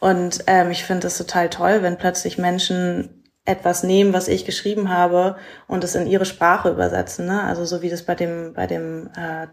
Und 0.00 0.44
ähm, 0.46 0.70
ich 0.70 0.84
finde 0.84 1.06
es 1.06 1.18
total 1.18 1.48
toll, 1.48 1.82
wenn 1.82 1.98
plötzlich 1.98 2.38
Menschen 2.38 3.18
etwas 3.44 3.82
nehmen, 3.82 4.12
was 4.12 4.28
ich 4.28 4.44
geschrieben 4.44 4.90
habe 4.90 5.36
und 5.66 5.82
es 5.82 5.94
in 5.94 6.06
ihre 6.06 6.26
Sprache 6.26 6.68
übersetzen. 6.68 7.26
Ne? 7.26 7.42
Also 7.42 7.64
so 7.64 7.80
wie 7.80 7.88
das 7.88 8.02
bei 8.02 8.14
dem 8.14 8.52
bei 8.52 8.66
dem 8.66 9.08
äh, 9.16 9.46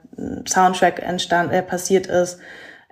Soundtrack 0.48 1.02
entstand 1.02 1.54
äh, 1.54 1.64
passiert 1.64 2.08
ist 2.08 2.40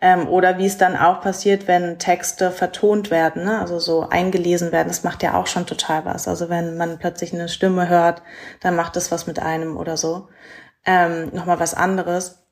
ähm, 0.01 0.29
oder 0.29 0.57
wie 0.57 0.65
es 0.65 0.77
dann 0.77 0.95
auch 0.95 1.19
passiert, 1.21 1.67
wenn 1.67 1.99
Texte 1.99 2.51
vertont 2.51 3.11
werden, 3.11 3.43
ne? 3.43 3.59
also 3.59 3.79
so 3.79 4.07
eingelesen 4.09 4.71
werden. 4.71 4.87
Das 4.87 5.03
macht 5.03 5.23
ja 5.23 5.33
auch 5.33 5.47
schon 5.47 5.65
total 5.65 6.05
was. 6.05 6.27
Also 6.29 6.49
wenn 6.49 6.77
man 6.77 6.99
plötzlich 6.99 7.33
eine 7.33 7.49
Stimme 7.49 7.89
hört, 7.89 8.21
dann 8.61 8.75
macht 8.75 8.95
das 8.95 9.11
was 9.11 9.27
mit 9.27 9.39
einem 9.39 9.75
oder 9.75 9.97
so. 9.97 10.29
Ähm, 10.85 11.31
Nochmal 11.33 11.59
was 11.59 11.73
anderes 11.73 12.43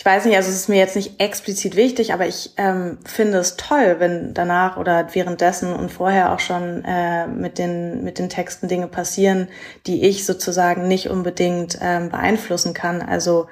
ich 0.00 0.06
weiß 0.06 0.24
nicht, 0.24 0.34
also 0.34 0.48
es 0.48 0.56
ist 0.56 0.70
mir 0.70 0.78
jetzt 0.78 0.96
nicht 0.96 1.20
explizit 1.20 1.76
wichtig, 1.76 2.14
aber 2.14 2.26
ich 2.26 2.54
ähm, 2.56 2.96
finde 3.04 3.36
es 3.36 3.56
toll, 3.56 3.96
wenn 3.98 4.32
danach 4.32 4.78
oder 4.78 5.14
währenddessen 5.14 5.74
und 5.74 5.92
vorher 5.92 6.32
auch 6.32 6.38
schon 6.38 6.82
äh, 6.86 7.26
mit 7.26 7.58
den 7.58 8.02
mit 8.02 8.18
den 8.18 8.30
Texten 8.30 8.66
Dinge 8.66 8.86
passieren, 8.86 9.48
die 9.86 10.06
ich 10.06 10.24
sozusagen 10.24 10.88
nicht 10.88 11.10
unbedingt 11.10 11.78
ähm, 11.82 12.08
beeinflussen 12.08 12.72
kann. 12.72 13.02
Also 13.02 13.48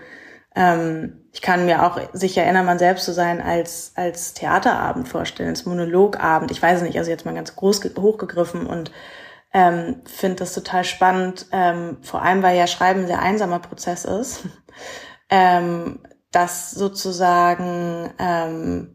ähm, 0.56 1.20
ich 1.32 1.42
kann 1.42 1.66
mir 1.66 1.84
auch 1.84 2.00
sich 2.14 2.38
erinnern, 2.38 2.64
man 2.64 2.78
selbst 2.78 3.04
zu 3.04 3.12
sein 3.12 3.42
als 3.42 3.92
als 3.94 4.32
Theaterabend 4.32 5.06
vorstellen, 5.06 5.50
als 5.50 5.66
Monologabend. 5.66 6.50
Ich 6.50 6.62
weiß 6.62 6.80
nicht, 6.80 6.96
also 6.96 7.10
jetzt 7.10 7.26
mal 7.26 7.34
ganz 7.34 7.56
groß 7.56 7.82
hochgegriffen 7.98 8.66
und 8.66 8.90
ähm, 9.52 10.00
finde 10.06 10.36
das 10.36 10.54
total 10.54 10.84
spannend, 10.84 11.44
ähm, 11.52 11.98
vor 12.00 12.22
allem 12.22 12.42
weil 12.42 12.56
ja 12.56 12.66
Schreiben 12.66 13.00
ein 13.00 13.06
sehr 13.06 13.20
einsamer 13.20 13.58
Prozess 13.58 14.06
ist, 14.06 14.44
ähm, 15.28 16.00
das 16.30 16.70
sozusagen 16.72 18.10
ähm, 18.18 18.94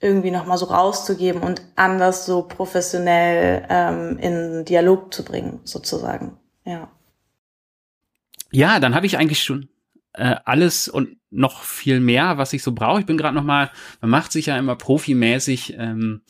irgendwie 0.00 0.30
nochmal 0.32 0.58
so 0.58 0.66
rauszugeben 0.66 1.42
und 1.42 1.62
anders 1.76 2.26
so 2.26 2.42
professionell 2.42 3.66
ähm, 3.68 4.18
in 4.18 4.64
Dialog 4.64 5.14
zu 5.14 5.24
bringen, 5.24 5.60
sozusagen. 5.64 6.36
Ja. 6.64 6.90
Ja, 8.50 8.80
dann 8.80 8.94
habe 8.94 9.06
ich 9.06 9.16
eigentlich 9.16 9.42
schon 9.42 9.68
äh, 10.12 10.36
alles 10.44 10.88
und 10.88 11.16
noch 11.30 11.62
viel 11.62 12.00
mehr, 12.00 12.36
was 12.36 12.52
ich 12.52 12.62
so 12.62 12.72
brauche. 12.72 13.00
Ich 13.00 13.06
bin 13.06 13.16
gerade 13.16 13.34
noch 13.34 13.44
mal, 13.44 13.70
man 14.00 14.10
macht 14.10 14.32
sich 14.32 14.46
ja 14.46 14.58
immer 14.58 14.76
profimäßig 14.76 15.74
ähm, 15.78 16.22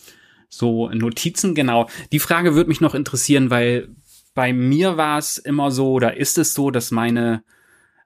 so 0.49 0.88
Notizen, 0.91 1.55
genau. 1.55 1.88
Die 2.12 2.21
Frage 2.21 2.55
würde 2.55 2.69
mich 2.69 2.81
noch 2.81 2.95
interessieren, 2.95 3.51
weil 3.51 3.88
bei 4.35 4.53
mir 4.53 4.97
war 4.97 5.19
es 5.19 5.38
immer 5.38 5.71
so, 5.71 5.93
oder 5.93 6.17
ist 6.17 6.38
es 6.38 6.55
so, 6.55 6.71
dass 6.71 6.91
meine 6.91 7.43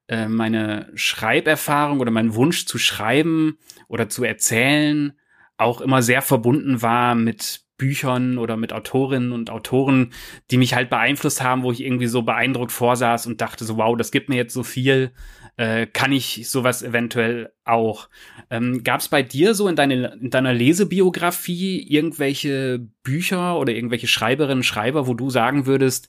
äh, 0.09 0.29
meine 0.29 0.91
Schreiberfahrung 0.95 2.01
oder 2.01 2.11
mein 2.11 2.35
Wunsch 2.35 2.67
zu 2.67 2.79
schreiben 2.79 3.59
oder 3.89 4.09
zu 4.09 4.25
erzählen 4.25 5.19
auch 5.59 5.81
immer 5.81 6.03
sehr 6.03 6.23
verbunden 6.23 6.83
war 6.83 7.15
mit 7.15 7.66
Büchern 7.79 8.39
oder 8.39 8.57
mit 8.57 8.73
Autorinnen 8.73 9.33
und 9.33 9.51
Autoren, 9.51 10.13
die 10.51 10.57
mich 10.57 10.75
halt 10.75 10.91
beeinflusst 10.91 11.43
haben, 11.43 11.63
wo 11.63 11.73
ich 11.73 11.83
irgendwie 11.83 12.07
so 12.07 12.23
beeindruckt 12.23 12.73
vorsaß 12.73 13.27
und 13.27 13.41
dachte 13.41 13.65
so, 13.65 13.77
wow, 13.77 13.97
das 13.97 14.11
gibt 14.11 14.29
mir 14.29 14.37
jetzt 14.37 14.55
so 14.55 14.63
viel, 14.63 15.13
äh, 15.57 15.87
kann 15.87 16.13
ich 16.13 16.49
sowas 16.49 16.83
eventuell 16.83 17.53
auch. 17.65 18.09
Ähm, 18.51 18.85
Gab 18.85 19.01
es 19.01 19.09
bei 19.09 19.23
dir 19.23 19.55
so 19.55 19.69
in, 19.69 19.77
deine, 19.77 20.19
in 20.21 20.31
deiner 20.31 20.53
Lesebiografie 20.53 21.87
irgendwelche 21.89 22.87
Bücher 23.03 23.59
oder 23.59 23.73
irgendwelche 23.73 24.07
Schreiberinnen, 24.07 24.63
Schreiber, 24.63 25.07
wo 25.07 25.15
du 25.15 25.31
sagen 25.31 25.67
würdest, 25.67 26.09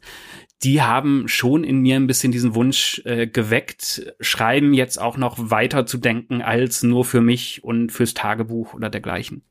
die 0.63 0.82
haben 0.82 1.27
schon 1.27 1.63
in 1.63 1.80
mir 1.80 1.97
ein 1.97 2.08
bisschen 2.08 2.32
diesen 2.32 2.56
Wunsch 2.56 3.01
äh, 3.06 3.27
geweckt, 3.27 4.13
Schreiben 4.19 4.73
jetzt 4.73 4.99
auch 4.99 5.17
noch 5.17 5.36
weiter 5.38 5.86
zu 5.86 5.97
denken 5.97 6.41
als 6.41 6.82
nur 6.84 7.06
für 7.06 7.21
mich 7.21 7.63
und 7.63 7.91
fürs 7.91 8.13
Tagebuch 8.13 8.73
oder 8.73 8.89
dergleichen. 8.89 9.43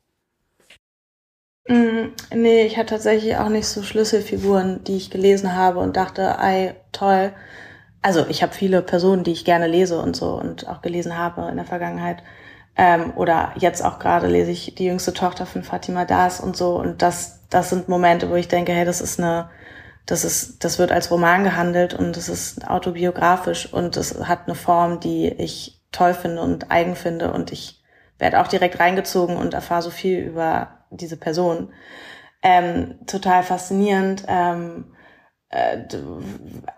Mm, 1.69 2.13
nee, 2.35 2.63
ich 2.65 2.77
hatte 2.77 2.91
tatsächlich 2.91 3.37
auch 3.37 3.49
nicht 3.49 3.67
so 3.67 3.83
Schlüsselfiguren, 3.83 4.85
die 4.85 4.97
ich 4.97 5.11
gelesen 5.11 5.55
habe 5.55 5.81
und 5.81 5.97
dachte, 5.97 6.39
ei, 6.39 6.77
toll. 6.93 7.33
Also 8.03 8.27
ich 8.29 8.43
habe 8.43 8.53
viele 8.55 8.83
Personen, 8.83 9.25
die 9.25 9.33
ich 9.33 9.45
gerne 9.45 9.67
lese 9.67 10.01
und 10.01 10.15
so 10.15 10.35
und 10.35 10.69
auch 10.69 10.81
gelesen 10.83 11.19
habe 11.19 11.49
in 11.51 11.57
der 11.57 11.65
Vergangenheit. 11.67 12.23
Ähm, 12.77 13.13
oder 13.17 13.53
jetzt 13.57 13.85
auch 13.85 13.99
gerade 13.99 14.29
lese 14.29 14.51
ich 14.51 14.75
die 14.77 14.87
jüngste 14.87 15.13
Tochter 15.13 15.47
von 15.47 15.65
Fatima 15.65 16.05
Das 16.05 16.41
und 16.41 16.57
so. 16.57 16.77
Und 16.77 17.03
das, 17.03 17.41
das 17.51 17.71
sind 17.71 17.89
Momente, 17.89 18.31
wo 18.31 18.35
ich 18.37 18.49
denke, 18.49 18.73
hey, 18.73 18.85
das 18.85 19.01
ist 19.01 19.19
eine 19.19 19.49
das 20.07 20.25
ist, 20.25 20.65
das 20.65 20.79
wird 20.79 20.93
als 20.93 21.11
Roman 21.11 21.43
gehandelt 21.45 21.93
und 21.93 22.17
es 22.17 22.29
ist 22.29 22.67
autobiografisch 22.69 23.73
und 23.73 23.97
es 23.97 24.17
hat 24.27 24.43
eine 24.47 24.55
Form, 24.55 25.01
die 25.01 25.29
ich 25.29 25.81
toll 25.91 26.15
finde 26.15 26.43
und 26.43 26.71
eigen 26.71 26.95
finde 26.95 27.33
und 27.33 27.53
ich 27.53 27.83
werde 28.19 28.41
auch 28.41 28.47
direkt 28.47 28.79
reingezogen 28.79 29.37
und 29.37 29.53
erfahre 29.53 29.83
so 29.83 29.91
viel 29.91 30.21
über 30.21 30.76
diese 30.91 31.17
Person. 31.17 31.73
Ähm, 32.43 32.99
total 33.07 33.43
faszinierend. 33.43 34.25
Ähm, 34.29 34.97
äh, 35.49 35.79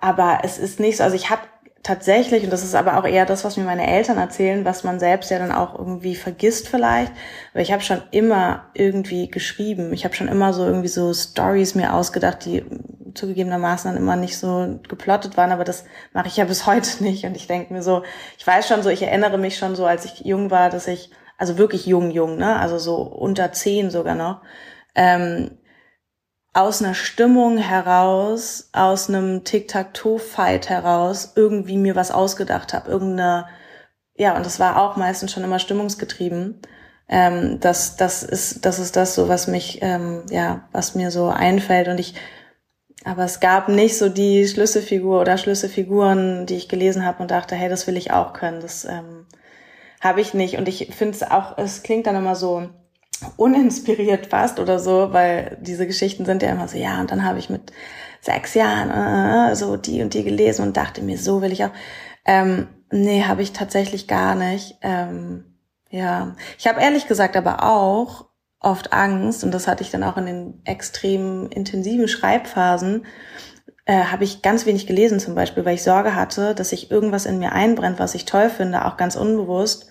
aber 0.00 0.40
es 0.44 0.58
ist 0.58 0.80
nicht 0.80 0.98
so, 0.98 1.04
also 1.04 1.16
ich 1.16 1.30
habe 1.30 1.42
tatsächlich, 1.82 2.44
und 2.44 2.52
das 2.52 2.64
ist 2.64 2.74
aber 2.74 2.98
auch 2.98 3.06
eher 3.06 3.24
das, 3.24 3.44
was 3.44 3.56
mir 3.56 3.64
meine 3.64 3.86
Eltern 3.86 4.18
erzählen, 4.18 4.64
was 4.64 4.84
man 4.84 4.98
selbst 4.98 5.30
ja 5.30 5.38
dann 5.38 5.52
auch 5.52 5.78
irgendwie 5.78 6.16
vergisst 6.16 6.68
vielleicht, 6.68 7.12
aber 7.52 7.62
ich 7.62 7.72
habe 7.72 7.82
schon 7.82 8.02
immer 8.10 8.66
irgendwie 8.74 9.28
geschrieben. 9.30 9.92
Ich 9.92 10.04
habe 10.04 10.14
schon 10.14 10.28
immer 10.28 10.52
so 10.52 10.66
irgendwie 10.66 10.88
so 10.88 11.14
Stories 11.14 11.74
mir 11.74 11.94
ausgedacht, 11.94 12.44
die 12.44 12.64
zugegebenermaßen 13.14 13.90
dann 13.90 14.00
immer 14.00 14.16
nicht 14.16 14.36
so 14.36 14.80
geplottet 14.88 15.36
waren, 15.36 15.52
aber 15.52 15.64
das 15.64 15.84
mache 16.12 16.28
ich 16.28 16.36
ja 16.36 16.44
bis 16.44 16.66
heute 16.66 17.02
nicht. 17.02 17.24
Und 17.24 17.36
ich 17.36 17.46
denke 17.46 17.72
mir 17.72 17.82
so, 17.82 18.02
ich 18.38 18.46
weiß 18.46 18.68
schon 18.68 18.82
so, 18.82 18.90
ich 18.90 19.02
erinnere 19.02 19.38
mich 19.38 19.56
schon 19.56 19.76
so, 19.76 19.86
als 19.86 20.04
ich 20.04 20.20
jung 20.20 20.50
war, 20.50 20.70
dass 20.70 20.88
ich, 20.88 21.10
also 21.38 21.56
wirklich 21.56 21.86
jung, 21.86 22.10
jung, 22.10 22.36
ne, 22.36 22.58
also 22.58 22.78
so 22.78 22.96
unter 22.96 23.52
zehn 23.52 23.90
sogar 23.90 24.14
noch, 24.14 24.42
ähm, 24.94 25.52
aus 26.52 26.82
einer 26.82 26.94
Stimmung 26.94 27.58
heraus, 27.58 28.70
aus 28.72 29.08
einem 29.08 29.44
Tic-Tac-Toe-Fight 29.44 30.68
heraus 30.68 31.32
irgendwie 31.36 31.78
mir 31.78 31.96
was 31.96 32.10
ausgedacht 32.10 32.74
habe, 32.74 32.90
irgendeine, 32.90 33.46
ja, 34.16 34.36
und 34.36 34.44
das 34.44 34.60
war 34.60 34.82
auch 34.82 34.96
meistens 34.96 35.32
schon 35.32 35.44
immer 35.44 35.60
stimmungsgetrieben. 35.60 36.60
Ähm, 37.08 37.60
das, 37.60 37.96
das 37.96 38.22
ist, 38.22 38.66
das 38.66 38.78
ist 38.78 38.96
das 38.96 39.14
so, 39.14 39.28
was 39.28 39.46
mich, 39.46 39.78
ähm, 39.82 40.24
ja, 40.30 40.68
was 40.72 40.94
mir 40.94 41.10
so 41.10 41.28
einfällt 41.28 41.88
und 41.88 42.00
ich 42.00 42.14
aber 43.04 43.24
es 43.24 43.40
gab 43.40 43.68
nicht 43.68 43.96
so 43.96 44.08
die 44.08 44.46
Schlüsselfigur 44.46 45.20
oder 45.20 45.38
Schlüsselfiguren, 45.38 46.46
die 46.46 46.56
ich 46.56 46.68
gelesen 46.68 47.06
habe 47.06 47.22
und 47.22 47.30
dachte, 47.30 47.54
hey, 47.54 47.68
das 47.68 47.86
will 47.86 47.96
ich 47.96 48.10
auch 48.10 48.32
können. 48.32 48.60
Das 48.60 48.84
ähm, 48.84 49.17
habe 50.00 50.20
ich 50.20 50.34
nicht. 50.34 50.56
Und 50.58 50.68
ich 50.68 50.94
finde 50.94 51.14
es 51.14 51.22
auch, 51.22 51.56
es 51.58 51.82
klingt 51.82 52.06
dann 52.06 52.16
immer 52.16 52.36
so 52.36 52.68
uninspiriert 53.36 54.26
fast 54.26 54.60
oder 54.60 54.78
so, 54.78 55.12
weil 55.12 55.58
diese 55.60 55.86
Geschichten 55.86 56.24
sind 56.24 56.42
ja 56.42 56.50
immer 56.50 56.68
so, 56.68 56.78
ja, 56.78 57.00
und 57.00 57.10
dann 57.10 57.24
habe 57.24 57.38
ich 57.38 57.50
mit 57.50 57.72
sechs 58.20 58.54
Jahren 58.54 58.90
äh, 58.90 59.56
so 59.56 59.76
die 59.76 60.02
und 60.02 60.14
die 60.14 60.24
gelesen 60.24 60.62
und 60.62 60.76
dachte 60.76 61.02
mir, 61.02 61.18
so 61.18 61.42
will 61.42 61.52
ich 61.52 61.64
auch. 61.64 61.70
Ähm, 62.24 62.68
nee, 62.90 63.24
habe 63.24 63.42
ich 63.42 63.52
tatsächlich 63.52 64.06
gar 64.06 64.34
nicht. 64.34 64.76
Ähm, 64.82 65.56
ja, 65.90 66.36
ich 66.58 66.66
habe 66.66 66.80
ehrlich 66.80 67.06
gesagt 67.06 67.36
aber 67.36 67.64
auch 67.64 68.26
oft 68.60 68.92
Angst 68.92 69.44
und 69.44 69.52
das 69.52 69.68
hatte 69.68 69.82
ich 69.82 69.90
dann 69.90 70.02
auch 70.02 70.16
in 70.16 70.26
den 70.26 70.60
extrem 70.64 71.48
intensiven 71.48 72.08
Schreibphasen, 72.08 73.06
äh, 73.88 74.04
habe 74.04 74.22
ich 74.22 74.42
ganz 74.42 74.66
wenig 74.66 74.86
gelesen 74.86 75.18
zum 75.18 75.34
Beispiel, 75.34 75.64
weil 75.64 75.74
ich 75.74 75.82
Sorge 75.82 76.14
hatte, 76.14 76.54
dass 76.54 76.68
sich 76.68 76.90
irgendwas 76.90 77.24
in 77.24 77.38
mir 77.38 77.52
einbrennt, 77.52 77.98
was 77.98 78.14
ich 78.14 78.26
toll 78.26 78.50
finde, 78.50 78.84
auch 78.84 78.98
ganz 78.98 79.16
unbewusst. 79.16 79.88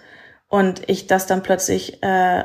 Und 0.47 0.87
ich 0.87 1.07
das 1.07 1.25
dann 1.25 1.41
plötzlich, 1.41 2.03
äh, 2.03 2.43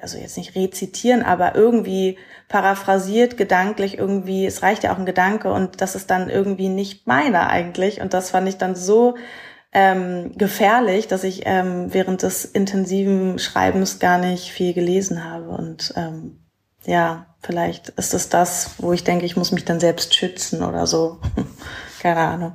also 0.00 0.16
jetzt 0.16 0.38
nicht 0.38 0.54
rezitieren, 0.56 1.22
aber 1.22 1.54
irgendwie 1.54 2.16
paraphrasiert, 2.48 3.36
gedanklich 3.36 3.98
irgendwie, 3.98 4.46
es 4.46 4.62
reicht 4.62 4.82
ja 4.82 4.94
auch 4.94 4.98
ein 4.98 5.04
Gedanke 5.04 5.52
und 5.52 5.82
das 5.82 5.94
ist 5.94 6.10
dann 6.10 6.30
irgendwie 6.30 6.70
nicht 6.70 7.06
meiner 7.06 7.50
eigentlich. 7.50 8.00
Und 8.00 8.14
das 8.14 8.30
fand 8.30 8.48
ich 8.48 8.56
dann 8.56 8.74
so 8.74 9.14
ähm, 9.74 10.32
gefährlich, 10.38 11.06
dass 11.06 11.22
ich 11.22 11.42
ähm, 11.44 11.92
während 11.92 12.22
des 12.22 12.46
intensiven 12.46 13.38
Schreibens 13.38 13.98
gar 13.98 14.16
nicht 14.16 14.50
viel 14.50 14.72
gelesen 14.72 15.22
habe. 15.22 15.50
Und 15.50 15.92
ähm, 15.96 16.38
ja, 16.86 17.26
vielleicht 17.44 17.90
ist 17.90 18.14
es 18.14 18.28
das, 18.28 18.74
wo 18.78 18.92
ich 18.92 19.04
denke, 19.04 19.26
ich 19.26 19.36
muss 19.36 19.52
mich 19.52 19.64
dann 19.64 19.80
selbst 19.80 20.14
schützen 20.14 20.62
oder 20.62 20.86
so. 20.86 21.20
Keine 22.00 22.20
Ahnung. 22.20 22.54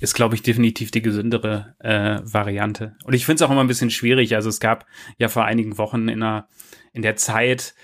Ist, 0.00 0.14
glaube 0.14 0.34
ich, 0.34 0.42
definitiv 0.42 0.90
die 0.90 1.02
gesündere 1.02 1.76
äh, 1.78 2.18
Variante. 2.24 2.96
Und 3.04 3.14
ich 3.14 3.24
finde 3.24 3.42
es 3.42 3.48
auch 3.48 3.52
immer 3.52 3.62
ein 3.62 3.68
bisschen 3.68 3.90
schwierig. 3.90 4.34
Also 4.34 4.48
es 4.48 4.58
gab 4.58 4.86
ja 5.18 5.28
vor 5.28 5.44
einigen 5.44 5.78
Wochen 5.78 6.08
in, 6.08 6.22
einer, 6.22 6.48
in 6.92 7.02
der 7.02 7.16
Zeit 7.16 7.74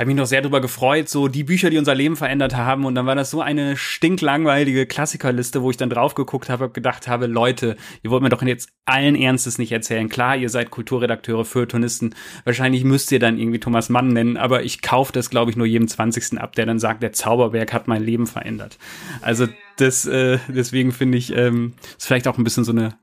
habe 0.00 0.06
mich 0.06 0.16
noch 0.16 0.26
sehr 0.26 0.40
darüber 0.40 0.62
gefreut, 0.62 1.10
so 1.10 1.28
die 1.28 1.44
Bücher, 1.44 1.68
die 1.68 1.76
unser 1.76 1.94
Leben 1.94 2.16
verändert 2.16 2.56
haben. 2.56 2.86
Und 2.86 2.94
dann 2.94 3.04
war 3.04 3.14
das 3.14 3.30
so 3.30 3.42
eine 3.42 3.76
stinklangweilige 3.76 4.86
Klassikerliste, 4.86 5.60
wo 5.60 5.70
ich 5.70 5.76
dann 5.76 5.90
drauf 5.90 6.14
geguckt 6.14 6.48
habe 6.48 6.64
und 6.64 6.74
gedacht 6.74 7.06
habe, 7.06 7.26
Leute, 7.26 7.76
ihr 8.02 8.10
wollt 8.10 8.22
mir 8.22 8.30
doch 8.30 8.40
jetzt 8.40 8.70
allen 8.86 9.14
Ernstes 9.14 9.58
nicht 9.58 9.72
erzählen. 9.72 10.08
Klar, 10.08 10.38
ihr 10.38 10.48
seid 10.48 10.70
Kulturredakteure, 10.70 11.44
Feuilletonisten. 11.44 12.14
Wahrscheinlich 12.44 12.82
müsst 12.82 13.12
ihr 13.12 13.18
dann 13.18 13.38
irgendwie 13.38 13.60
Thomas 13.60 13.90
Mann 13.90 14.08
nennen, 14.08 14.38
aber 14.38 14.62
ich 14.62 14.80
kaufe 14.80 15.12
das, 15.12 15.28
glaube 15.28 15.50
ich, 15.50 15.58
nur 15.58 15.66
jedem 15.66 15.86
20. 15.86 16.40
ab, 16.40 16.56
der 16.56 16.64
dann 16.64 16.78
sagt, 16.78 17.02
der 17.02 17.12
Zauberberg 17.12 17.70
hat 17.74 17.86
mein 17.86 18.02
Leben 18.02 18.26
verändert. 18.26 18.78
Also 19.20 19.48
das, 19.76 20.06
äh, 20.06 20.38
deswegen 20.48 20.92
finde 20.92 21.18
ich, 21.18 21.36
ähm, 21.36 21.74
ist 21.98 22.06
vielleicht 22.06 22.26
auch 22.26 22.38
ein 22.38 22.44
bisschen 22.44 22.64
so 22.64 22.72
eine 22.72 22.94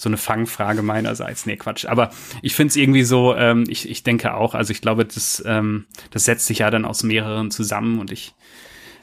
so 0.00 0.08
eine 0.08 0.16
Fangfrage 0.16 0.82
meinerseits. 0.82 1.44
Nee, 1.44 1.56
Quatsch. 1.56 1.84
Aber 1.84 2.10
ich 2.40 2.54
finde 2.54 2.70
es 2.70 2.76
irgendwie 2.76 3.02
so, 3.02 3.36
ähm, 3.36 3.64
ich, 3.68 3.88
ich 3.88 4.02
denke 4.02 4.32
auch, 4.34 4.54
also 4.54 4.70
ich 4.70 4.80
glaube, 4.80 5.04
das, 5.04 5.42
ähm, 5.46 5.84
das 6.10 6.24
setzt 6.24 6.46
sich 6.46 6.60
ja 6.60 6.70
dann 6.70 6.86
aus 6.86 7.02
mehreren 7.02 7.50
zusammen 7.50 7.98
und 7.98 8.10
ich 8.10 8.34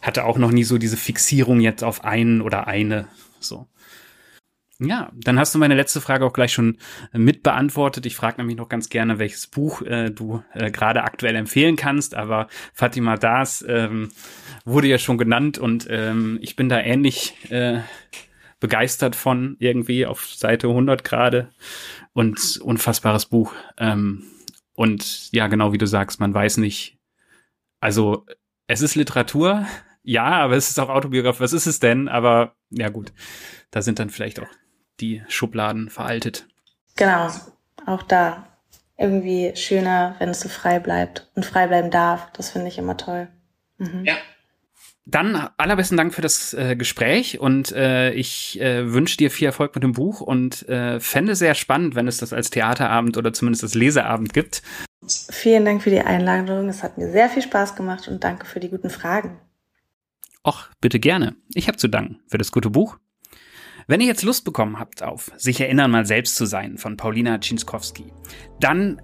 hatte 0.02 0.26
auch 0.26 0.40
noch 0.40 0.52
nie 0.52 0.64
so 0.64 0.80
diese 0.80 0.98
Fixierung 0.98 1.60
jetzt 1.60 1.84
auf 1.84 2.04
einen 2.04 2.42
oder 2.42 2.68
eine. 2.68 3.08
So. 3.40 3.68
Ja, 4.80 5.12
dann 5.14 5.38
hast 5.38 5.54
du 5.54 5.60
meine 5.60 5.76
letzte 5.76 6.02
Frage 6.02 6.26
auch 6.26 6.34
gleich 6.34 6.54
schon 6.54 6.78
mit 7.12 7.44
beantwortet. 7.44 8.08
Ich 8.08 8.16
frage 8.16 8.38
nämlich 8.38 8.58
noch 8.58 8.70
ganz 8.70 8.90
gerne, 8.90 9.20
welches 9.20 9.46
Buch 9.46 9.84
äh, 9.84 10.10
du 10.10 10.44
äh, 10.54 10.72
gerade 10.72 11.04
aktuell 11.04 11.36
empfehlen 11.36 11.76
kannst. 11.76 12.16
Aber 12.16 12.48
Fatima 12.74 13.18
Das 13.18 13.64
ähm, 13.68 14.10
wurde 14.66 14.88
ja 14.88 14.98
schon 14.98 15.20
genannt 15.20 15.60
und 15.60 15.86
ähm, 15.92 16.40
ich 16.42 16.56
bin 16.56 16.70
da 16.70 16.80
ähnlich 16.80 17.36
äh, 17.52 17.82
begeistert 18.60 19.16
von 19.16 19.56
irgendwie 19.60 20.06
auf 20.06 20.26
Seite 20.34 20.68
100 20.68 21.04
gerade 21.04 21.50
und 22.14 22.58
unfassbares 22.58 23.26
Buch. 23.26 23.54
Ähm, 23.78 24.24
und 24.74 25.32
ja, 25.32 25.48
genau 25.48 25.74
wie 25.74 25.78
du 25.78 25.88
sagst, 25.88 26.20
man 26.20 26.34
weiß 26.34 26.58
nicht, 26.58 26.98
also 27.80 28.26
es 28.68 28.82
ist 28.82 28.96
Literatur, 28.96 29.66
ja, 30.04 30.26
aber 30.26 30.56
es 30.56 30.70
ist 30.70 30.80
auch 30.80 30.90
Autobiografie. 30.90 31.42
Was 31.42 31.54
ist 31.54 31.68
es 31.68 31.80
denn? 31.80 32.08
Aber 32.08 32.56
ja 32.70 32.90
gut, 32.90 33.12
da 33.72 33.82
sind 33.82 34.00
dann 34.00 34.10
vielleicht 34.10 34.40
auch 34.40 34.48
die 35.00 35.24
Schubladen 35.28 35.90
veraltet. 35.90 36.48
Genau, 36.96 37.30
auch 37.86 38.04
da 38.04 38.48
irgendwie 38.98 39.56
schöner, 39.56 40.16
wenn 40.20 40.30
es 40.30 40.40
so 40.40 40.50
frei 40.50 40.80
bleibt 40.80 41.30
und 41.36 41.46
frei 41.46 41.68
bleiben 41.68 41.92
darf. 41.92 42.32
Das 42.34 42.50
finde 42.50 42.68
ich 42.68 42.78
immer 42.78 42.98
toll. 42.98 43.28
Mhm. 43.78 44.06
Ja. 44.06 44.16
Dann 45.10 45.50
allerbesten 45.58 45.98
Dank 45.98 46.14
für 46.14 46.22
das 46.22 46.54
äh, 46.54 46.76
Gespräch 46.76 47.40
und 47.40 47.72
äh, 47.72 48.12
ich 48.12 48.60
äh, 48.60 48.92
wünsche 48.92 49.16
dir 49.16 49.32
viel 49.32 49.48
Erfolg 49.48 49.74
mit 49.74 49.84
dem 49.84 49.94
Buch 49.94 50.20
und 50.20 50.68
äh, 50.68 51.00
fände 51.00 51.36
sehr 51.36 51.56
spannend, 51.56 51.96
wenn 51.96 52.08
es 52.08 52.18
das 52.18 52.34
als 52.34 52.50
Theaterabend 52.50 53.16
oder 53.16 53.32
zumindest 53.32 53.64
als 53.64 53.74
Leseabend 53.74 54.34
gibt. 54.34 54.62
Vielen 55.32 55.64
Dank 55.64 55.82
für 55.82 55.90
die 55.90 56.02
Einladung. 56.02 56.68
Es 56.68 56.84
hat 56.84 56.98
mir 56.98 57.10
sehr 57.10 57.30
viel 57.30 57.42
Spaß 57.42 57.76
gemacht 57.76 58.10
und 58.10 58.24
danke 58.24 58.46
für 58.46 58.60
die 58.60 58.70
guten 58.70 58.90
Fragen. 58.90 59.40
Och, 60.46 60.68
bitte 60.82 61.00
gerne. 61.00 61.36
Ich 61.54 61.70
habe 61.70 61.78
zu 61.78 61.88
danken 61.88 62.20
für 62.28 62.38
das 62.38 62.52
gute 62.52 62.70
Buch. 62.70 62.98
Wenn 63.88 64.02
ihr 64.02 64.08
jetzt 64.08 64.24
Lust 64.24 64.44
bekommen 64.44 64.78
habt 64.78 65.02
auf 65.02 65.32
Sich 65.38 65.62
erinnern 65.62 65.92
mal 65.92 66.06
selbst 66.06 66.36
zu 66.36 66.46
sein 66.46 66.78
von 66.78 66.98
Paulina 66.98 67.40
Czynskowski, 67.40 68.12
dann 68.60 69.02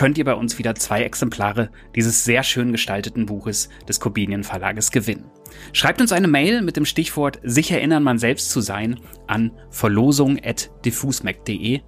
könnt 0.00 0.16
ihr 0.16 0.24
bei 0.24 0.32
uns 0.32 0.56
wieder 0.56 0.74
zwei 0.76 1.02
Exemplare 1.02 1.68
dieses 1.94 2.24
sehr 2.24 2.42
schön 2.42 2.72
gestalteten 2.72 3.26
Buches 3.26 3.68
des 3.86 4.00
Kobinien 4.00 4.44
Verlages 4.44 4.92
gewinnen. 4.92 5.30
Schreibt 5.74 6.00
uns 6.00 6.12
eine 6.12 6.26
Mail 6.26 6.62
mit 6.62 6.78
dem 6.78 6.86
Stichwort 6.86 7.38
sich 7.42 7.70
erinnern, 7.70 8.02
man 8.02 8.18
selbst 8.18 8.50
zu 8.50 8.62
sein 8.62 8.98
an 9.26 9.50
verlosung.diffusmac.de. 9.68 11.80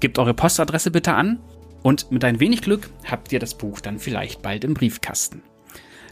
Gebt 0.00 0.18
eure 0.18 0.32
Postadresse 0.32 0.90
bitte 0.90 1.12
an 1.12 1.40
und 1.82 2.10
mit 2.10 2.24
ein 2.24 2.40
wenig 2.40 2.62
Glück 2.62 2.88
habt 3.04 3.32
ihr 3.32 3.38
das 3.38 3.58
Buch 3.58 3.80
dann 3.80 3.98
vielleicht 3.98 4.40
bald 4.40 4.64
im 4.64 4.72
Briefkasten. 4.72 5.42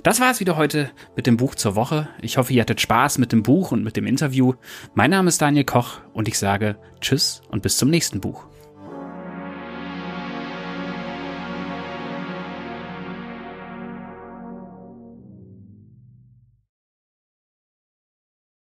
Das 0.02 0.20
war 0.20 0.30
es 0.30 0.40
wieder 0.40 0.58
heute 0.58 0.90
mit 1.16 1.26
dem 1.26 1.38
Buch 1.38 1.54
zur 1.54 1.74
Woche. 1.74 2.10
Ich 2.20 2.36
hoffe, 2.36 2.52
ihr 2.52 2.60
hattet 2.60 2.82
Spaß 2.82 3.16
mit 3.16 3.32
dem 3.32 3.42
Buch 3.42 3.72
und 3.72 3.82
mit 3.82 3.96
dem 3.96 4.06
Interview. 4.06 4.52
Mein 4.94 5.08
Name 5.08 5.28
ist 5.28 5.40
Daniel 5.40 5.64
Koch 5.64 6.00
und 6.12 6.28
ich 6.28 6.38
sage 6.38 6.76
Tschüss 7.00 7.40
und 7.48 7.62
bis 7.62 7.78
zum 7.78 7.88
nächsten 7.88 8.20
Buch. 8.20 8.44